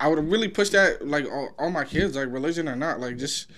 I 0.00 0.08
would 0.08 0.18
really 0.28 0.48
push 0.48 0.70
that 0.70 1.06
like 1.06 1.26
all, 1.30 1.50
all 1.58 1.70
my 1.70 1.84
kids, 1.84 2.16
like 2.16 2.32
religion 2.32 2.68
or 2.68 2.74
not, 2.74 2.98
like 2.98 3.16
just 3.16 3.48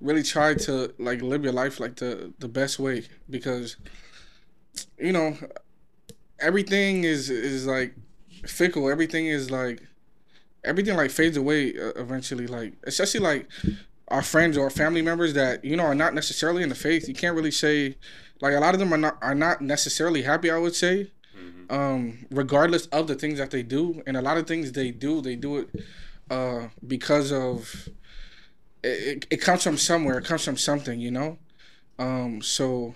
really 0.00 0.22
try 0.22 0.54
to 0.54 0.94
like 0.98 1.22
live 1.22 1.44
your 1.44 1.52
life 1.52 1.80
like 1.80 1.96
the 1.96 2.32
the 2.38 2.48
best 2.48 2.78
way 2.78 3.06
because 3.28 3.76
you 4.98 5.12
know 5.12 5.36
everything 6.40 7.04
is 7.04 7.30
is 7.30 7.66
like 7.66 7.94
fickle. 8.46 8.90
Everything 8.90 9.26
is 9.26 9.50
like 9.50 9.82
everything 10.64 10.96
like 10.96 11.10
fades 11.10 11.36
away 11.36 11.76
uh, 11.78 11.92
eventually. 11.96 12.46
Like 12.46 12.74
especially 12.84 13.20
like 13.20 13.48
our 14.08 14.22
friends 14.22 14.56
or 14.56 14.70
family 14.70 15.02
members 15.02 15.34
that 15.34 15.64
you 15.64 15.76
know 15.76 15.84
are 15.84 15.94
not 15.94 16.14
necessarily 16.14 16.62
in 16.62 16.68
the 16.68 16.74
faith. 16.74 17.08
You 17.08 17.14
can't 17.14 17.36
really 17.36 17.50
say 17.50 17.96
like 18.40 18.54
a 18.54 18.60
lot 18.60 18.74
of 18.74 18.80
them 18.80 18.92
are 18.92 18.98
not 18.98 19.18
are 19.22 19.34
not 19.34 19.60
necessarily 19.60 20.22
happy 20.22 20.50
i 20.50 20.56
would 20.56 20.74
say 20.74 21.10
um 21.68 22.26
regardless 22.30 22.86
of 22.86 23.06
the 23.06 23.14
things 23.14 23.38
that 23.38 23.50
they 23.50 23.62
do. 23.62 24.02
And 24.06 24.16
a 24.16 24.22
lot 24.22 24.38
of 24.38 24.46
things 24.46 24.72
they 24.72 24.90
do 24.90 25.20
they 25.20 25.36
do 25.36 25.58
it 25.58 25.68
uh 26.30 26.68
because 26.86 27.32
of 27.32 27.88
it, 28.82 29.26
it, 29.30 29.36
comes 29.38 29.62
from 29.62 29.76
somewhere 29.76 30.18
it 30.18 30.24
comes 30.24 30.44
from 30.44 30.56
something 30.56 31.00
you 31.00 31.10
know? 31.10 31.38
Um 31.98 32.42
so 32.42 32.94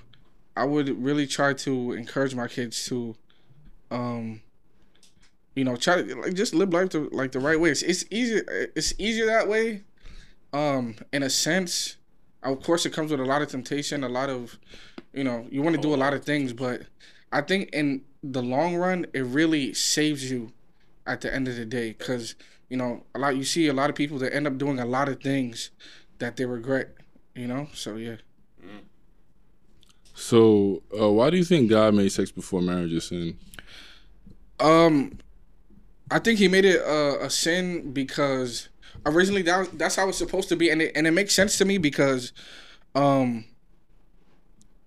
i 0.56 0.64
would 0.64 0.88
really 1.02 1.26
try 1.26 1.52
to 1.52 1.92
encourage 1.92 2.34
my 2.34 2.46
kids 2.46 2.86
to 2.86 3.16
um 3.90 4.40
you 5.54 5.64
know 5.64 5.76
try 5.76 6.02
to 6.02 6.14
like 6.16 6.34
just 6.34 6.54
live 6.54 6.72
life 6.72 6.90
the, 6.90 7.00
like 7.12 7.32
the 7.32 7.40
right 7.40 7.58
way. 7.58 7.70
It's, 7.70 7.82
it's 7.82 8.04
easier 8.10 8.44
it's 8.74 8.94
easier 8.98 9.26
that 9.26 9.48
way 9.48 9.82
um 10.52 10.96
in 11.12 11.22
a 11.22 11.30
sense. 11.30 11.96
Of 12.42 12.62
course 12.62 12.84
it 12.84 12.92
comes 12.92 13.10
with 13.10 13.20
a 13.20 13.24
lot 13.24 13.40
of 13.40 13.48
temptation 13.48 14.04
a 14.04 14.08
lot 14.08 14.28
of 14.28 14.58
you 15.14 15.24
know 15.24 15.46
you 15.50 15.62
want 15.62 15.76
to 15.76 15.80
do 15.80 15.94
a 15.94 15.96
lot 15.96 16.12
of 16.12 16.24
things 16.24 16.52
but 16.52 16.82
i 17.32 17.40
think 17.40 17.70
in 17.72 18.02
the 18.22 18.42
long 18.42 18.76
run 18.76 19.06
it 19.14 19.20
really 19.20 19.72
saves 19.72 20.30
you 20.30 20.52
at 21.06 21.20
the 21.20 21.32
end 21.32 21.48
of 21.48 21.56
the 21.56 21.64
day 21.64 21.92
because 21.92 22.34
you 22.68 22.76
know 22.76 23.04
a 23.14 23.18
lot 23.18 23.36
you 23.36 23.44
see 23.44 23.68
a 23.68 23.72
lot 23.72 23.90
of 23.90 23.96
people 23.96 24.18
that 24.18 24.34
end 24.34 24.46
up 24.46 24.58
doing 24.58 24.78
a 24.78 24.84
lot 24.86 25.08
of 25.08 25.20
things 25.20 25.70
that 26.18 26.36
they 26.36 26.44
regret 26.44 26.94
you 27.34 27.46
know 27.46 27.68
so 27.74 27.96
yeah 27.96 28.16
So, 30.14 30.82
uh, 30.98 31.10
why 31.10 31.30
do 31.30 31.36
you 31.36 31.44
think 31.44 31.70
God 31.70 31.94
made 31.94 32.10
sex 32.12 32.30
before 32.30 32.62
marriage 32.62 32.92
a 32.92 33.00
sin? 33.00 33.36
Um, 34.60 35.18
I 36.10 36.20
think 36.20 36.38
he 36.38 36.46
made 36.48 36.64
it 36.64 36.80
a, 36.80 37.24
a 37.24 37.30
sin 37.30 37.92
because 37.92 38.68
originally 39.04 39.42
that 39.42 39.76
that's 39.76 39.96
how 39.96 40.08
it's 40.08 40.18
supposed 40.18 40.48
to 40.50 40.56
be, 40.56 40.70
and 40.70 40.80
it 40.80 40.92
and 40.94 41.06
it 41.06 41.10
makes 41.10 41.34
sense 41.34 41.58
to 41.58 41.64
me 41.64 41.78
because, 41.78 42.32
um, 42.94 43.44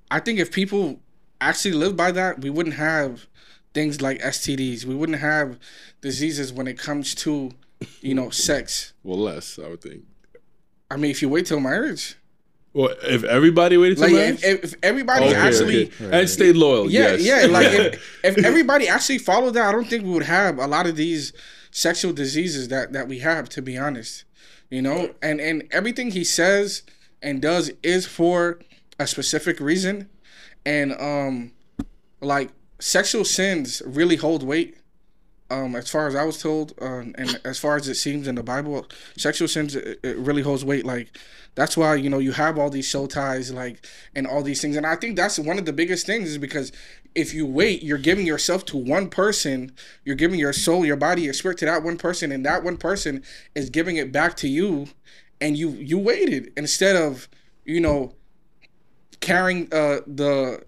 I 0.10 0.20
think 0.22 0.40
if 0.40 0.52
people 0.52 1.02
actually 1.42 1.74
lived 1.74 1.98
by 1.98 2.12
that, 2.12 2.40
we 2.40 2.50
wouldn't 2.50 2.76
have 2.76 3.28
things 3.74 4.02
like 4.02 4.20
STDs. 4.22 4.86
We 4.86 4.96
wouldn't 4.96 5.20
have 5.20 5.60
diseases 6.02 6.54
when 6.54 6.68
it 6.68 6.80
comes 6.80 7.14
to, 7.16 7.52
you 8.02 8.14
know, 8.16 8.30
sex. 8.30 8.94
Well, 9.04 9.18
less, 9.20 9.60
I 9.60 9.68
would 9.70 9.82
think. 9.82 10.04
I 10.90 10.98
mean, 10.98 11.12
if 11.12 11.22
you 11.22 11.30
wait 11.30 11.46
till 11.46 11.60
marriage, 11.60 12.16
Well, 12.74 12.96
if 13.04 13.24
everybody 13.24 13.78
waited 13.78 13.98
till 13.98 14.06
like 14.08 14.14
marriage, 14.14 14.44
if, 14.44 14.64
if 14.64 14.74
everybody 14.84 15.26
okay, 15.26 15.36
actually. 15.36 15.88
okay. 15.88 16.20
and 16.20 16.30
stayed 16.30 16.56
loyal, 16.56 16.90
Yeah, 16.90 17.14
yes. 17.16 17.22
yeah. 17.44 17.52
Like 17.52 17.68
if, 17.68 18.20
if 18.24 18.46
everybody 18.46 18.88
actually 18.88 19.18
followed 19.20 19.52
that, 19.56 19.68
I 19.68 19.72
don't 19.72 19.88
think 19.88 20.04
we 20.04 20.12
would 20.12 20.24
have 20.24 20.58
a 20.60 20.68
lot 20.68 20.88
of 20.88 20.96
these 20.96 21.34
sexual 21.72 22.14
diseases 22.14 22.70
that 22.70 22.94
that 22.94 23.08
we 23.08 23.20
have. 23.20 23.50
To 23.50 23.62
be 23.62 23.78
honest, 23.78 24.24
you 24.70 24.82
know, 24.82 25.14
and 25.22 25.40
and 25.42 25.64
everything 25.72 26.12
he 26.12 26.24
says 26.24 26.84
and 27.22 27.42
does 27.42 27.72
is 27.84 28.06
for 28.06 28.60
a 29.00 29.08
specific 29.08 29.60
reason, 29.60 30.10
and 30.66 30.94
um, 31.00 31.52
like 32.22 32.52
sexual 32.80 33.26
sins 33.26 33.82
really 33.86 34.16
hold 34.16 34.44
weight. 34.44 34.78
Um, 35.50 35.76
as 35.76 35.90
far 35.90 36.08
as 36.08 36.16
I 36.16 36.24
was 36.24 36.42
told, 36.42 36.74
um, 36.82 37.16
and 37.18 37.40
as 37.46 37.58
far 37.58 37.78
as 37.78 37.88
it 37.88 37.96
seems 37.96 38.28
in 38.28 38.36
the 38.36 38.44
Bible, 38.44 38.86
sexual 39.18 39.48
sins 39.48 39.76
it, 39.76 40.00
it 40.04 40.18
really 40.18 40.42
holds 40.42 40.66
weight. 40.66 40.86
Like 40.86 41.18
that's 41.56 41.78
why 41.78 41.96
you 41.96 42.10
know 42.10 42.20
you 42.20 42.34
have 42.34 42.58
all 42.58 42.70
these 42.70 42.90
soul 42.90 43.08
ties, 43.08 43.54
like 43.54 43.86
and 44.14 44.28
all 44.28 44.44
these 44.44 44.62
things. 44.62 44.76
And 44.76 44.86
I 44.86 44.96
think 44.96 45.16
that's 45.16 45.40
one 45.40 45.58
of 45.58 45.66
the 45.66 45.74
biggest 45.74 46.06
things 46.06 46.30
is 46.30 46.38
because 46.38 46.72
if 47.16 47.34
you 47.34 47.46
wait, 47.46 47.82
you're 47.82 47.98
giving 47.98 48.28
yourself 48.28 48.66
to 48.66 48.78
one 48.78 49.10
person, 49.10 49.72
you're 50.04 50.16
giving 50.16 50.40
your 50.40 50.54
soul, 50.54 50.86
your 50.86 50.96
body, 50.96 51.24
your 51.24 51.34
spirit 51.34 51.58
to 51.60 51.66
that 51.66 51.82
one 51.82 51.98
person, 51.98 52.32
and 52.32 52.46
that 52.46 52.64
one 52.64 52.78
person 52.78 53.24
is 53.56 53.70
giving 53.70 53.98
it 53.98 54.12
back 54.12 54.36
to 54.38 54.48
you, 54.48 54.88
and 55.42 55.58
you 55.58 55.70
you 55.70 55.98
waited 55.98 56.52
instead 56.58 56.96
of 56.96 57.28
you 57.66 57.80
know 57.80 58.14
carrying 59.20 59.64
uh 59.74 60.02
the 60.06 60.64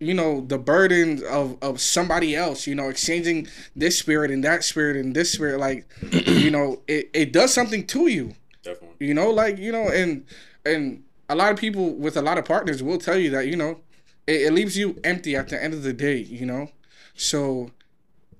you 0.00 0.14
know 0.14 0.40
the 0.42 0.58
burden 0.58 1.22
of 1.28 1.56
of 1.62 1.80
somebody 1.80 2.36
else 2.36 2.66
you 2.66 2.74
know 2.74 2.88
exchanging 2.88 3.48
this 3.74 3.98
spirit 3.98 4.30
and 4.30 4.44
that 4.44 4.62
spirit 4.62 4.96
and 4.96 5.14
this 5.14 5.32
spirit 5.32 5.58
like 5.58 5.86
you 6.12 6.50
know 6.50 6.80
it, 6.86 7.10
it 7.12 7.32
does 7.32 7.52
something 7.52 7.86
to 7.86 8.06
you. 8.06 8.34
Definitely. 8.62 9.06
you 9.06 9.14
know 9.14 9.30
like 9.30 9.58
you 9.58 9.72
know 9.72 9.88
and 9.88 10.24
and 10.64 11.02
a 11.28 11.34
lot 11.34 11.52
of 11.52 11.58
people 11.58 11.94
with 11.94 12.16
a 12.16 12.22
lot 12.22 12.38
of 12.38 12.44
partners 12.44 12.82
will 12.82 12.98
tell 12.98 13.16
you 13.16 13.30
that 13.30 13.46
you 13.46 13.56
know 13.56 13.80
it, 14.26 14.42
it 14.42 14.52
leaves 14.52 14.76
you 14.76 14.98
empty 15.04 15.36
at 15.36 15.48
the 15.48 15.62
end 15.62 15.74
of 15.74 15.82
the 15.82 15.92
day 15.92 16.18
you 16.18 16.46
know? 16.46 16.70
So 17.14 17.70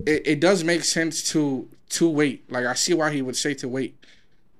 it, 0.06 0.26
it 0.26 0.40
does 0.40 0.62
make 0.62 0.84
sense 0.84 1.22
to 1.32 1.68
to 1.90 2.08
wait. 2.08 2.50
Like 2.52 2.66
i 2.66 2.74
see 2.74 2.94
why 2.94 3.12
he 3.12 3.22
would 3.22 3.36
say 3.36 3.54
to 3.54 3.68
wait 3.68 3.96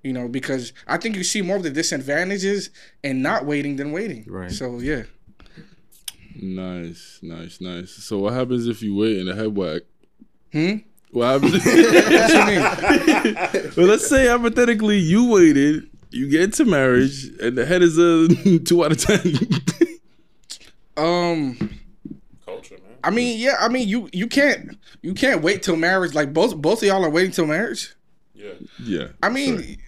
you 0.03 0.13
know 0.13 0.29
because 0.29 0.73
i 0.87 0.97
think 0.97 1.17
you 1.17 1.25
see 1.25 1.43
more 1.43 1.57
of 1.57 1.65
the 1.65 1.71
disadvantages 1.71 2.71
in 3.03 3.21
not 3.21 3.45
waiting 3.45 3.77
than 3.77 3.93
waiting. 3.93 4.25
Right. 4.29 4.51
so 4.51 4.79
yeah 4.79 5.03
Nice, 6.41 7.19
nice, 7.23 7.61
nice. 7.61 7.91
So 7.91 8.19
what 8.19 8.33
happens 8.33 8.67
if 8.69 8.83
you 8.83 8.95
wait 8.95 9.19
and 9.19 9.29
a 9.29 9.35
head 9.35 9.57
whack? 9.57 9.83
Hmm? 10.53 10.77
What 11.11 11.27
happens? 11.27 11.53
what 11.65 12.33
you 12.33 12.47
mean 12.47 13.73
well, 13.77 13.87
let's 13.87 14.07
say 14.07 14.29
hypothetically 14.29 14.99
you 14.99 15.31
waited, 15.31 15.89
you 16.11 16.29
get 16.29 16.43
into 16.43 16.65
marriage, 16.65 17.25
and 17.41 17.57
the 17.57 17.67
head 17.67 17.83
is 17.83 17.99
a 17.99 18.29
two 18.65 18.85
out 18.85 18.93
of 18.93 18.99
ten. 18.99 19.35
um 20.97 21.57
Culture, 22.45 22.75
man. 22.75 22.97
I 23.03 23.11
mean, 23.11 23.39
yeah, 23.41 23.57
I 23.61 23.69
mean, 23.69 23.89
you 23.89 24.09
you 24.13 24.27
can't 24.27 24.79
you 25.03 25.15
can't 25.15 25.43
wait 25.43 25.63
till 25.63 25.77
marriage. 25.77 26.15
Like 26.15 26.33
both 26.33 26.57
both 26.57 26.83
of 26.83 26.89
y'all 26.89 27.05
are 27.05 27.11
waiting 27.11 27.33
till 27.33 27.47
marriage. 27.47 27.95
Yeah. 28.35 28.53
yeah. 28.83 29.07
I 29.23 29.29
mean, 29.29 29.79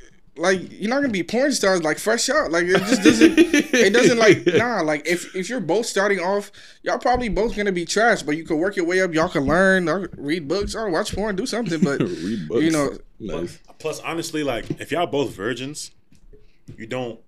like 0.40 0.60
you're 0.72 0.88
not 0.88 1.00
gonna 1.02 1.12
be 1.12 1.22
porn 1.22 1.52
stars 1.52 1.82
like 1.82 1.98
fresh 1.98 2.28
out. 2.30 2.50
Like 2.50 2.64
it 2.64 2.78
just 2.78 3.02
doesn't. 3.02 3.38
it 3.38 3.92
doesn't 3.92 4.18
like 4.18 4.46
nah. 4.46 4.80
Like 4.80 5.06
if 5.06 5.34
if 5.36 5.48
you're 5.48 5.60
both 5.60 5.86
starting 5.86 6.18
off, 6.18 6.50
y'all 6.82 6.98
probably 6.98 7.28
both 7.28 7.54
gonna 7.54 7.72
be 7.72 7.84
trash. 7.84 8.22
But 8.22 8.36
you 8.36 8.44
can 8.44 8.58
work 8.58 8.76
your 8.76 8.86
way 8.86 9.02
up. 9.02 9.12
Y'all 9.12 9.28
can 9.28 9.44
learn, 9.44 9.88
or 9.88 10.08
read 10.16 10.48
books, 10.48 10.74
or 10.74 10.88
watch 10.90 11.14
porn, 11.14 11.36
do 11.36 11.46
something. 11.46 11.80
But 11.80 12.00
Read 12.00 12.48
books. 12.48 12.62
you 12.62 12.70
know, 12.70 12.96
nice. 13.18 13.58
Plus, 13.78 14.00
honestly, 14.00 14.42
like 14.42 14.68
if 14.80 14.90
y'all 14.90 15.06
both 15.06 15.32
virgins, 15.32 15.90
you 16.76 16.86
don't 16.86 17.20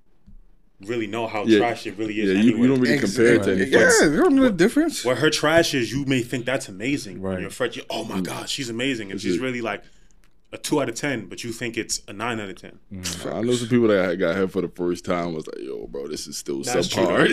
really 0.81 1.07
know 1.07 1.27
how 1.27 1.45
Yeah. 1.45 1.59
trash 1.59 1.87
it 1.87 1.97
really 1.97 2.21
is. 2.21 2.29
Yeah, 2.29 2.35
you, 2.35 2.41
anyway. 2.41 2.61
you 2.61 2.69
don't 2.69 2.81
really 2.81 2.99
compare 2.99 3.35
it 3.35 3.43
to 3.45 3.51
yeah, 3.57 3.79
anything. 3.79 4.13
you 4.15 4.23
don't 4.23 4.35
know 4.35 4.43
the 4.45 4.51
difference. 4.51 5.05
What 5.05 5.19
her 5.19 5.31
trash 5.31 5.75
is, 5.75 5.93
you 5.93 6.05
may 6.07 6.23
think 6.23 6.45
that's 6.45 6.69
amazing. 6.69 7.21
When 7.21 7.33
Right. 7.33 7.41
you're 7.43 7.51
fresh, 7.51 7.77
you, 7.77 7.83
oh 7.89 8.05
my 8.05 8.21
mm. 8.21 8.25
god, 8.25 8.49
she's 8.49 8.69
amazing, 8.69 9.11
and 9.13 9.21
she's 9.21 9.39
really 9.39 9.61
like 9.61 9.85
a 10.53 10.59
two 10.59 10.81
out 10.83 10.89
of 10.89 10.95
ten, 10.95 11.27
but 11.27 11.43
you 11.45 11.51
think 11.53 11.77
it's 11.79 12.03
a 12.09 12.13
nine 12.13 12.39
out 12.41 12.49
of 12.51 12.57
ten. 12.61 12.79
Mm-hmm. 12.93 13.29
I 13.29 13.41
know 13.41 13.53
some 13.55 13.69
people 13.69 13.89
that 13.89 14.19
got 14.19 14.37
head 14.37 14.53
for 14.53 14.61
the 14.61 14.69
first 14.69 15.05
time 15.05 15.33
was 15.35 15.47
like, 15.47 15.59
"Yo, 15.61 15.87
bro, 15.87 16.09
this 16.09 16.27
is 16.27 16.37
still 16.37 16.63
That's 16.63 16.89
true, 16.89 17.05
subpar. 17.07 17.29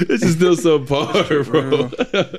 though. 0.00 0.04
this 0.06 0.22
is 0.22 0.34
still 0.34 0.56
subpar, 0.56 1.44
bro. 1.46 2.38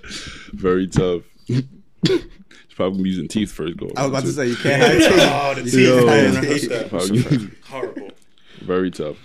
Very 0.53 0.87
tough." 0.87 1.21
She's 1.47 1.63
probably 2.75 2.91
gonna 2.97 3.03
be 3.03 3.09
using 3.09 3.27
teeth 3.27 3.51
first 3.51 3.77
go. 3.77 3.89
I 3.95 4.01
was 4.07 4.09
about 4.09 4.23
to 4.23 4.31
say 4.33 4.47
you 4.47 4.55
can't 4.55 4.81
hide 4.81 4.97
teeth. 4.99 5.11
Oh, 5.19 5.53
the 5.55 5.63
teeth, 5.63 5.73
can't 5.73 6.05
man. 6.05 6.33
hide 6.35 6.43
I 6.43 6.47
hate 6.47 6.59
teeth. 6.61 6.69
that. 6.69 6.89
Probably- 6.89 7.49
Horrible. 7.69 8.11
Very 8.61 8.91
tough. 8.91 9.17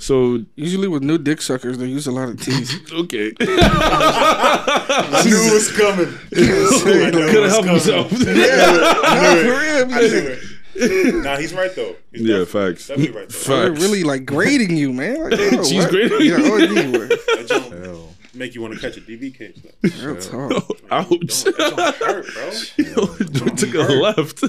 So 0.00 0.44
Usually 0.56 0.88
with 0.88 1.02
new 1.02 1.18
dick 1.18 1.40
suckers, 1.42 1.78
they 1.78 1.86
use 1.86 2.06
a 2.06 2.12
lot 2.12 2.28
of 2.30 2.40
teeth. 2.42 2.90
okay, 2.92 3.32
I 3.40 5.22
knew 5.26 5.36
it 5.36 5.52
was 5.54 5.70
coming. 5.76 6.08
I 6.32 7.10
couldn't 7.10 7.42
was 7.42 7.52
help 7.52 7.64
coming. 7.66 7.80
himself. 7.80 8.12
Nah, 8.12 8.18
for 8.18 9.60
real, 9.60 9.94
I 9.94 10.00
knew 10.00 10.36
it. 10.36 11.24
Nah, 11.24 11.36
he's 11.36 11.52
right 11.52 11.74
though. 11.76 11.96
He's 12.12 12.22
Yeah, 12.22 12.38
definitely- 12.38 12.72
facts. 12.74 12.88
Definitely 12.88 13.16
right 13.20 13.28
though. 13.28 13.34
Facts. 13.34 13.46
they're 13.48 13.72
really 13.72 14.02
like 14.04 14.24
grading 14.24 14.76
you, 14.76 14.92
man. 14.92 15.30
Like, 15.30 15.38
yo, 15.38 15.62
She's 15.64 15.82
what? 15.84 15.90
grading 15.90 16.20
Yeah, 16.22 16.38
you. 16.38 16.54
OD, 16.54 16.92
bro. 16.92 17.06
That 17.08 17.46
don't 17.48 18.08
make 18.34 18.54
you 18.54 18.62
want 18.62 18.72
to 18.74 18.80
catch 18.80 18.96
a 18.96 19.00
DV 19.00 19.36
case. 19.36 19.60
Like, 19.82 19.92
Real 20.02 20.16
talk. 20.16 20.70
Ouch! 20.90 21.44
don't, 21.44 21.56
don't 21.76 21.94
hurt, 21.96 22.26
bro. 22.32 23.48
Took 23.56 23.74
a 23.74 23.78
left. 23.78 24.40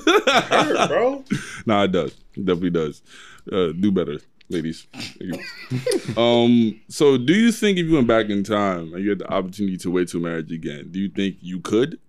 Hurt, 0.49 0.87
bro. 0.89 1.25
Nah, 1.65 1.83
it 1.83 1.91
does. 1.91 2.11
It 2.35 2.45
definitely 2.45 2.69
does. 2.69 3.01
Uh, 3.51 3.71
do 3.77 3.91
better, 3.91 4.19
ladies. 4.51 4.87
Thank 4.93 5.19
you. 5.19 6.17
um. 6.21 6.81
So, 6.89 7.17
do 7.17 7.33
you 7.33 7.51
think 7.51 7.77
if 7.77 7.85
you 7.87 7.95
went 7.95 8.07
back 8.07 8.29
in 8.29 8.43
time 8.43 8.93
and 8.93 9.03
you 9.03 9.09
had 9.11 9.19
the 9.19 9.31
opportunity 9.31 9.77
to 9.77 9.91
wait 9.91 10.09
till 10.09 10.19
marriage 10.21 10.51
again, 10.51 10.89
do 10.91 10.99
you 10.99 11.09
think 11.09 11.37
you 11.41 11.59
could? 11.61 11.99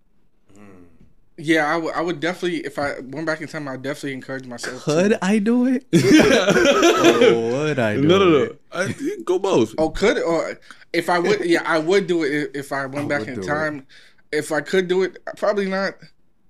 Yeah, 1.39 1.67
I 1.97 2.01
would- 2.03 2.21
definitely, 2.21 2.59
if 2.59 2.79
I 2.79 3.01
went 3.01 3.27
back 3.27 3.41
in 3.41 3.49
time, 3.49 3.67
I'd 3.67 3.83
definitely 3.83 4.13
encourage 4.13 4.47
myself. 4.47 4.83
Could 4.85 5.11
To, 5.13 5.25
I 5.25 5.39
do 5.39 5.67
it? 5.67 5.87
Or 5.93 7.51
would 7.65 7.79
I 7.79 7.95
do 7.97 8.03
No, 8.03 8.19
no, 8.19 8.29
no. 8.31 8.37
it? 8.45 8.61
I, 8.71 8.95
go 9.25 9.39
both. 9.39 9.75
oh, 9.79 9.89
could 9.91 10.19
or 10.19 10.61
if 10.93 11.09
I 11.09 11.19
would, 11.19 11.45
yeah, 11.45 11.63
I 11.65 11.79
would 11.79 12.07
do 12.07 12.23
it 12.23 12.33
if, 12.33 12.67
if 12.67 12.73
I 12.73 12.85
went 12.87 13.07
I 13.11 13.19
back 13.19 13.29
in 13.29 13.35
do 13.37 13.41
it. 13.41 13.47
time. 13.47 13.87
If 14.31 14.53
I 14.53 14.61
could 14.61 14.89
do 14.89 15.03
it, 15.03 15.19
probably 15.37 15.69
not. 15.69 15.95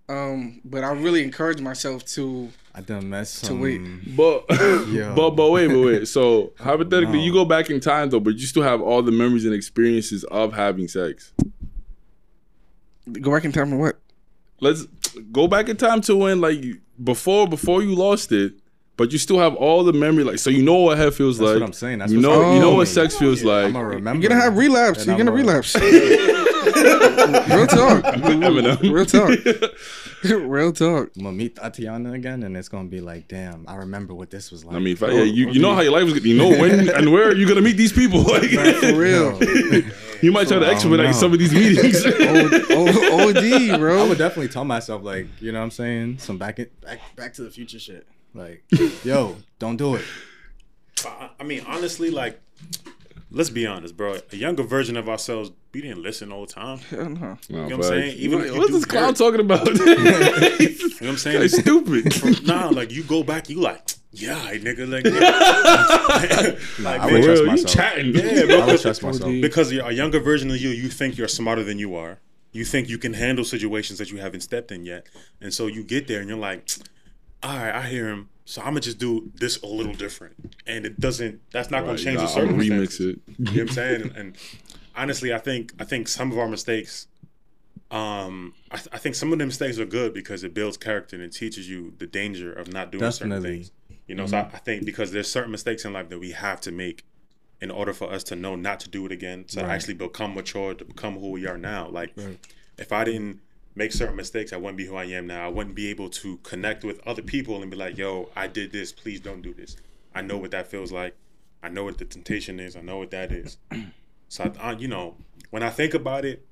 Um, 0.09 0.61
but 0.65 0.85
I 0.85 0.93
really 0.93 1.23
encourage 1.23 1.61
myself 1.61 2.05
to. 2.07 2.51
I 2.75 2.81
done 2.81 3.09
messed 3.09 3.45
To 3.47 3.55
wait. 3.55 3.81
But, 4.17 4.47
but, 4.49 5.31
but 5.31 5.51
wait, 5.51 5.69
but 5.69 5.79
wait. 5.81 6.09
So 6.09 6.53
hypothetically, 6.59 7.19
No. 7.19 7.25
you 7.25 7.33
go 7.33 7.45
back 7.45 7.71
in 7.71 7.81
time 7.81 8.11
though, 8.11 8.21
but 8.21 8.35
you 8.39 8.47
still 8.47 8.63
have 8.63 8.81
all 8.81 9.03
the 9.03 9.13
memories 9.13 9.45
and 9.45 9.55
experiences 9.55 10.25
of 10.25 10.53
having 10.55 10.89
sex. 10.89 11.33
Go 13.21 13.31
back 13.33 13.45
in 13.45 13.53
time 13.53 13.73
and 13.73 13.81
what? 13.81 13.99
Let's 14.61 14.85
go 15.33 15.49
back 15.49 15.69
in 15.69 15.77
time 15.77 16.01
to 16.03 16.17
when 16.17 16.41
like 16.41 16.63
before 17.03 17.49
before 17.49 17.83
you 17.83 17.95
lost 17.95 18.33
it, 18.33 18.55
but 18.97 19.13
you 19.13 19.19
still 19.19 19.39
have 19.39 19.55
all 19.57 19.83
the 19.85 19.93
memory. 19.93 20.25
Like 20.25 20.39
so, 20.39 20.51
you 20.51 20.63
know 20.63 20.77
what 20.77 20.99
head 20.99 21.13
feels 21.15 21.37
That's 21.39 21.51
like. 21.53 21.61
what 21.61 21.67
I'm 21.67 21.73
saying. 21.73 21.99
That's 21.99 22.13
you 22.13 22.21
know, 22.21 22.55
you 22.55 22.61
know 22.61 22.75
what 22.75 22.89
sex 22.89 23.17
feels 23.17 23.43
like. 23.45 23.67
I'm 23.67 23.73
gonna 23.73 23.87
remember. 23.87 24.23
You're 24.23 24.31
gonna 24.31 24.41
have 24.41 24.57
relapse. 24.57 25.05
You're 25.07 25.17
gonna 25.19 25.31
I'm 25.33 25.37
a- 25.37 25.41
relapse. 25.41 25.75
Real 26.65 27.67
talk. 27.67 28.05
Eminem. 28.05 28.93
Real 28.93 29.07
talk. 29.07 29.31
Real 30.49 30.73
talk. 30.73 31.11
I'm 31.17 31.25
gonna 31.25 31.37
meet 31.37 31.57
Tatiana 31.57 32.13
again, 32.13 32.43
and 32.43 32.57
it's 32.57 32.69
gonna 32.69 32.89
be 32.89 33.01
like, 33.01 33.29
damn, 33.29 33.65
I 33.69 33.77
remember 33.77 34.15
what 34.15 34.31
this 34.31 34.51
was 34.51 34.65
like. 34.65 34.77
I 34.77 34.79
mean, 34.79 34.93
if 34.93 35.03
I, 35.03 35.07
oh, 35.07 35.11
yeah, 35.17 35.23
you, 35.25 35.51
you 35.51 35.61
know 35.61 35.75
how 35.75 35.81
your 35.81 35.93
life 35.93 36.05
was. 36.05 36.25
You 36.25 36.37
know 36.37 36.49
when 36.49 36.89
and 36.97 37.13
where 37.13 37.35
you're 37.35 37.49
gonna 37.49 37.61
meet 37.61 37.77
these 37.77 37.93
people. 37.93 38.23
Like, 38.23 38.51
For 38.51 38.95
real. 38.95 39.43
you 40.23 40.33
might 40.33 40.49
try 40.49 40.59
to 40.59 40.67
oh, 40.67 40.69
I 40.69 40.73
expedite 40.73 41.07
know. 41.07 41.13
some 41.13 41.33
of 41.33 41.39
these 41.39 41.53
meetings. 41.53 42.05
O- 42.07 42.69
O- 42.71 43.29
OD, 43.29 43.79
bro. 43.79 44.05
I 44.05 44.09
would 44.09 44.19
definitely 44.19 44.49
tell 44.49 44.65
myself 44.65 45.03
like, 45.03 45.27
you 45.41 45.53
know 45.53 45.59
what 45.59 45.65
I'm 45.65 45.71
saying? 45.71 46.19
Some 46.19 46.39
back 46.39 46.59
in, 46.59 46.69
back 46.81 47.01
back 47.17 47.35
to 47.35 47.43
the 47.43 47.51
future 47.51 47.79
shit. 47.79 48.07
Like, 48.35 48.65
yo, 49.05 49.37
don't 49.59 49.77
do 49.77 49.97
it. 49.97 50.05
I, 51.05 51.31
I 51.41 51.43
mean, 51.45 51.65
honestly, 51.67 52.11
like, 52.11 52.41
let's 53.33 53.51
be 53.51 53.67
honest, 53.67 53.97
bro. 53.97 54.19
A 54.33 54.37
younger 54.37 54.63
version 54.63 54.97
of 54.97 55.09
ourselves, 55.09 55.51
we 55.73 55.81
didn't 55.83 56.03
listen 56.03 56.31
all 56.33 56.47
the 56.47 56.53
time. 56.53 56.79
Hell 56.91 57.09
no. 57.11 57.21
Nah, 57.21 57.37
You 57.49 57.57
know 57.57 57.63
what 57.65 57.73
I'm 57.73 57.83
saying? 57.83 58.17
Even 58.19 58.41
if 58.41 58.47
you 58.53 58.59
What's 58.59 58.73
this 58.73 58.85
clown 58.85 59.09
dirt- 59.15 59.17
talking 59.19 59.41
about? 59.41 59.67
You 59.67 59.75
know 59.85 59.95
what 59.95 61.03
I'm 61.03 61.17
saying? 61.17 61.43
It's 61.43 61.59
stupid. 61.59 62.47
nah, 62.47 62.69
like 62.69 62.93
you 62.93 63.03
go 63.03 63.23
back, 63.23 63.49
you 63.49 63.61
like, 63.61 63.83
yeah, 64.13 64.37
nigga, 64.53 64.89
like, 64.91 65.05
nigga. 65.05 66.85
like 66.85 67.01
I 67.01 67.07
man, 67.07 67.13
would 67.15 67.25
trust 67.25 67.41
real, 67.41 67.41
you 67.41 67.47
myself. 67.47 67.75
chatting. 67.75 68.15
yeah, 68.15 68.45
bro. 68.47 68.61
I 68.61 68.67
would 68.67 68.81
trust 68.81 69.03
myself. 69.03 69.33
because 69.41 69.73
you're 69.73 69.87
a 69.87 69.93
younger 69.93 70.21
version 70.21 70.51
of 70.51 70.59
you, 70.59 70.69
you 70.71 70.89
think 70.89 71.17
you're 71.17 71.29
smarter 71.29 71.65
than 71.65 71.79
you 71.79 71.95
are. 71.97 72.19
You 72.53 72.65
think 72.67 72.89
you 72.91 72.99
can 72.99 73.15
handle 73.15 73.45
situations 73.45 73.99
that 73.99 74.11
you 74.11 74.19
haven't 74.19 74.43
stepped 74.43 74.71
in 74.71 74.85
yet, 74.85 75.07
and 75.41 75.55
so 75.55 75.67
you 75.67 75.83
get 75.83 76.07
there 76.09 76.21
and 76.21 76.29
you're 76.29 76.39
like, 76.39 76.69
all 77.43 77.57
right, 77.57 77.75
I 77.75 77.89
hear 77.89 78.09
him, 78.11 78.29
so 78.45 78.61
I'm 78.61 78.69
gonna 78.69 78.81
just 78.81 78.99
do 78.99 79.31
this 79.35 79.61
a 79.63 79.67
little 79.67 79.93
different, 79.95 80.35
and 80.67 80.85
it 80.87 80.99
doesn't. 81.01 81.41
That's 81.53 81.71
not 81.71 81.85
gonna 81.85 81.99
change 81.99 82.17
nah, 82.19 82.23
the 82.23 82.29
circumstances. 82.29 82.99
remix 82.99 83.11
it. 83.13 83.21
You 83.39 83.45
know 83.45 83.51
what 83.53 83.61
I'm 83.61 83.69
saying? 83.69 84.03
And, 84.03 84.17
and 84.17 84.37
honestly, 84.97 85.33
I 85.33 85.39
think 85.39 85.73
I 85.79 85.85
think 85.85 86.09
some 86.09 86.33
of 86.33 86.39
our 86.39 86.49
mistakes, 86.49 87.07
um, 87.91 88.55
I, 88.71 88.77
th- 88.77 88.89
I 88.93 88.99
think 88.99 89.15
some 89.15 89.33
of 89.33 89.39
the 89.39 89.47
mistakes 89.47 89.79
are 89.79 89.85
good 89.85 90.15
because 90.15 90.45
it 90.45 90.55
builds 90.55 90.77
character 90.77 91.17
and 91.17 91.25
it 91.25 91.33
teaches 91.33 91.69
you 91.69 91.95
the 91.99 92.07
danger 92.07 92.53
of 92.53 92.73
not 92.73 92.91
doing 92.91 93.11
certain 93.11 93.43
things. 93.43 93.71
You 94.07 94.15
know, 94.15 94.27
so 94.27 94.39
I, 94.39 94.41
I 94.55 94.59
think 94.59 94.85
because 94.85 95.13
there's 95.13 95.31
certain 95.31 95.53
mistakes 95.53 95.85
in 95.85 95.93
life 95.93 96.09
that 96.09 96.19
we 96.19 96.33
have 96.33 96.61
to 96.63 96.73
make 96.73 97.05
in 97.61 97.71
order 97.71 97.93
for 97.93 98.11
us 98.13 98.25
to 98.25 98.35
know 98.37 98.57
not 98.57 98.81
to 98.81 98.89
do 98.91 99.07
it 99.07 99.13
again, 99.13 99.45
to 99.45 99.61
Right. 99.61 99.71
actually 99.71 99.95
become 99.95 100.35
mature, 100.35 100.75
to 100.75 100.85
become 100.85 101.19
who 101.21 101.31
we 101.31 101.47
are 101.47 101.57
now. 101.57 101.89
Like, 101.89 102.13
Right. 102.17 102.39
if 102.77 102.93
I 102.93 103.05
didn't 103.05 103.41
make 103.75 103.93
certain 103.93 104.17
mistakes, 104.17 104.53
I 104.53 104.57
wouldn't 104.57 104.77
be 104.77 104.87
who 104.87 104.97
I 104.97 105.05
am 105.05 105.27
now. 105.27 105.45
I 105.45 105.49
wouldn't 105.49 105.75
be 105.75 105.89
able 105.89 106.11
to 106.11 106.37
connect 106.39 106.85
with 106.85 107.01
other 107.07 107.23
people 107.23 107.63
and 107.63 107.71
be 107.71 107.77
like, 107.77 107.97
"Yo, 107.97 108.31
I 108.37 108.47
did 108.47 108.73
this. 108.73 108.93
Please 108.93 109.21
don't 109.21 109.43
do 109.43 109.55
this." 109.55 109.77
I 110.15 110.23
know 110.23 110.37
what 110.37 110.51
that 110.51 110.67
feels 110.67 110.93
like. 110.93 111.15
I 111.63 111.69
know 111.69 111.85
what 111.85 111.99
the 111.99 112.05
temptation 112.05 112.61
is. 112.61 112.77
I 112.77 112.81
know 112.81 112.99
what 112.99 113.11
that 113.13 113.33
is. 113.33 113.57
So, 114.29 114.53
I, 114.59 114.73
you 114.73 114.89
know, 114.89 115.17
when 115.51 115.63
I 115.63 115.71
think 115.71 115.95
about 115.95 116.25
it, 116.25 116.45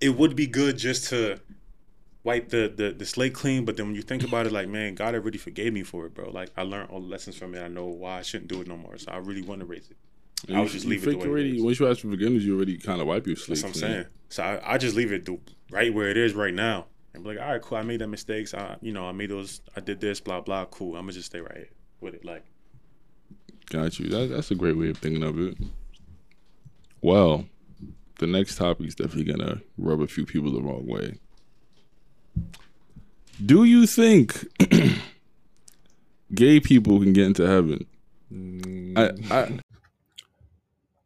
it 0.00 0.10
would 0.10 0.34
be 0.34 0.46
good 0.46 0.78
just 0.78 1.08
to 1.10 1.38
wipe 2.24 2.48
the, 2.48 2.72
the 2.74 2.92
the 2.92 3.06
slate 3.06 3.34
clean. 3.34 3.64
But 3.64 3.76
then 3.76 3.86
when 3.86 3.94
you 3.94 4.02
think 4.02 4.24
about 4.24 4.46
it, 4.46 4.52
like, 4.52 4.68
man, 4.68 4.94
God 4.94 5.14
already 5.14 5.38
forgave 5.38 5.72
me 5.72 5.82
for 5.82 6.06
it, 6.06 6.14
bro. 6.14 6.30
Like, 6.30 6.50
I 6.56 6.62
learned 6.62 6.90
all 6.90 7.00
the 7.00 7.06
lessons 7.06 7.36
from 7.36 7.54
it. 7.54 7.62
I 7.62 7.68
know 7.68 7.86
why 7.86 8.18
I 8.18 8.22
shouldn't 8.22 8.48
do 8.48 8.60
it 8.60 8.66
no 8.66 8.76
more. 8.76 8.98
So 8.98 9.12
I 9.12 9.18
really 9.18 9.42
want 9.42 9.60
to 9.60 9.66
raise 9.66 9.88
it. 9.90 9.96
I 10.48 10.52
You- 10.52 10.60
would 10.60 10.70
just 10.70 10.86
you 10.86 10.92
it 10.92 11.00
the 11.00 11.06
think 11.06 11.20
way 11.22 11.26
it 11.26 11.30
already. 11.30 11.60
Once 11.62 11.78
you 11.80 11.88
ask 11.88 12.00
for 12.00 12.08
forgiveness, 12.10 12.42
you 12.44 12.56
already 12.56 12.78
kind 12.78 13.00
of 13.00 13.06
wipe 13.06 13.26
your 13.26 13.36
slate. 13.36 13.60
That's 13.60 13.62
what 13.62 13.68
I'm 13.68 13.74
saying. 13.74 14.04
So 14.28 14.42
I, 14.42 14.74
I 14.74 14.78
just 14.78 14.96
leave 14.96 15.12
it 15.12 15.24
the, 15.26 15.38
right 15.70 15.92
where 15.92 16.08
it 16.08 16.16
is 16.16 16.34
right 16.34 16.54
now. 16.54 16.86
And 17.12 17.24
be 17.24 17.30
like, 17.30 17.40
all 17.40 17.52
right, 17.52 17.60
cool. 17.60 17.76
I 17.78 17.82
made 17.82 18.00
that 18.00 18.06
mistakes. 18.08 18.54
I, 18.54 18.76
you 18.80 18.92
know, 18.92 19.04
I 19.06 19.12
made 19.12 19.30
those. 19.30 19.60
I 19.76 19.80
did 19.80 20.00
this. 20.00 20.20
Blah 20.20 20.40
blah. 20.42 20.66
Cool. 20.66 20.94
I'm 20.96 21.02
gonna 21.02 21.12
just 21.12 21.26
stay 21.26 21.40
right 21.40 21.56
here 21.56 21.70
with 22.00 22.14
it. 22.14 22.24
Like, 22.24 22.44
Got 23.68 23.98
you. 23.98 24.08
That, 24.08 24.30
that's 24.30 24.50
a 24.50 24.54
great 24.54 24.76
way 24.76 24.90
of 24.90 24.98
thinking 24.98 25.22
of 25.24 25.38
it. 25.40 25.56
Well, 27.02 27.46
the 28.18 28.26
next 28.26 28.56
topic 28.56 28.86
is 28.86 28.94
definitely 28.94 29.32
gonna 29.32 29.60
rub 29.76 30.00
a 30.00 30.06
few 30.06 30.24
people 30.24 30.52
the 30.52 30.62
wrong 30.62 30.86
way. 30.86 31.18
Do 33.44 33.64
you 33.64 33.86
think 33.86 34.46
gay 36.34 36.60
people 36.60 37.00
can 37.00 37.12
get 37.12 37.26
into 37.26 37.46
heaven? 37.46 37.86
I, 38.96 39.10
I, 39.34 39.58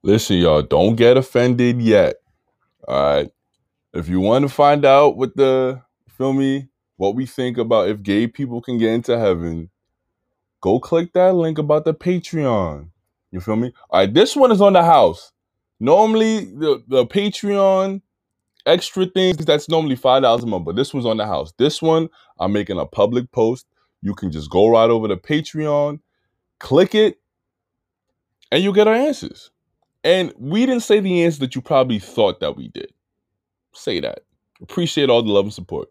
listen, 0.04 0.38
y'all, 0.38 0.62
don't 0.62 0.96
get 0.96 1.18
offended 1.18 1.82
yet. 1.82 2.16
All 2.88 3.02
right. 3.16 3.30
If 3.92 4.08
you 4.08 4.20
want 4.20 4.44
to 4.44 4.48
find 4.48 4.84
out 4.84 5.16
what 5.16 5.36
the 5.36 5.82
feel 6.16 6.32
me, 6.32 6.68
what 6.96 7.16
we 7.16 7.26
think 7.26 7.58
about 7.58 7.88
if 7.88 8.02
gay 8.02 8.26
people 8.28 8.62
can 8.62 8.78
get 8.78 8.92
into 8.92 9.18
heaven, 9.18 9.70
go 10.60 10.80
click 10.80 11.12
that 11.14 11.34
link 11.34 11.58
about 11.58 11.84
the 11.84 11.94
Patreon. 11.94 12.90
You 13.32 13.40
feel 13.40 13.56
me? 13.56 13.72
All 13.90 14.00
right, 14.00 14.12
this 14.14 14.36
one 14.36 14.52
is 14.52 14.60
on 14.62 14.74
the 14.74 14.84
house. 14.84 15.32
Normally, 15.80 16.46
the, 16.46 16.82
the 16.88 17.06
Patreon 17.06 18.02
extra 18.66 19.06
things 19.06 19.38
that's 19.38 19.68
normally 19.68 19.96
five 19.96 20.22
dollars 20.22 20.44
a 20.44 20.48
month, 20.48 20.66
but 20.66 20.76
this 20.76 20.94
one's 20.94 21.06
on 21.06 21.18
the 21.18 21.26
house. 21.26 21.52
This 21.58 21.82
one, 21.82 22.08
I'm 22.40 22.52
making 22.52 22.78
a 22.80 22.86
public 22.86 23.32
post. 23.32 23.66
You 24.02 24.14
can 24.14 24.32
just 24.32 24.50
go 24.50 24.68
right 24.68 24.90
over 24.90 25.08
to 25.08 25.16
Patreon, 25.16 26.00
click 26.60 26.94
it, 26.94 27.20
and 28.52 28.62
you 28.64 28.72
get 28.72 28.88
our 28.88 28.94
answers. 28.94 29.50
And 30.04 30.32
we 30.38 30.66
didn't 30.66 30.82
say 30.82 31.00
the 31.00 31.24
answer 31.24 31.40
that 31.40 31.54
you 31.54 31.62
probably 31.62 31.98
thought 31.98 32.40
that 32.40 32.56
we 32.56 32.68
did. 32.68 32.92
Say 33.72 34.00
that. 34.00 34.20
Appreciate 34.62 35.10
all 35.10 35.22
the 35.22 35.32
love 35.32 35.46
and 35.46 35.54
support. 35.54 35.88